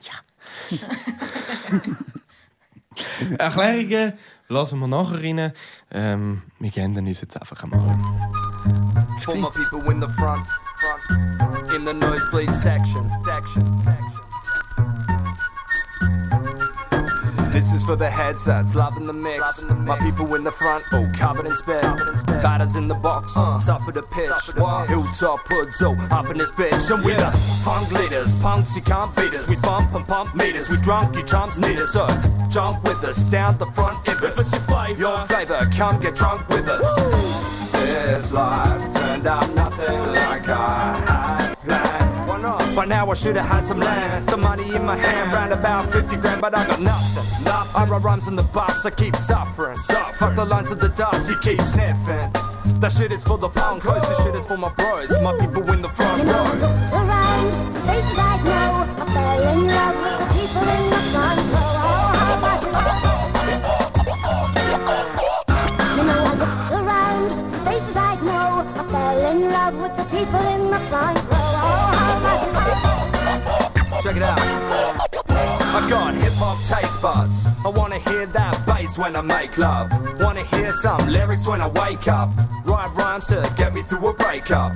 Erklärungen 3.38 4.14
lassen 4.50 4.80
wir 4.80 4.88
nachher 4.88 5.22
rein. 5.22 5.52
Ähm, 5.92 6.42
wir 6.60 6.70
gehen 6.70 6.96
uns 6.98 7.22
jetzt 7.22 7.40
einfach 7.40 7.64
einmal. 7.64 7.80
For 9.22 9.36
my 9.36 9.50
people 9.50 9.92
in 9.92 10.02
the 10.02 10.08
front, 10.18 10.46
front, 10.80 11.74
in 11.74 11.86
the 11.86 11.94
nosebleed 11.94 12.54
section, 12.54 13.10
section. 13.26 13.64
This 17.64 17.72
is 17.76 17.86
for 17.86 17.96
the 17.96 18.10
headsets, 18.10 18.76
loving 18.76 19.08
the 19.08 19.14
mix. 19.14 19.64
My 19.64 19.98
people 19.98 20.36
in 20.36 20.44
the 20.44 20.52
front, 20.52 20.84
oh, 20.92 21.10
covered 21.16 21.46
in 21.46 21.56
spit. 21.56 21.82
Batters 22.44 22.76
in 22.76 22.90
the 22.90 22.94
box, 22.96 23.36
suffer 23.64 23.94
the 23.94 24.04
pitch. 24.04 24.30
Hilltop 24.90 25.40
hoods, 25.48 25.82
oh, 25.82 25.96
up 26.12 26.30
in 26.30 26.40
this 26.40 26.52
bitch. 26.52 26.94
And 26.94 27.06
we 27.06 27.14
the 27.14 27.32
funk 27.64 27.90
leaders, 27.94 28.42
punks, 28.42 28.76
you 28.76 28.82
can't 28.82 29.16
beat 29.16 29.34
us. 29.34 29.50
We 29.50 29.56
bump 29.62 29.96
and 29.96 30.06
pump 30.06 30.36
meters, 30.36 30.70
we 30.72 30.76
drunk, 30.82 31.16
you 31.16 31.24
chumps 31.24 31.58
need 31.58 31.78
us. 31.78 31.94
So 31.94 32.06
jump 32.50 32.84
with 32.84 33.02
us, 33.06 33.24
down 33.32 33.58
the 33.58 33.66
front 33.68 34.06
if 34.10 34.22
it's 34.22 34.52
your 34.52 34.62
flavor. 34.64 35.00
Your 35.00 35.18
flavor, 35.20 35.66
come 35.74 36.02
get 36.02 36.18
drunk 36.18 36.46
with 36.50 36.68
us. 36.68 37.72
This 37.72 38.34
life 38.34 38.94
turned 38.94 39.26
out 39.26 39.50
nothing 39.56 40.00
like 40.12 40.50
I 40.50 41.00
had 41.08 41.24
planned. 41.24 41.24
Why 41.24 41.38
not? 41.38 41.43
By 42.76 42.86
now 42.86 43.08
I 43.10 43.14
should 43.14 43.36
have 43.36 43.46
had 43.46 43.66
some 43.66 43.80
land, 43.80 44.28
some 44.28 44.42
money 44.42 44.74
in 44.76 44.84
my 44.84 44.96
hand, 44.96 45.32
round 45.32 45.54
about 45.54 45.86
50 45.92 46.16
grand, 46.18 46.42
but 46.42 46.58
I 46.58 46.66
got 46.66 46.80
nothing. 46.80 47.46
nothing. 47.46 47.76
I 47.76 47.86
write 47.86 48.02
rhymes 48.02 48.28
on 48.28 48.36
the 48.36 48.44
bus, 48.44 48.84
I 48.86 48.90
keep 48.90 49.16
suffering. 49.16 49.76
suffering. 49.78 50.16
Fuck 50.16 50.36
the 50.36 50.46
lines 50.46 50.72
of 50.72 50.80
the 50.80 50.90
dust, 50.90 51.30
you 51.30 51.38
keep 51.38 51.62
sniffing. 51.62 52.32
That 52.80 52.92
shit 52.92 53.12
is 53.12 53.24
for 53.24 53.38
the 53.38 53.50
punkos, 53.50 54.08
this 54.08 54.24
shit 54.24 54.36
is 54.36 54.46
for 54.48 54.58
my 54.58 54.74
bros, 54.74 55.12
my 55.22 55.38
people 55.38 55.64
in 55.72 55.82
the 55.84 55.88
front 55.88 56.18
You 56.20 56.26
know, 56.26 56.34
row. 56.34 56.98
around, 56.98 57.74
faces 57.86 58.18
I 58.18 58.42
know. 58.44 59.04
I 59.04 59.06
fell 59.14 59.54
in 59.54 59.68
love 59.68 59.96
with 60.02 60.34
people 60.34 60.68
in 60.76 60.90
the 60.90 61.03
buds. 77.04 77.46
I 77.66 77.68
wanna 77.68 78.00
hear 78.00 78.26
that 78.28 78.56
bass 78.66 78.98
when 78.98 79.16
I 79.18 79.22
make 79.22 79.58
love. 79.58 79.92
Wanna 80.22 80.46
hear 80.56 80.72
some 80.72 81.06
lyrics 81.08 81.46
when 81.46 81.60
I 81.60 81.68
wake 81.68 82.08
up. 82.08 82.30
Write 82.64 82.92
rhymes 82.96 83.28
to 83.28 83.40
get 83.58 83.76
me 83.76 83.82
through 83.82 84.08
a 84.08 84.14
breakup. 84.14 84.72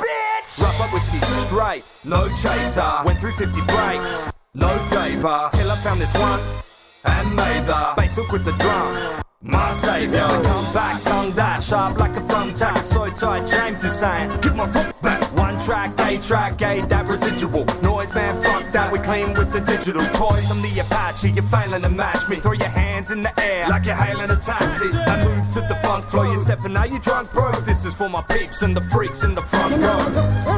Bitch! 0.00 0.48
Rough 0.58 0.80
up 0.80 0.92
whiskey 0.94 1.20
straight, 1.44 1.84
no 2.02 2.28
chaser. 2.30 2.92
Went 3.04 3.18
through 3.20 3.32
50 3.32 3.60
breaks, 3.72 4.12
no 4.54 4.70
favor. 4.94 5.38
Till 5.52 5.70
I 5.70 5.76
found 5.84 6.00
this 6.00 6.14
one 6.14 6.40
and 7.04 7.36
made 7.36 7.64
the 7.66 7.92
bass 7.94 8.16
hook 8.16 8.32
with 8.32 8.44
the 8.46 8.52
drum. 8.52 9.29
My 9.42 9.72
savior. 9.72 10.20
Come 10.20 10.74
back, 10.74 11.02
tongue 11.02 11.32
that 11.32 11.62
sharp 11.62 11.98
like 11.98 12.14
a 12.14 12.20
thumbtack. 12.20 12.76
So 12.84 13.06
tight, 13.06 13.46
James 13.48 13.82
is 13.82 13.98
saying, 13.98 14.38
give 14.42 14.54
my 14.54 14.66
foot 14.66 14.94
back. 15.00 15.22
One 15.38 15.58
track, 15.58 15.98
A 16.00 16.18
track, 16.18 16.60
A 16.60 16.82
that 16.88 17.08
residual. 17.08 17.64
Noise 17.82 18.12
man, 18.14 18.34
fuck 18.42 18.70
that, 18.72 18.92
we 18.92 18.98
clean 18.98 19.32
with 19.32 19.50
the 19.50 19.60
digital 19.60 20.04
toys. 20.12 20.50
I'm 20.50 20.60
the 20.60 20.80
Apache, 20.80 21.30
you're 21.30 21.42
failing 21.44 21.80
to 21.82 21.88
match 21.88 22.28
me. 22.28 22.36
Throw 22.36 22.52
your 22.52 22.68
hands 22.68 23.10
in 23.10 23.22
the 23.22 23.32
air 23.40 23.66
like 23.68 23.86
you're 23.86 23.94
hailing 23.94 24.30
a 24.30 24.36
taxi. 24.36 24.94
I 24.94 25.24
move 25.24 25.48
to 25.54 25.60
the 25.62 25.78
funk 25.82 26.04
floor, 26.04 26.26
you're 26.26 26.36
stepping 26.36 26.76
out, 26.76 26.90
you 26.90 26.98
drunk, 26.98 27.32
bro. 27.32 27.50
This 27.52 27.82
is 27.86 27.94
for 27.94 28.10
my 28.10 28.20
peeps 28.20 28.60
and 28.60 28.76
the 28.76 28.82
freaks 28.82 29.24
in 29.24 29.34
the 29.34 29.40
front 29.40 29.74
row. 29.80 30.50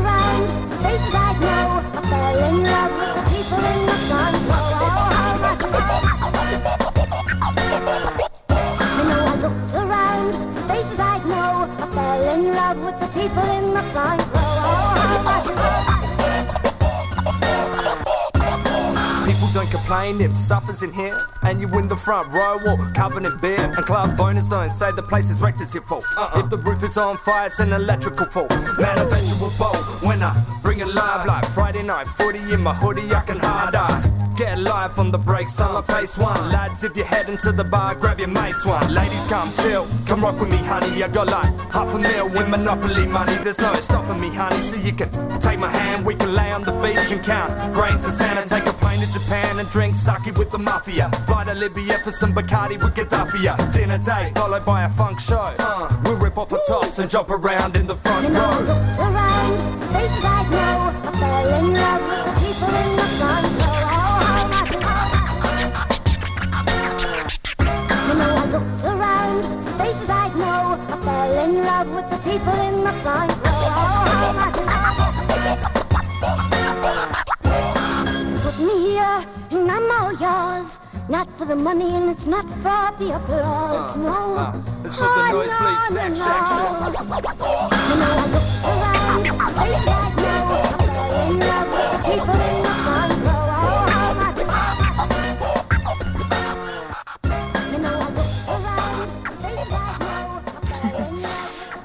If 20.21 20.37
suffers 20.37 20.83
in 20.83 20.93
here 20.93 21.19
and 21.43 21.61
you 21.61 21.69
in 21.79 21.89
the 21.89 21.97
front 21.97 22.33
row 22.33 22.59
or 22.67 22.77
covered 22.93 23.25
in 23.25 23.37
beer 23.39 23.61
and 23.61 23.87
club 23.87 24.17
bonus 24.17 24.49
don't 24.49 24.71
say 24.71 24.91
the 24.93 25.03
place 25.03 25.31
is 25.31 25.41
wrecked 25.41 25.61
it's 25.61 25.75
your 25.75 25.83
fault. 25.85 26.05
Uh-uh. 26.17 26.41
If 26.41 26.51
the 26.51 26.59
roof 26.59 26.83
is 26.83 26.97
on 26.97 27.17
fire, 27.17 27.47
it's 27.47 27.61
an 27.61 27.73
electrical 27.73 28.27
fault. 28.27 28.51
Man, 28.51 28.99
I 28.99 29.09
bet 29.09 29.23
you 29.25 29.35
will 29.41 29.53
bowl 29.59 29.77
when 30.07 30.23
I 30.23 30.33
bring 30.63 30.81
it 30.81 30.89
live 30.89 31.27
like 31.27 31.45
Friday 31.47 31.83
night 31.83 32.07
footy 32.07 32.41
in 32.53 32.61
my 32.61 32.75
hoodie. 32.75 33.13
I 33.13 33.21
can 33.21 33.39
hard 33.39 33.75
eye. 33.75 34.23
Get 34.37 34.59
live 34.59 34.99
on 34.99 35.11
the 35.11 35.19
breaks 35.19 35.61
on 35.61 35.75
the 35.75 35.83
pace 35.83 36.17
one. 36.17 36.49
Lads, 36.49 36.85
if 36.85 36.97
you're 36.97 37.05
heading 37.05 37.37
to 37.39 37.53
the 37.53 37.65
bar, 37.65 37.95
grab 37.95 38.19
your 38.19 38.29
mates 38.29 38.65
one. 38.65 38.93
Ladies, 38.93 39.27
come 39.29 39.51
chill, 39.61 39.87
come 40.07 40.21
rock 40.21 40.41
with 40.41 40.51
me, 40.51 40.57
honey. 40.57 41.03
I 41.03 41.09
got 41.09 41.29
like 41.29 41.53
half 41.71 41.95
a 41.95 41.99
mil 41.99 42.27
in 42.41 42.51
Monopoly 42.51 43.07
money. 43.07 43.35
There's 43.45 43.59
no 43.59 43.75
stopping 43.75 44.21
me, 44.21 44.31
honey. 44.31 44.63
So 44.63 44.77
you 44.77 44.93
can 44.93 45.11
take 45.39 45.59
my 45.59 45.69
hand, 45.69 46.07
we 46.07 46.15
can 46.15 46.35
lay 46.35 46.51
on 46.51 46.63
the 46.63 46.73
beach 46.73 47.13
and 47.13 47.23
count 47.23 47.75
grains 47.75 48.05
of 48.07 48.13
sand 48.13 48.39
and 48.39 48.49
take 48.49 48.67
a 48.67 48.73
plane 48.93 49.07
to 49.07 49.13
Japan 49.13 49.59
and 49.59 49.69
drink 49.71 49.95
sake 49.97 50.35
with 50.37 50.51
the 50.51 50.59
mafia. 50.59 51.09
Fly 51.27 51.45
to 51.45 51.55
Libya 51.55 51.99
for 51.99 52.13
some 52.13 52.33
Bacardi 52.35 52.79
with 52.83 52.95
Gaddafi. 52.95 53.73
Dinner 53.73 53.99
date 53.99 54.35
followed 54.35 54.65
by 54.65 54.85
a 54.85 54.89
funk 54.91 55.21
show. 55.21 55.55
Uh, 55.59 55.89
we'll 56.05 56.17
rip 56.17 56.39
off 56.39 56.49
the 56.49 56.63
tops 56.69 56.99
and 56.99 57.11
jump 57.11 57.31
around 57.31 57.77
in 57.77 57.87
the 57.87 57.95
front 57.95 58.25
You 58.27 58.33
know, 58.35 58.41
I 58.45 58.59
row. 58.59 58.65
looked 58.65 58.99
around, 58.99 59.81
faces 59.93 60.25
I 60.25 60.43
know. 60.51 60.93
I 61.09 61.13
fell 61.21 61.49
in 61.61 61.73
love 61.75 62.03
with 62.09 62.25
the 62.27 62.33
people 62.43 62.73
in 62.83 62.97
the 62.97 63.09
front 63.19 63.47
row. 63.61 63.81
Oh, 63.95 64.21
You 68.09 68.15
know, 68.19 68.35
I 68.35 68.45
looked 68.53 68.85
around, 68.85 69.43
faces 69.79 70.11
I 70.11 70.29
know. 70.35 70.63
I 70.89 70.97
fell 71.07 71.45
in 71.45 71.53
love 71.65 71.89
with 71.95 72.09
the 72.11 72.19
people 72.31 72.55
in 72.69 72.85
the 72.85 72.93
front 73.03 73.33
row. 73.47 73.52
Me 78.63 78.77
here, 78.91 79.19
and 79.51 79.71
I'm 79.71 79.91
all 79.99 80.13
yours. 80.13 80.81
Not 81.09 81.29
for 81.37 81.45
the 81.45 81.57
money, 81.57 81.91
and 81.97 82.09
it's 82.11 82.27
not 82.27 82.47
for 82.63 82.93
the 82.99 83.17
applause. 83.17 83.97
no, 83.97 84.37
uh, 84.37 84.53
it's 84.85 84.95
for 84.95 85.03
the 85.03 85.09
Oh, 85.09 85.33
nosebleed 85.33 85.79
no, 85.79 85.85
sex 85.97 86.19
no, 86.19 86.25
section. 86.25 86.59
no. 86.59 86.65
You 87.89 87.97
know, 88.03 88.15
I 88.15 88.17
looked 88.35 88.55
around, 88.71 89.23
know. 89.25 89.37
I 89.41 89.43
fell 89.57 89.73
in 89.75 89.83
love 91.51 91.69
with 91.75 91.89
the 91.93 91.99
people 92.09 92.39
in 92.49 92.57
the 92.63 92.75
front 92.85 93.15
row. 93.27 93.35
Oh. 93.35 93.37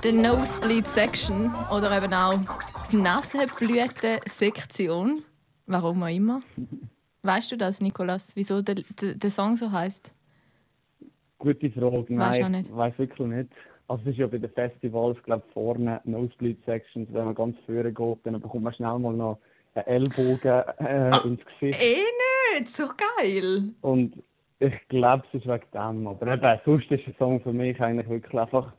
Die 0.04 0.12
Nosebleed 0.12 0.88
Section 0.88 1.52
oder 1.71 1.92
eben 1.96 2.13
auch 2.13 2.40
die 2.92 2.98
Nasenblüten-Sektion. 2.98 5.23
Warum 5.68 6.02
auch 6.04 6.08
immer. 6.08 6.42
Weißt 7.24 7.52
du 7.52 7.58
das, 7.58 7.82
Nikolas, 7.82 8.32
wieso 8.36 8.62
der, 8.62 8.76
der, 9.02 9.15
der 9.15 9.30
Song 9.30 9.56
so 9.58 9.72
heißt? 9.72 10.12
Gute 11.40 11.70
Frage. 11.72 12.06
Nein, 12.13 12.44
auch 12.44 12.50
nicht. 12.50 12.70
ich 12.70 12.76
weiß 12.76 12.98
wirklich 12.98 13.28
nicht. 13.28 13.50
Also 13.90 14.02
es 14.06 14.12
ist 14.12 14.18
ja 14.18 14.28
bei 14.28 14.38
den 14.38 14.50
Festivals, 14.50 15.22
glaube 15.24 15.44
vorne 15.54 16.02
Nosebleed 16.04 16.58
Sections, 16.65 17.08
wenn 17.12 17.26
man 17.26 17.36
ganz 17.36 17.56
vorne 17.65 17.92
geht, 17.94 18.18
dann 18.24 18.42
bekommt 18.42 18.63
man 18.63 18.74
schnell 18.74 18.98
mal 19.00 19.13
noch 19.13 19.38
einen 19.76 19.86
Ellbogen 19.88 20.63
äh, 20.80 21.28
ins 21.28 21.40
Gesicht. 21.60 21.80
Eh 21.82 21.98
nicht, 22.60 22.76
so 22.76 22.88
geil. 22.88 23.70
Und 23.82 24.22
ich 24.60 24.74
glaube, 24.90 25.24
es 25.32 25.40
ist 25.40 25.48
wegen 25.48 25.65
dem. 25.74 26.08
Aber 26.08 26.34
eben, 26.34 26.60
sonst 26.65 26.92
ist 26.92 27.06
der 27.06 27.13
Song 27.20 27.40
für 27.42 27.54
mich 27.54 27.80
eigentlich 27.82 28.10
wirklich 28.10 28.34
einfach 28.40 28.74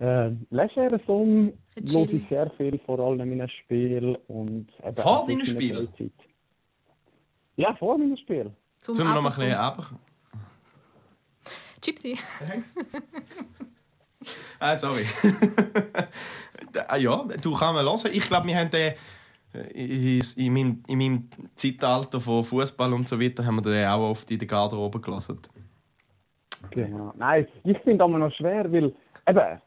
Äh, 0.00 0.30
legerer 0.50 0.98
Song, 1.06 1.52
Chill. 1.84 2.14
ich 2.14 2.28
sehr 2.28 2.50
viel, 2.56 2.78
vor 2.86 2.98
allem 3.00 3.20
in 3.20 3.30
meinen 3.38 3.48
Spielen. 3.48 4.16
Und 4.28 4.68
eben 4.84 4.96
Vor 4.96 5.26
meiner 5.26 5.44
Spielen? 5.44 5.88
Freizeit. 5.88 6.12
Ja, 7.56 7.74
vor 7.74 7.98
meinen 7.98 8.16
Spielen. 8.16 8.54
Zum 8.78 8.94
Zum 8.94 9.06
noch 9.06 9.22
mal 9.22 9.30
ein 9.30 9.36
bisschen 9.36 9.54
aber. 9.54 9.86
Gypsy. 11.82 12.18
Ah, 14.58 14.74
sorry. 14.74 15.04
Ah, 16.88 16.96
ja, 16.96 17.16
du 17.42 17.50
kannst 17.54 17.60
mal 17.74 17.84
hören. 17.84 18.10
Ich 18.12 18.26
glaube, 18.26 18.46
wir 18.46 18.56
haben 18.56 18.70
den. 18.70 18.94
äh, 19.52 20.16
In, 20.18 20.22
in, 20.36 20.52
meinem, 20.54 20.82
in 20.86 20.98
meinem 20.98 21.28
Zeitalter 21.54 22.18
von 22.20 22.42
Fußball 22.42 22.90
und 22.94 23.06
so 23.06 23.20
weiter 23.20 23.44
haben 23.44 23.56
wir 23.56 23.62
den 23.62 23.86
auch 23.86 24.10
oft 24.10 24.30
in 24.30 24.38
der 24.38 24.48
Garderobe 24.48 24.98
gelassen. 25.00 25.38
Genau. 26.70 27.12
Nein, 27.18 27.46
ich 27.64 27.76
finde 27.80 27.96
es 27.96 28.00
aber 28.00 28.18
noch 28.18 28.32
schwer, 28.32 28.72
weil 28.72 28.94
eben, 29.28 29.60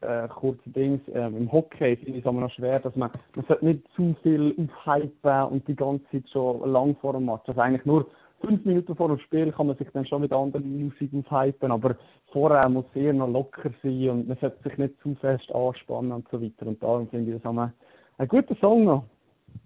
äh, 0.00 0.28
kurze 0.28 0.70
Dings, 0.70 1.00
ähm, 1.12 1.36
im 1.36 1.52
Hockey 1.52 1.96
finde 1.96 2.18
ich 2.18 2.24
es 2.24 2.26
aber 2.26 2.40
noch 2.40 2.52
schwer, 2.52 2.78
dass 2.78 2.94
man, 2.96 3.10
man 3.34 3.44
sollte 3.46 3.64
nicht 3.64 3.82
zu 3.94 4.14
viel 4.22 4.54
aufhypen 4.86 5.42
und 5.50 5.66
die 5.66 5.76
ganze 5.76 6.04
Zeit 6.10 6.28
schon 6.30 6.70
lang 6.70 6.96
vor 7.00 7.14
dem 7.14 7.26
Match. 7.26 7.48
Also 7.48 7.60
eigentlich 7.60 7.84
nur 7.84 8.06
fünf 8.40 8.64
Minuten 8.64 8.94
vor 8.94 9.08
dem 9.08 9.18
Spiel 9.18 9.52
kann 9.52 9.66
man 9.66 9.76
sich 9.76 9.88
dann 9.92 10.06
schon 10.06 10.22
mit 10.22 10.32
anderen 10.32 10.84
Musik 10.84 11.10
aufhypen, 11.12 11.72
aber 11.72 11.96
vorher 12.32 12.68
muss 12.68 12.84
es 12.90 13.02
eher 13.02 13.12
noch 13.12 13.28
locker 13.28 13.70
sein 13.82 14.10
und 14.10 14.28
man 14.28 14.38
sollte 14.40 14.62
sich 14.62 14.78
nicht 14.78 15.00
zu 15.02 15.14
fest 15.16 15.52
anspannen 15.52 16.12
und 16.12 16.28
so 16.30 16.40
weiter. 16.40 16.66
Und 16.66 16.82
darum 16.82 17.08
finde 17.08 17.32
ich 17.32 17.42
das 17.42 17.50
auch 17.50 17.58
ein, 17.58 17.72
ein 18.18 18.28
guter 18.28 18.54
Song 18.60 18.84
noch. 18.84 19.04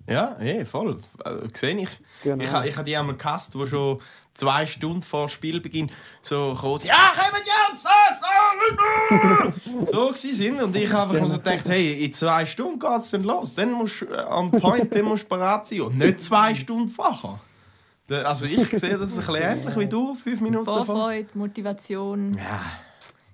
Ja, 0.07 0.37
eh, 0.41 0.65
voll. 0.65 0.99
Äh, 1.25 1.49
Sehe 1.55 1.77
ich. 1.81 1.89
Genau. 2.25 2.43
Ich, 2.43 2.53
ha- 2.53 2.65
ich 2.65 2.75
habe 2.77 2.85
die 2.85 2.97
einmal 2.97 3.17
gehasst, 3.17 3.55
die 3.55 3.67
schon 3.67 4.01
zwei 4.35 4.67
Stunden 4.67 5.03
vor 5.03 5.29
Spielbeginn 5.29 5.91
so 6.23 6.55
kommen. 6.59 6.79
sie, 6.79 6.89
Ja, 6.89 7.13
kommen 7.15 7.41
jetzt! 7.45 7.83
So, 7.83 7.89
so, 9.87 9.93
so 9.93 10.09
gewesen 10.09 10.35
sind. 10.35 10.63
Und 10.63 10.75
ich 10.77 10.93
einfach 10.95 11.19
nur 11.19 11.29
so 11.29 11.37
gedacht, 11.37 11.69
hey, 11.69 12.05
in 12.05 12.13
zwei 12.13 12.45
Stunden 12.47 12.79
geht 12.79 12.99
es 12.99 13.11
dann 13.11 13.23
los. 13.25 13.55
Dann 13.55 13.73
musst 13.73 14.03
du 14.03 14.07
äh, 14.07 14.25
on 14.29 14.51
point, 14.51 14.95
dann 14.95 15.05
musst 15.05 15.25
du 15.25 15.29
bereit 15.29 15.67
sein. 15.67 15.83
Und 15.83 15.99
nicht 15.99 16.23
zwei 16.25 16.55
Stunden 16.55 16.89
vorher. 16.89 17.39
Also 18.25 18.47
ich 18.47 18.69
sehe 18.71 18.99
das 18.99 19.13
ein 19.13 19.17
bisschen 19.25 19.35
ähnlich 19.41 19.77
wie 19.77 19.87
du, 19.87 20.15
fünf 20.17 20.41
Minuten 20.41 20.65
vor. 20.65 20.85
Vorfreude, 20.85 21.29
Motivation. 21.35 22.35
Ja. 22.37 22.61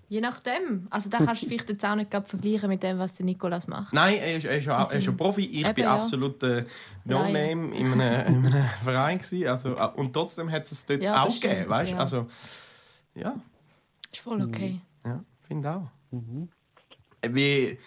Je 0.08 0.20
nachdem. 0.20 0.86
Also 0.90 1.10
da 1.10 1.18
kannst 1.18 1.42
du 1.42 1.46
vielleicht 1.46 1.68
jetzt 1.68 1.84
auch 1.84 1.94
nicht 1.94 2.10
vergleichen 2.10 2.68
mit 2.68 2.82
dem, 2.82 2.98
was 2.98 3.14
der 3.14 3.26
Nikolas 3.26 3.66
macht. 3.66 3.92
Nein, 3.92 4.14
er 4.14 4.36
ist, 4.38 4.44
er 4.44 4.56
ist, 4.58 4.64
ja, 4.64 4.82
er 4.82 4.92
ist 4.98 5.06
ein 5.08 5.16
Profi. 5.16 5.42
Ich 5.42 5.60
Eben, 5.64 5.74
bin 5.74 5.84
ja. 5.84 5.96
absolut 5.96 6.42
äh, 6.42 6.64
No-Name 7.04 7.76
in 7.76 7.92
einem, 7.92 8.26
in 8.36 8.46
einem 8.46 8.64
Verein. 8.82 9.18
Gewesen. 9.18 9.46
Also, 9.48 9.76
äh, 9.76 9.88
und 9.96 10.12
trotzdem 10.12 10.50
hat 10.50 10.64
es 10.64 10.72
es 10.72 10.86
dort 10.86 11.02
Ja, 11.02 11.22
das 11.24 11.34
auch 11.34 11.40
gegeben. 11.40 11.54
stimmt, 11.56 11.68
Weißt? 11.70 11.92
ja. 11.92 11.98
Also, 11.98 12.26
ja, 13.14 13.34
Ist 14.10 14.20
voll 14.20 14.42
okay. 14.42 14.80
ja 15.04 15.22
finde 15.48 15.70
auch. 15.70 15.88
Wie, 17.30 17.78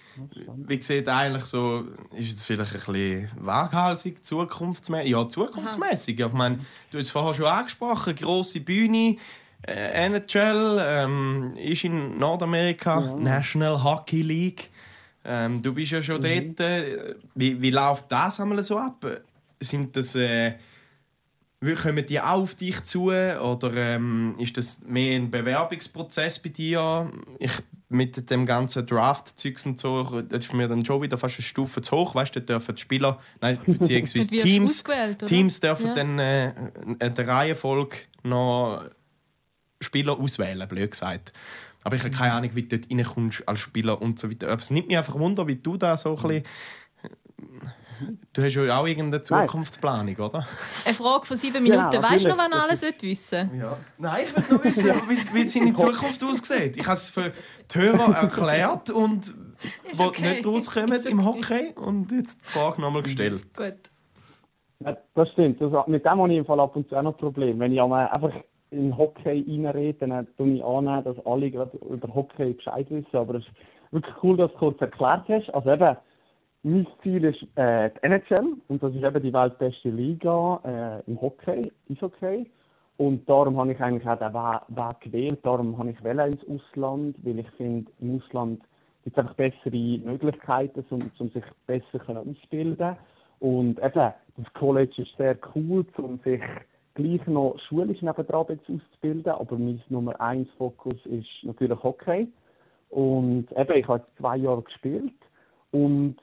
wie 0.67 0.81
sieht 0.81 1.07
eigentlich 1.07 1.45
so, 1.45 1.85
ist 2.13 2.35
es 2.35 2.43
vielleicht 2.43 2.73
ein 2.73 2.93
bisschen 2.93 3.29
waghalsig, 3.37 4.25
zukunftsmäßig? 4.25 5.11
Ja, 5.11 5.27
zukunftsmäßig. 5.29 6.19
Ich 6.19 6.33
meine, 6.33 6.57
du 6.91 6.97
hast 6.97 7.05
es 7.05 7.11
vorher 7.11 7.33
schon 7.33 7.45
angesprochen, 7.45 8.13
grosse 8.15 8.59
Bühne, 8.59 9.15
äh, 9.67 10.05
NHL, 10.07 10.79
ähm, 10.81 11.53
ist 11.57 11.83
in 11.83 12.17
Nordamerika, 12.17 13.15
National 13.15 13.83
Hockey 13.83 14.21
League. 14.21 14.69
Ähm, 15.23 15.61
du 15.61 15.73
bist 15.73 15.91
ja 15.91 16.01
schon 16.01 16.21
dort. 16.21 16.59
Äh, 16.59 17.15
wie, 17.35 17.61
wie 17.61 17.69
läuft 17.69 18.11
das 18.11 18.39
einmal 18.39 18.61
so 18.63 18.77
ab? 18.77 19.05
Sind 19.59 19.95
das... 19.95 20.15
Äh, 20.15 20.53
wie 21.63 21.75
kommen 21.75 22.03
die 22.07 22.19
auch 22.19 22.41
auf 22.41 22.55
dich 22.55 22.81
zu? 22.83 23.11
Oder 23.11 23.73
ähm, 23.75 24.33
ist 24.39 24.57
das 24.57 24.79
mehr 24.83 25.15
ein 25.15 25.29
Bewerbungsprozess 25.29 26.39
bei 26.39 26.49
dir? 26.49 27.11
Ich, 27.37 27.51
mit 27.87 28.31
dem 28.31 28.45
ganzen 28.47 28.85
Draft-Zeugs 28.85 29.65
und 29.67 29.77
so, 29.79 30.21
das 30.21 30.45
ist 30.45 30.53
mir 30.53 30.67
dann 30.67 30.83
schon 30.83 31.01
wieder 31.03 31.17
fast 31.19 31.35
eine 31.37 31.43
Stufe 31.43 31.81
zu 31.83 31.97
hoch. 31.97 32.15
Weißt 32.15 32.35
du, 32.35 32.39
da 32.39 32.53
dürfen 32.53 32.73
die 32.73 32.81
Spieler, 32.81 33.19
nein, 33.41 33.59
beziehungsweise 33.67 34.29
Teams? 34.29 34.83
Teams 35.27 35.59
dürfen 35.59 35.87
Ja. 35.87 35.93
dann 35.93 36.17
äh, 36.17 36.53
in 36.99 37.13
der 37.13 37.27
Reihenfolge 37.27 37.97
noch 38.23 38.85
Spieler 39.81 40.19
auswählen, 40.19 40.67
blöd 40.67 40.91
gesagt. 40.91 41.33
Aber 41.83 41.95
ich 41.95 42.03
habe 42.03 42.11
keine 42.11 42.33
Ahnung, 42.33 42.51
wie 42.53 42.63
du 42.63 42.77
dort 42.77 42.91
reinkommst 42.91 43.47
als 43.47 43.59
Spieler 43.59 44.01
und 44.01 44.19
so 44.19 44.29
weiter. 44.29 44.47
Aber 44.47 44.61
es 44.61 44.69
nimmt 44.69 44.87
mich 44.87 44.97
einfach 44.97 45.17
Wunder, 45.17 45.47
wie 45.47 45.55
du 45.55 45.77
da 45.77 45.97
so 45.97 46.15
ein 46.15 46.15
bisschen... 46.15 46.43
Du 48.33 48.41
hast 48.41 48.55
ja 48.55 48.79
auch 48.79 48.87
irgendeine. 48.87 49.21
Zukunftsplanung, 49.21 50.15
oder? 50.15 50.47
Eine 50.85 50.95
Frage 50.95 51.25
von 51.25 51.37
sieben 51.37 51.61
Minuten. 51.61 51.93
Ja, 51.93 52.01
weißt 52.01 52.25
du 52.25 52.29
noch, 52.29 52.37
wann 52.37 52.51
er 52.51 52.63
alles 52.63 52.81
wissen 52.81 53.01
wissen 53.01 53.59
Ja. 53.59 53.77
Nein, 53.97 54.25
ich 54.25 54.35
will 54.35 54.43
nur 54.49 54.63
wissen, 54.63 54.85
wie, 55.07 55.43
wie 55.43 55.47
seine 55.47 55.73
Zukunft 55.73 56.23
aussieht. 56.23 56.77
Ich 56.77 56.85
habe 56.85 56.95
es 56.95 57.09
für 57.09 57.31
die 57.73 57.77
Hörer 57.77 58.15
erklärt 58.15 58.89
und 58.89 59.35
wollte 59.93 60.03
okay. 60.03 60.33
nicht 60.33 60.45
rauskommen 60.47 60.93
Ist 60.93 61.05
im 61.05 61.23
Hockey 61.23 61.73
und 61.75 62.11
jetzt 62.11 62.41
die 62.41 62.45
Frage 62.45 62.81
nochmal 62.81 63.03
gestellt. 63.03 63.53
Gut. 63.55 63.75
Ja, 64.79 64.97
das 65.13 65.29
stimmt. 65.33 65.61
Das, 65.61 65.71
mit 65.87 66.03
dem 66.03 66.11
habe 66.11 66.31
ich 66.31 66.39
im 66.39 66.45
Fall 66.45 66.59
ab 66.59 66.75
und 66.75 66.89
zu 66.89 66.95
auch 66.95 67.03
noch 67.03 67.13
ein 67.13 67.17
Problem. 67.17 67.59
Wenn 67.59 67.71
ich 67.71 67.81
einmal 67.81 68.07
einfach 68.07 68.33
in 68.71 68.97
Hockey 68.97 69.45
reinrede, 69.47 70.07
dann 70.07 70.27
tue 70.37 70.55
ich 70.55 70.63
annehmen, 70.63 71.03
dass 71.03 71.25
alle 71.25 71.47
über 71.47 72.15
Hockey 72.15 72.53
Bescheid 72.53 72.89
wissen. 72.89 73.15
Aber 73.15 73.35
es 73.35 73.43
ist 73.45 73.51
wirklich 73.91 74.15
cool, 74.23 74.37
dass 74.37 74.51
du 74.53 74.57
kurz 74.57 74.81
erklärt 74.81 75.27
hast. 75.27 75.49
Also 75.53 75.71
eben, 75.71 75.97
mein 76.63 76.87
Ziel 77.03 77.23
ist 77.25 77.41
äh, 77.57 77.89
die 77.89 78.03
NHL 78.03 78.55
und 78.67 78.81
das 78.81 78.93
ist 78.93 79.03
eben 79.03 79.23
die 79.23 79.33
weltbeste 79.33 79.89
Liga 79.89 80.59
äh, 81.05 81.09
im 81.09 81.19
Hockey, 81.21 81.71
Eishockey. 81.89 82.49
Und 82.97 83.27
darum 83.27 83.57
habe 83.57 83.71
ich 83.71 83.79
eigentlich 83.81 84.07
auch 84.07 84.19
den 84.19 84.33
We- 84.33 84.61
Weg 84.69 85.01
gewählt. 85.01 85.39
Darum 85.43 85.77
habe 85.77 85.89
ich 85.89 86.03
wählen 86.03 86.33
ins 86.33 86.47
Ausland, 86.47 87.15
weil 87.23 87.39
ich 87.39 87.49
finde, 87.51 87.91
im 87.99 88.17
Ausland 88.17 88.61
gibt 89.03 89.17
es 89.17 89.21
einfach 89.23 89.35
bessere 89.35 89.97
Möglichkeiten, 90.05 90.85
um, 90.91 91.11
um 91.17 91.29
sich 91.29 91.43
besser 91.65 91.99
ausbilden 92.19 92.95
Und 93.39 93.79
eben, 93.79 94.13
das 94.37 94.53
College 94.53 95.01
ist 95.01 95.17
sehr 95.17 95.35
cool, 95.55 95.83
um 95.97 96.19
sich 96.23 96.41
gleich 96.93 97.25
noch 97.27 97.57
schulisch 97.67 98.01
nebendran 98.01 98.45
jetzt 98.49 98.69
auszubilden. 98.69 99.33
Aber 99.33 99.57
mein 99.57 99.81
Nummer 99.89 100.19
eins 100.19 100.49
Fokus 100.57 101.05
ist 101.05 101.27
natürlich 101.43 101.81
Hockey. 101.83 102.27
Und 102.89 103.47
eben, 103.55 103.77
ich 103.77 103.87
habe 103.87 104.05
zwei 104.17 104.37
Jahre 104.37 104.61
gespielt. 104.61 105.13
Und 105.71 106.17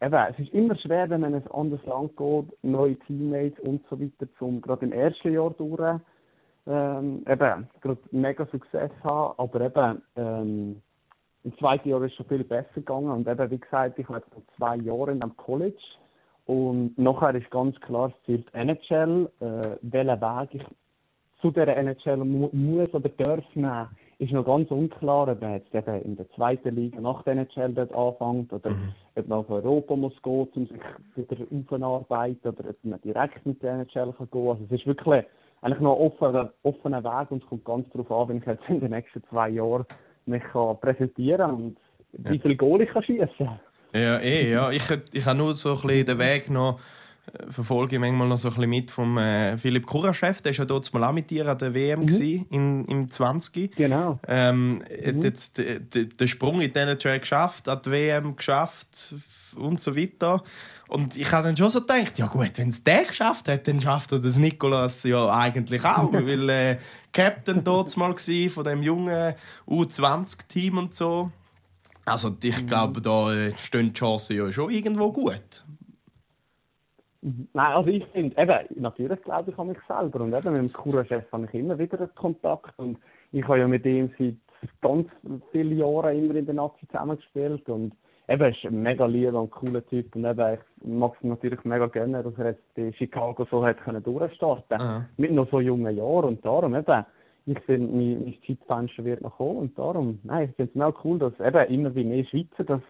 eben, 0.00 0.26
es 0.30 0.38
ist 0.38 0.52
immer 0.52 0.76
schwer, 0.76 1.08
wenn 1.10 1.20
man 1.20 1.34
in 1.34 1.42
ein 1.42 1.50
anderes 1.52 1.84
Land 1.86 2.16
geht, 2.16 2.64
neue 2.64 2.96
Teammates 3.00 3.58
und 3.60 3.82
so 3.88 4.00
weiter, 4.00 4.26
zum 4.38 4.60
gerade 4.60 4.86
im 4.86 4.92
ersten 4.92 5.32
Jahr 5.32 5.50
durch 5.50 6.00
ähm, 6.66 7.24
eben, 7.26 7.68
gerade 7.80 8.00
mega 8.10 8.46
Success 8.46 8.90
haben. 9.04 9.34
Aber 9.38 9.60
eben, 9.60 10.02
ähm, 10.16 10.82
im 11.44 11.56
zweiten 11.58 11.88
Jahr 11.88 12.02
ist 12.02 12.12
es 12.12 12.16
schon 12.16 12.26
viel 12.26 12.44
besser 12.44 12.74
gegangen. 12.74 13.10
Und 13.10 13.28
eben, 13.28 13.50
wie 13.50 13.58
gesagt, 13.58 13.98
ich 13.98 14.08
war 14.08 14.18
jetzt 14.18 14.30
zwei 14.56 14.76
Jahre 14.76 15.12
in 15.12 15.20
dem 15.20 15.36
College. 15.36 15.80
Und 16.48 16.96
nachher 16.96 17.34
ist 17.34 17.50
ganz 17.50 17.78
klar 17.82 18.10
Ziel 18.24 18.38
die 18.38 18.56
NHL. 18.56 19.30
Äh, 19.40 19.76
welchen 19.82 20.20
Weg 20.20 20.48
ich 20.54 20.62
zu 21.42 21.50
dieser 21.50 21.76
NHL 21.76 22.16
mu 22.24 22.48
muss 22.52 22.92
oder 22.94 23.10
darf 23.10 23.44
nehmen, 23.54 23.88
ist 24.18 24.32
noch 24.32 24.46
ganz 24.46 24.70
unklar, 24.70 25.28
ob 25.28 25.42
man 25.42 25.52
jetzt 25.52 25.74
eben 25.74 26.02
in 26.02 26.16
der 26.16 26.28
zweiten 26.30 26.74
Liga 26.74 27.02
nach 27.02 27.22
der 27.24 27.34
NHL 27.34 27.74
dort 27.74 27.92
anfängt 27.92 28.50
oder 28.54 28.74
ob 29.14 29.28
man 29.28 29.38
auf 29.40 29.50
Europa 29.50 29.94
muss 29.94 30.22
gehen, 30.22 30.48
um 30.54 30.66
sich 30.66 30.80
wieder 31.16 31.36
aufzuarbeiten 31.52 32.50
oder 32.50 32.70
ob 32.70 32.76
man 32.82 33.00
direkt 33.02 33.44
mit 33.44 33.62
der 33.62 33.74
NHL 33.74 34.14
kann 34.16 34.30
gehen. 34.30 34.48
Also 34.48 34.64
es 34.64 34.72
ist 34.72 34.86
wirklich 34.86 35.24
eigentlich 35.60 35.80
noch 35.80 35.96
ein 35.96 36.06
offener, 36.06 36.52
offener 36.62 37.04
Weg 37.04 37.30
und 37.30 37.42
es 37.42 37.48
kommt 37.50 37.66
ganz 37.66 37.90
darauf 37.90 38.10
an, 38.10 38.28
wenn 38.30 38.38
ich 38.38 38.46
jetzt 38.46 38.68
in 38.68 38.80
den 38.80 38.90
nächsten 38.90 39.22
zwei 39.24 39.50
Jahren 39.50 39.84
mich 40.24 40.42
kann 40.44 40.80
präsentieren 40.80 41.50
und 41.50 41.76
wie 42.12 42.38
viel 42.38 42.56
Goal 42.56 42.80
ich 42.80 42.88
kann 42.88 43.02
schießen 43.02 43.60
Ja, 43.92 44.18
eh, 44.18 44.50
ja. 44.50 44.70
Ich, 44.70 44.84
ich 45.12 45.24
habe 45.24 45.38
nur 45.38 45.56
so 45.56 45.74
ein 45.74 45.80
bisschen 45.80 46.06
den 46.06 46.18
Weg 46.18 46.50
noch, 46.50 46.78
äh, 47.32 47.50
verfolge 47.50 47.96
ich 47.96 48.00
manchmal 48.00 48.28
noch 48.28 48.36
so 48.36 48.48
ein 48.48 48.54
bisschen 48.54 48.70
mit 48.70 48.90
vom 48.90 49.18
äh, 49.18 49.56
Philipp 49.56 49.86
Kuraschef. 49.86 50.42
Der 50.42 50.52
war 50.52 50.58
ja 50.58 50.64
dort 50.64 50.92
mal 50.92 51.04
auch 51.04 51.12
mit 51.12 51.30
dir 51.30 51.46
an 51.46 51.58
der 51.58 51.74
WM 51.74 52.00
mhm. 52.00 52.46
in, 52.50 52.84
im 52.86 53.10
20. 53.10 53.76
Genau. 53.76 54.18
Ähm, 54.26 54.82
hat 54.84 55.24
jetzt 55.24 55.58
de- 55.58 55.80
de- 55.80 56.06
den 56.06 56.28
Sprung 56.28 56.60
in 56.60 56.72
den 56.72 56.88
NHL 56.88 57.20
geschafft, 57.20 57.68
an 57.68 57.80
die 57.84 57.90
WM 57.90 58.36
geschafft 58.36 59.14
und 59.56 59.80
so 59.80 59.96
weiter. 59.96 60.42
Und 60.88 61.16
ich 61.16 61.30
habe 61.32 61.46
dann 61.48 61.56
schon 61.56 61.68
so 61.68 61.80
gedacht, 61.82 62.18
ja 62.18 62.26
gut, 62.26 62.52
wenn 62.56 62.68
es 62.68 62.82
der 62.82 63.04
geschafft 63.04 63.48
hat, 63.48 63.68
dann 63.68 63.78
schafft 63.78 64.10
er 64.12 64.20
das 64.20 64.38
Nikolas 64.38 65.02
ja 65.04 65.28
eigentlich 65.30 65.84
auch. 65.84 66.12
weil 66.12 66.48
äh, 66.48 66.78
Captain 67.12 67.62
dort 67.62 67.94
mal 67.96 68.14
gsi 68.14 68.48
von 68.48 68.64
dem 68.64 68.82
jungen 68.82 69.34
U20-Team 69.66 70.78
und 70.78 70.94
so. 70.94 71.30
Also 72.10 72.30
ich 72.42 72.66
glaube, 72.66 73.00
da 73.00 73.32
äh, 73.32 73.52
stehen 73.56 73.88
die 73.88 73.92
Chancen 73.92 74.36
ja 74.36 74.50
schon 74.52 74.70
irgendwo 74.70 75.12
gut. 75.12 75.64
Nein, 77.20 77.72
also 77.72 77.90
ich 77.90 78.04
finde, 78.06 78.40
eben, 78.40 78.80
natürlich 78.80 79.20
glaube 79.22 79.50
ich 79.50 79.58
an 79.58 79.68
mich 79.68 79.78
selber. 79.88 80.20
Und 80.20 80.34
eben 80.34 80.52
mit 80.52 80.62
dem 80.62 80.72
Kura-Chef 80.72 81.24
habe 81.32 81.46
ich 81.46 81.54
immer 81.54 81.78
wieder 81.78 81.98
einen 81.98 82.14
Kontakt. 82.14 82.78
Und 82.78 82.98
ich 83.32 83.42
habe 83.44 83.58
ja 83.58 83.68
mit 83.68 83.84
ihm 83.84 84.10
seit 84.18 84.36
ganz 84.80 85.08
vielen 85.52 85.76
Jahren 85.76 86.16
immer 86.16 86.34
in 86.36 86.46
der 86.46 86.54
Nazi 86.54 86.86
zusammengespielt. 86.86 87.68
Und 87.68 87.92
eben, 88.28 88.40
er 88.40 88.50
ist 88.50 88.64
ein 88.64 88.82
mega 88.82 89.06
lieber 89.06 89.40
und 89.40 89.50
cooler 89.50 89.84
Typ. 89.86 90.14
Und 90.14 90.24
eben, 90.24 90.54
ich 90.54 90.86
mag 90.86 91.12
es 91.16 91.24
natürlich 91.24 91.64
mega 91.64 91.86
gerne, 91.86 92.22
dass 92.22 92.38
er 92.38 92.46
jetzt 92.50 92.62
in 92.76 92.94
Chicago 92.94 93.46
so 93.50 93.66
hat 93.66 93.82
können 93.82 94.02
durchstarten 94.02 94.80
Aha. 94.80 95.06
Mit 95.16 95.32
noch 95.32 95.50
so 95.50 95.60
jungen 95.60 95.96
Jahren. 95.96 96.24
Und 96.24 96.44
darum 96.44 96.74
eben, 96.74 97.04
ich 97.48 97.60
finde, 97.60 97.92
mein, 97.92 98.24
mein 98.24 98.34
Zeitfenster 98.46 99.04
wird 99.04 99.22
noch 99.22 99.36
kommen 99.36 99.58
und 99.58 99.78
darum, 99.78 100.18
nein, 100.22 100.48
ich 100.50 100.56
finde 100.56 100.72
es 100.74 100.80
auch 100.80 101.04
cool, 101.04 101.18
dass 101.18 101.32
eben 101.40 101.72
immer 101.72 101.94
wie 101.94 102.04
mehr 102.04 102.24
Schweizer 102.24 102.64
das, 102.64 102.80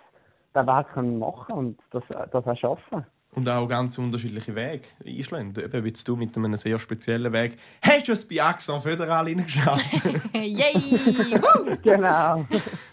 den 0.55 0.67
Weg 0.67 0.89
können 0.93 1.19
machen 1.19 1.55
und 1.55 1.79
das, 1.91 2.03
das 2.09 2.47
auch 2.47 2.57
schaffen. 2.57 3.05
Und 3.35 3.49
auch 3.49 3.69
ganz 3.69 3.99
unterschiedliche 3.99 4.55
Wege 4.57 4.85
einschlagen. 5.07 5.55
Eben 5.57 5.85
wie 5.85 5.93
du 5.93 6.17
mit 6.17 6.37
einem 6.37 6.57
sehr 6.57 6.79
speziellen 6.79 7.31
Weg. 7.33 7.59
Hast 7.83 8.09
du 8.09 8.13
es 8.13 8.27
bei 8.27 8.43
Axon 8.43 8.81
Föderal 8.81 9.27
reingeschafft? 9.27 9.85
Yay! 10.35 10.99
Genau. 11.83 12.45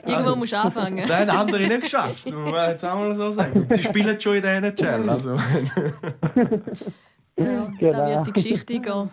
Irgendwo 0.06 0.36
musst 0.36 0.52
du 0.52 0.58
anfangen. 0.58 0.98
Der 1.08 1.20
hat 1.20 1.30
andere 1.30 1.62
nicht 1.62 1.82
geschafft. 1.82 2.26
Muss 2.26 2.52
man 2.52 2.70
jetzt 2.70 2.84
auch 2.84 2.96
mal 2.96 3.16
so 3.16 3.32
sagen. 3.32 3.62
Und 3.62 3.74
Sie 3.74 3.84
spielen 3.84 4.20
schon 4.20 4.36
in 4.36 4.42
der 4.44 4.58
NHL. 4.58 5.10
Also. 5.10 5.36
Ja, 7.38 7.72
Genau. 7.80 7.98
Da 7.98 8.08
wird 8.08 8.28
die 8.28 8.34
Geschichte 8.34 8.80
gehen. 8.80 9.10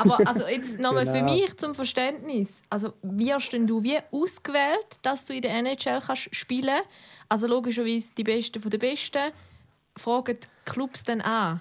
Aber 0.00 0.26
also 0.26 0.46
jetzt 0.46 0.78
nochmal 0.80 1.06
für 1.06 1.12
Genau. 1.12 1.32
mich 1.32 1.56
zum 1.56 1.74
Verständnis. 1.74 2.62
Also 2.70 2.92
wirst 3.02 3.52
denn 3.52 3.66
du 3.66 3.82
wie 3.82 3.98
ausgewählt, 4.10 4.98
dass 5.02 5.24
du 5.26 5.34
in 5.34 5.42
der 5.42 5.52
NHL 5.54 6.00
kannst 6.00 6.34
spielen? 6.34 6.80
Also 7.28 7.46
logischerweise 7.46 8.12
die 8.16 8.24
Besten 8.24 8.60
von 8.60 8.70
den 8.70 8.80
Besten. 8.80 9.32
Fragen 9.96 10.36
die 10.40 10.70
Clubs 10.70 11.02
dann 11.04 11.20
an? 11.20 11.60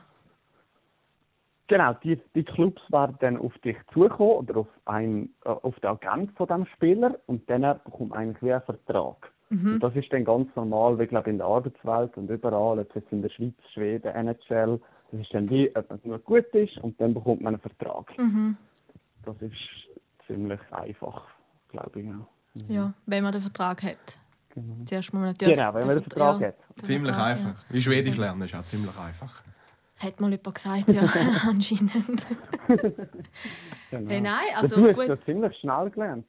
Genau, 1.67 1.93
die, 2.03 2.19
die 2.33 2.43
Clubs 2.43 2.81
werden 2.89 3.15
dann 3.19 3.37
auf 3.37 3.55
dich 3.59 3.77
zukommen 3.93 4.31
oder 4.49 4.61
auf, 4.61 4.67
ein, 4.85 5.29
äh, 5.45 5.49
auf 5.49 5.79
den 5.81 5.91
Agent 5.91 6.31
von 6.35 6.47
dem 6.47 6.65
Spieler 6.65 7.15
und 7.27 7.47
dann 7.47 7.61
bekommt 7.83 8.13
eigentlich 8.13 8.41
wie 8.41 8.53
einen 8.53 8.63
Vertrag. 8.63 9.31
Und 9.51 9.79
das 9.79 9.95
ist 9.95 10.13
dann 10.13 10.25
ganz 10.25 10.55
normal, 10.55 10.99
wie 10.99 11.07
glaube 11.07 11.29
in 11.31 11.39
der 11.39 11.47
Arbeitswelt 11.47 12.15
und 12.17 12.29
überall, 12.29 12.77
ob 12.79 12.95
es 12.95 13.03
in 13.09 13.23
der 13.23 13.29
Schweiz, 13.29 13.55
Schweden, 13.73 14.13
NHL, 14.13 14.79
das 15.12 15.22
ist 15.22 15.34
dann 15.34 15.49
wie, 15.49 15.76
ob 15.76 15.89
man 15.89 15.99
nur 16.03 16.20
gut 16.20 16.45
ist 16.53 16.78
und 16.80 16.99
dann 17.01 17.14
bekommt 17.14 17.41
man 17.41 17.55
einen 17.55 17.62
Vertrag. 17.62 18.12
Das 19.26 19.36
ist 19.41 19.53
ziemlich 20.28 20.60
einfach, 20.72 21.24
glaube 21.70 21.99
ich. 21.99 22.05
Ja. 22.05 22.28
Ja, 22.68 22.93
wenn 23.05 23.24
man 23.24 23.32
den 23.32 23.41
Vertrag 23.41 23.84
hat. 23.84 24.20
Zuerst 24.86 25.14
muss 25.14 25.22
man 25.22 25.32
natürlich 25.32 25.55
Genau, 25.55 25.74
wenn 25.74 25.88
man 25.88 25.95
den 25.97 26.03
Vertrag 26.03 26.41
ja, 26.41 26.47
hat. 26.47 26.55
Ziemlich 26.84 27.14
Vertrag, 27.16 27.38
einfach. 27.38 27.66
Wie 27.70 27.82
Schwedisch 27.82 28.18
lernen 28.18 28.41
ist 28.41 28.55
auch 28.55 28.64
ziemlich 28.66 28.97
einfach. 28.97 29.41
Ja. 29.45 30.07
Hat 30.07 30.20
mal 30.20 30.32
jemand 30.32 30.55
gesagt, 30.55 30.91
ja, 30.91 31.01
anscheinend. 31.47 32.26
Genau. 33.91 34.07
Hey, 34.12 34.22
nein, 34.22 34.45
Also, 34.55 34.76
du 34.76 34.88
hast 34.88 34.95
gut. 34.95 35.07
ja 35.07 35.26
ziemlich 35.26 35.57
schnell 35.57 35.89
gelernt. 35.89 36.28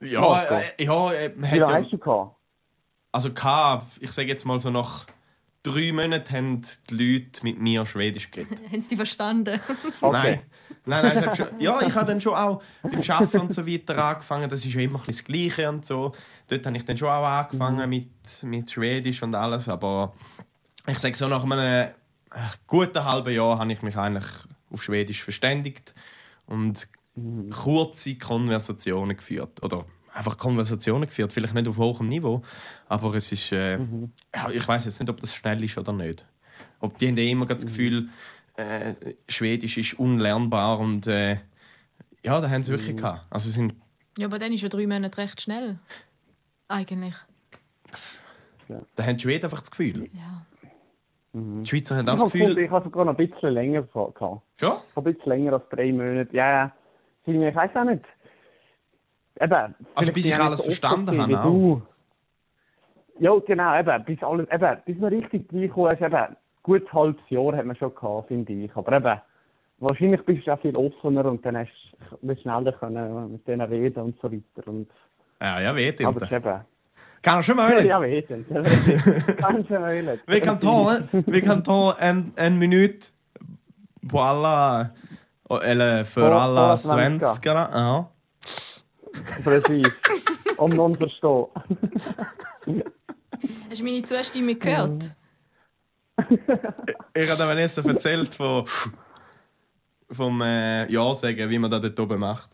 Ja, 0.00 0.44
äh, 0.44 0.62
ja, 0.82 1.12
äh, 1.12 1.30
hat 1.42 1.58
ja, 1.58 1.72
hast 1.74 1.92
du 1.92 1.98
gehabt? 1.98 2.36
also 3.12 3.32
gehabt, 3.32 3.86
ich 4.00 4.10
sage 4.10 4.28
jetzt 4.28 4.46
mal 4.46 4.58
so 4.58 4.70
nach 4.70 5.06
drei 5.64 5.92
Monaten 5.92 6.32
haben 6.32 6.62
die 6.90 6.94
Leute 6.94 7.42
mit 7.42 7.58
mir 7.58 7.84
Schwedisch 7.86 8.30
geredet. 8.30 8.60
Haben 8.70 8.82
sie 8.82 8.90
die 8.90 8.96
verstanden? 8.96 9.60
Okay. 10.00 10.12
Nein. 10.12 10.40
Nein, 10.86 11.14
nein, 11.14 11.28
ich 11.30 11.36
schon, 11.36 11.60
ja, 11.60 11.80
ich 11.80 11.94
habe 11.94 12.04
dann 12.04 12.20
schon 12.20 12.34
auch 12.34 12.62
beim 12.82 13.00
Arbeiten 13.08 13.38
und 13.38 13.54
so 13.54 13.66
weiter 13.66 13.96
angefangen. 13.96 14.50
Das 14.50 14.62
ist 14.62 14.74
ja 14.74 14.82
immer 14.82 14.98
ein 14.98 15.06
bisschen 15.06 15.24
das 15.24 15.24
Gleiche 15.24 15.68
und 15.70 15.86
so. 15.86 16.14
Dort 16.46 16.66
habe 16.66 16.76
ich 16.76 16.84
dann 16.84 16.98
schon 16.98 17.08
auch 17.08 17.24
angefangen 17.24 17.88
mit, 17.88 18.10
mit 18.42 18.70
Schwedisch 18.70 19.22
und 19.22 19.34
alles. 19.34 19.66
Aber 19.70 20.12
ich 20.86 20.98
sage 20.98 21.14
so, 21.14 21.26
nach 21.26 21.42
einem 21.42 21.58
äh, 21.58 21.88
guten 22.66 23.02
halben 23.02 23.32
Jahr 23.32 23.58
habe 23.58 23.72
ich 23.72 23.80
mich 23.80 23.96
eigentlich 23.96 24.26
auf 24.70 24.82
Schwedisch 24.82 25.22
verständigt 25.22 25.94
und 26.46 26.86
kurze 27.50 28.16
Konversationen 28.16 29.16
geführt. 29.16 29.62
Oder 29.62 29.86
einfach 30.12 30.36
Konversationen 30.36 31.06
geführt. 31.06 31.32
Vielleicht 31.32 31.54
nicht 31.54 31.68
auf 31.68 31.78
hohem 31.78 32.08
Niveau, 32.08 32.42
aber 32.88 33.14
es 33.14 33.32
ist. 33.32 33.52
Äh, 33.52 33.78
ja, 34.34 34.50
ich 34.50 34.66
weiß 34.66 34.84
jetzt 34.84 35.00
nicht, 35.00 35.10
ob 35.10 35.20
das 35.20 35.34
schnell 35.34 35.62
ist 35.64 35.78
oder 35.78 35.92
nicht. 35.92 36.24
Ob 36.80 36.98
die 36.98 37.08
haben 37.08 37.16
ja 37.16 37.24
immer 37.24 37.46
das 37.46 37.64
Gefühl, 37.64 38.08
äh, 38.56 38.94
Schwedisch 39.28 39.78
ist 39.78 39.98
unlernbar 39.98 40.78
und 40.78 41.06
äh, 41.06 41.38
ja, 42.22 42.40
da 42.40 42.48
haben 42.48 42.62
sie 42.62 42.70
wirklich 42.72 42.96
gehabt. 42.96 43.26
Also 43.30 43.50
sind 43.50 43.74
Ja, 44.18 44.26
aber 44.26 44.38
dann 44.38 44.52
ist 44.52 44.62
ja 44.62 44.68
drei 44.68 44.86
Monate 44.86 45.18
recht 45.18 45.40
schnell. 45.40 45.78
Eigentlich. 46.68 47.14
da 48.96 49.04
haben 49.04 49.16
die 49.16 49.22
Schweden 49.22 49.44
einfach 49.44 49.60
das 49.60 49.70
Gefühl. 49.70 50.08
Ja. 50.12 50.46
Die 51.34 51.66
Schweizer 51.68 51.96
haben 51.96 52.08
auch 52.08 52.14
das 52.14 52.32
Gefühl. 52.32 52.56
ich 52.58 52.70
habe 52.70 52.84
sogar 52.84 53.04
noch 53.04 53.18
ein 53.18 53.28
bisschen 53.28 53.50
länger 53.52 53.82
gehabt. 53.82 54.20
Ja? 54.60 54.80
Ein 54.94 55.04
bisschen 55.04 55.24
länger 55.26 55.54
als 55.54 55.68
drei 55.68 55.92
Monate. 55.92 56.34
Ja, 56.34 56.50
ja. 56.50 56.72
Ich 57.26 57.54
weiß 57.54 57.70
auch 57.74 57.84
nicht. 57.84 58.04
Eben, 59.40 59.74
Also 59.94 60.12
bis 60.12 60.24
bin 60.24 60.32
ich 60.32 60.40
alles 60.40 60.60
verstanden 60.60 61.20
habe 61.20 61.42
auch. 61.42 61.82
Du. 63.18 63.24
Ja, 63.24 63.38
genau, 63.46 63.78
eben, 63.78 64.04
bis, 64.04 64.22
alles, 64.22 64.48
eben, 64.50 64.76
bis 64.86 64.98
man 64.98 65.08
richtig 65.12 65.46
reingekommen 65.52 65.92
ist, 65.92 66.00
eben, 66.02 66.14
ein 66.14 66.36
gutes 66.62 66.92
halbes 66.92 67.22
Jahr 67.28 67.56
hat 67.56 67.64
man 67.66 67.76
schon 67.76 67.94
gehabt, 67.94 68.28
finde 68.28 68.52
ich. 68.52 68.76
Aber 68.76 68.92
eben, 68.96 69.20
wahrscheinlich 69.78 70.24
bist 70.24 70.46
du 70.46 70.52
auch 70.52 70.60
viel 70.60 70.76
offener 70.76 71.24
und 71.26 71.44
dann 71.44 71.56
hast 71.56 71.70
du 72.22 72.36
schneller 72.36 72.72
können 72.72 73.32
mit 73.32 73.46
denen 73.46 73.68
reden 73.68 74.02
und 74.02 74.20
so 74.20 74.30
weiter. 74.32 74.68
Und, 74.68 74.88
Ja, 75.40 75.60
ja, 75.60 75.74
weet 75.74 76.00
aber 76.04 76.22
inte. 76.22 76.24
ist 76.24 76.32
eben, 76.32 76.60
Kan 77.22 77.40
je 77.42 77.48
ja, 77.48 77.54
möjligt? 77.54 77.86
ja, 77.88 77.98
vet 78.00 78.30
inte. 78.30 78.62
Kanske 79.38 79.78
möjligt. 79.78 80.22
Vi 80.26 80.40
kan 80.40 80.58
ta, 80.58 80.96
vi 81.26 81.40
kan 81.40 81.62
ta 81.62 81.96
en, 82.00 82.32
en 82.36 82.58
minut 82.58 83.10
på 84.10 84.20
alla, 84.20 84.86
eller 85.64 86.04
för 86.04 86.20
På- 86.20 86.28
på 86.28 86.34
alla 86.34 86.76
svenska. 86.76 87.26
svenskar. 87.26 87.68
Ja. 87.72 88.04
Precis. 89.44 89.86
Om 90.58 90.70
någon 90.70 90.96
förstår. 90.96 91.48
Hast 93.74 93.80
du 93.80 93.84
meine 93.86 94.04
Zustimmung 94.04 94.56
gehört? 94.56 95.02
Ich 97.16 97.28
habe 97.28 97.40
Vanessa 97.40 97.82
erzählt 97.82 98.32
von, 98.32 98.64
vom 100.12 100.40
äh, 100.42 100.88
Ja 100.92 101.12
sagen, 101.12 101.50
wie 101.50 101.58
man 101.58 101.68
das 101.68 101.80
dort 101.82 101.98
oben 101.98 102.20
macht. 102.20 102.50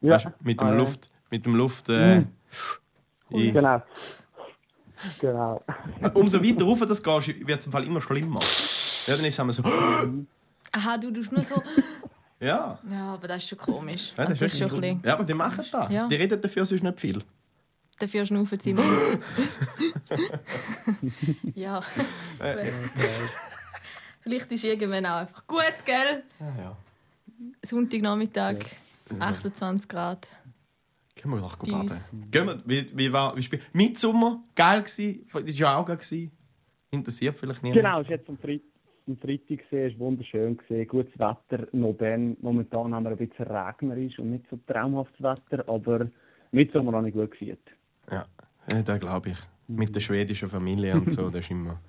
Ja. 0.00 0.14
Weißt, 0.14 0.28
mit 0.42 0.60
dem 0.60 0.68
Ah. 0.68 0.74
Luft, 0.74 1.10
mit 1.28 1.44
dem 1.44 1.56
Luft. 1.56 1.88
Äh, 1.88 2.20
Mhm. 2.20 2.28
ich- 3.30 3.52
Genau. 3.52 3.82
Genau. 5.20 5.60
Umso 6.14 6.40
weiter 6.40 6.64
rauf 6.64 6.78
das 6.86 7.02
gehst, 7.02 7.26
wird 7.48 7.58
es 7.58 7.66
im 7.66 7.72
Fall 7.72 7.82
immer 7.84 8.00
schlimmer. 8.00 8.38
Ja, 9.08 9.16
dann 9.16 9.24
ist 9.24 9.36
es 9.40 9.56
so. 9.56 9.64
Aha, 10.72 10.98
du 10.98 11.10
tust 11.10 11.32
nur 11.32 11.42
so. 11.42 11.60
Ja, 12.38 12.78
Ja, 12.88 13.14
aber 13.14 13.26
das 13.26 13.42
ist 13.42 13.48
schon 13.48 13.58
komisch. 13.58 14.12
ja, 14.16 14.24
also, 14.24 14.34
das 14.34 14.52
ist 14.52 14.58
schon 14.60 14.70
ein 14.72 14.80
bisschen. 14.80 15.02
ja 15.04 15.14
aber 15.14 15.24
die 15.24 15.34
machen 15.34 15.64
das. 15.72 15.90
Ja. 15.92 16.06
Die 16.06 16.14
reden 16.14 16.40
dafür 16.40 16.64
sonst 16.64 16.82
nicht 16.84 17.00
viel. 17.00 17.24
Dafür 18.02 18.26
schnaufen 18.26 18.58
sie 18.58 18.70
immer. 18.70 18.82
ja. 21.54 21.80
Vielleicht 24.22 24.50
ist 24.50 24.64
irgendwann 24.64 25.06
auch 25.06 25.18
einfach 25.18 25.46
gut, 25.46 25.72
gell? 25.84 26.22
Ja, 26.40 26.64
ja. 26.64 26.76
Sonntagnachmittag, 27.64 28.56
28 29.20 29.88
Grad. 29.88 30.26
Gehen 31.14 31.30
wir 31.30 31.48
Dies. 31.64 31.72
baden. 31.72 32.28
Gehen 32.32 32.46
wir, 32.48 32.60
wie, 32.66 32.90
wie 32.92 33.12
war, 33.12 33.36
wie 33.36 33.42
spiel 33.42 33.60
Mitsommer, 33.72 34.42
geil 34.56 34.82
gsi, 34.82 35.24
das 35.32 35.60
war 35.60 35.76
auch 35.76 35.86
geil 35.86 35.98
gsi. 35.98 36.28
Interessiert 36.90 37.38
vielleicht 37.38 37.62
niemand. 37.62 37.82
Genau, 37.82 38.00
es 38.00 38.08
war 38.08 38.16
jetzt 38.16 38.28
am 38.28 38.36
Freitag, 38.36 38.66
am 39.06 39.16
Freitag 39.16 39.46
gesehen, 39.46 39.92
es 39.92 40.00
war 40.00 40.06
wunderschön, 40.06 40.56
gewesen, 40.56 40.88
gutes 40.88 41.16
Wetter, 41.20 41.68
noch 41.70 41.92
dann. 41.92 42.36
Momentan 42.40 42.92
haben 42.92 43.04
wir 43.04 43.12
ein 43.12 43.16
bisschen 43.16 43.46
regnerisch 43.46 44.18
und 44.18 44.32
nicht 44.32 44.44
so 44.50 44.58
traumhaftes 44.66 45.22
Wetter, 45.22 45.68
aber 45.68 46.10
mit 46.50 46.72
Sommer 46.72 46.94
habe 46.94 47.08
ich 47.08 47.14
gut 47.14 47.30
gesehen. 47.30 47.58
Ja, 48.10 48.24
ja 48.70 48.82
das 48.82 49.00
glaube 49.00 49.30
ich. 49.30 49.38
Mit 49.68 49.94
der 49.94 50.00
schwedischen 50.00 50.48
Familie 50.50 50.94
und 50.94 51.12
so, 51.12 51.30
das 51.30 51.40
ist 51.40 51.50
immer. 51.50 51.80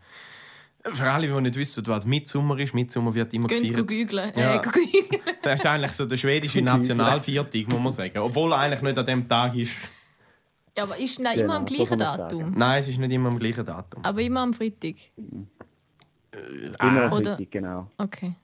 Für 0.86 1.09
alle, 1.11 1.28
die 1.28 1.41
nicht 1.41 1.55
wissen, 1.55 1.86
was 1.88 2.05
Mitsommer 2.05 2.59
ist, 2.59 2.74
Mitsommer 2.74 3.14
wird 3.14 3.34
immer 3.34 3.47
Gehen 3.47 3.64
gefeiert. 3.64 3.88
googeln. 3.88 4.32
Ja. 4.36 4.55
Äh. 4.55 4.61
Das 5.41 5.59
ist 5.59 5.66
eigentlich 5.66 5.91
so 5.91 6.05
der 6.05 6.16
schwedische 6.18 6.61
Nationalviertag, 6.61 7.68
muss 7.70 7.80
man 7.82 7.91
sagen. 7.91 8.18
Obwohl 8.20 8.51
er 8.53 8.59
eigentlich 8.59 8.82
nicht 8.82 8.97
an 8.97 9.05
dem 9.05 9.28
Tag 9.28 9.55
ist. 9.55 9.74
Ja, 10.78 10.84
aber 10.84 10.97
ist 10.97 11.20
nein, 11.20 11.36
Genau, 11.36 11.45
immer 11.45 11.55
am 11.59 11.68
so 11.68 11.76
gleichen 11.76 11.97
Datum. 11.97 12.53
Nein, 12.55 12.80
es 12.80 12.88
ist 12.88 12.97
nicht 12.97 13.11
immer 13.11 13.30
am 13.30 13.39
gleichen 13.39 13.66
Datum. 13.66 14.03
Aber 14.03 14.22
immer 14.22 14.39
am 14.41 14.53
Freitag. 14.53 14.95
Immer 15.18 15.45
Ah, 16.80 16.88
am 17.07 17.14
Oder- 17.14 17.36
Freitag, 17.36 17.51
genau. 17.51 17.91
Okay. 17.97 18.36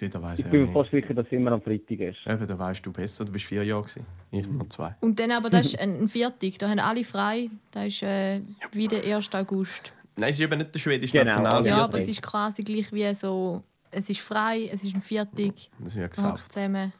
Das 0.00 0.22
weiß 0.22 0.38
Ich 0.40 0.44
er 0.46 0.50
bin 0.50 0.66
mir 0.66 0.72
fast 0.72 0.90
sicher, 0.90 1.14
dass 1.14 1.26
es 1.26 1.32
immer 1.32 1.52
am 1.52 1.62
Freitag 1.62 2.00
ist. 2.00 2.26
Eben, 2.26 2.46
da 2.46 2.58
weißt 2.58 2.84
du 2.84 2.92
besser, 2.92 3.24
du 3.24 3.32
bist 3.32 3.44
vier 3.44 3.64
Jahre 3.64 3.82
gewesen. 3.82 4.06
Ich 4.30 4.46
nur 4.46 4.68
zwei. 4.70 4.94
Und 5.00 5.18
dann 5.18 5.30
aber, 5.32 5.50
das 5.50 5.66
ist 5.66 5.78
ein 5.78 6.08
Viertag. 6.08 6.58
Da 6.58 6.68
haben 6.68 6.78
alle 6.78 7.04
frei. 7.04 7.50
Das 7.70 7.86
ist 7.86 8.02
äh, 8.02 8.40
wie 8.72 8.88
der 8.88 9.04
1. 9.16 9.34
August. 9.34 9.92
Nein, 10.16 10.30
es 10.30 10.36
ist 10.36 10.42
eben 10.42 10.58
nicht 10.58 10.74
der 10.74 10.78
schwedische 10.78 11.12
Genau, 11.12 11.24
Nationalviertag. 11.24 11.78
Ja, 11.78 11.84
aber 11.84 11.98
es 11.98 12.08
ist 12.08 12.22
quasi 12.22 12.62
gleich 12.62 12.92
wie 12.92 13.14
so. 13.14 13.62
Es 13.90 14.08
ist 14.08 14.20
frei, 14.20 14.70
es 14.72 14.82
ist 14.84 14.94
ein 14.94 15.02
Viertag. 15.02 15.52
Das 15.78 15.88
ist 15.88 15.96
ja 15.96 16.06
gesagt. 16.06 16.52
zusammen. 16.52 16.92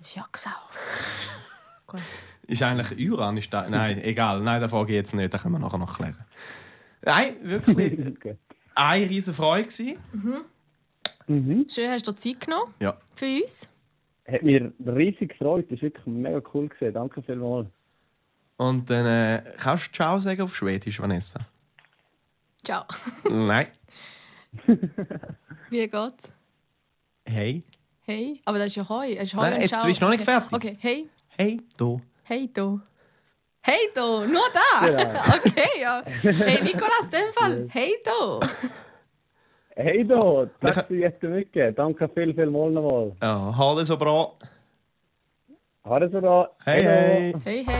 Es 0.00 0.08
ist 0.08 0.16
ja 0.16 0.26
gesagt. 0.30 0.56
Ist 2.46 2.62
eigentlich 2.62 2.98
Iran? 2.98 3.36
Ist 3.36 3.52
da? 3.52 3.68
Nein, 3.68 3.98
egal. 4.02 4.40
Nein, 4.40 4.60
das 4.60 4.70
frage 4.70 4.92
ich 4.92 4.96
jetzt 4.96 5.14
nicht. 5.14 5.32
Das 5.32 5.42
können 5.42 5.54
wir 5.54 5.58
nachher 5.58 5.78
noch 5.78 5.96
klären. 5.96 6.16
Nein, 7.02 7.36
wirklich. 7.42 8.08
Okay. 8.16 8.36
Eine 8.74 9.08
riesige 9.08 9.34
Freude. 9.34 9.64
gewesen. 9.68 9.98
Mhm. 10.12 10.40
Schön, 11.28 11.90
hast 11.90 12.06
du 12.06 12.12
dir 12.12 12.16
Zeit 12.16 12.40
genommen 12.40 12.74
Ja. 12.80 12.96
für 13.14 13.26
uns. 13.42 13.68
Hat 14.26 14.42
mir 14.42 14.72
riesig 14.86 15.30
gefreut, 15.30 15.66
das 15.70 15.78
war 15.78 15.82
wirklich 15.82 16.06
mega 16.06 16.40
cool. 16.54 16.68
Gewesen. 16.68 16.94
Danke 16.94 17.22
vielmals. 17.22 17.68
Und 18.56 18.88
dann 18.90 19.06
äh, 19.06 19.42
kannst 19.56 19.88
du 19.88 19.92
Ciao 19.92 20.18
sagen 20.18 20.42
auf 20.42 20.56
Schwedisch, 20.56 21.00
Vanessa? 21.00 21.40
Ciao. 22.64 22.84
Nein. 23.30 23.68
Wie 25.70 25.86
geht's? 25.88 26.32
Hey. 27.24 27.62
Hey. 28.02 28.40
Aber 28.44 28.58
das 28.58 28.68
ist 28.68 28.76
ja. 28.76 28.82
Es 29.04 29.22
ist 29.28 29.34
Heu 29.36 29.42
Nein, 29.42 29.54
und 29.54 29.60
jetzt 29.60 29.74
Schau. 29.74 29.84
bist 29.84 30.00
du 30.00 30.04
noch 30.04 30.10
nicht 30.10 30.22
okay. 30.22 30.30
fertig. 30.32 30.52
Okay, 30.52 30.76
hey. 30.80 31.08
Hey, 31.36 31.60
du. 31.76 32.00
Hey, 32.24 32.48
do. 32.52 32.80
Hey, 33.60 33.90
do. 33.94 34.24
Nur 34.26 34.48
da. 34.52 34.86
Genau. 34.86 35.20
Okay, 35.36 35.80
ja. 35.80 36.02
Hey, 36.04 36.62
Nikolas, 36.64 37.04
in 37.04 37.10
dem 37.10 37.32
Fall. 37.34 37.68
Hey, 37.70 37.92
do. 38.04 38.40
Hey 39.80 40.04
da, 40.04 40.46
tack 40.60 40.86
så 40.88 40.94
jättemycket. 40.94 41.76
Danke 41.76 42.08
viel, 42.14 42.34
viel 42.34 42.50
mal 42.50 42.72
nochmal. 42.72 43.14
Ja, 43.20 43.34
ha 43.34 43.74
det 43.74 43.86
så 43.86 43.96
bra. 43.96 44.32
Ha 45.84 45.98
det 45.98 46.10
så 46.10 46.20
bra. 46.20 46.56
Hej, 46.64 46.82
då. 46.82 46.88
hej. 46.88 47.34
Hey, 47.44 47.64
hey. 47.64 47.76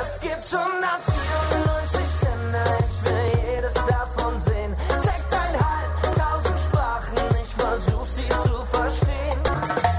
Es 0.00 0.20
gibt 0.20 0.46
194 0.54 2.22
Länder, 2.22 2.66
ich 2.78 3.04
will 3.04 3.54
jedes 3.54 3.74
davon 3.74 4.38
sehen. 4.38 4.74
Sechseinhalbtausend 4.76 6.58
Sprachen, 6.66 7.18
ich 7.42 7.54
versuch 7.54 8.06
sie 8.06 8.28
zu 8.28 8.54
verstehen. 8.76 9.40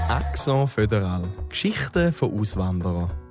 Accent 0.08 0.70
Föderal. 0.70 1.22
Geschichten 1.48 2.12
von 2.12 2.40
Auswanderern. 2.40 3.10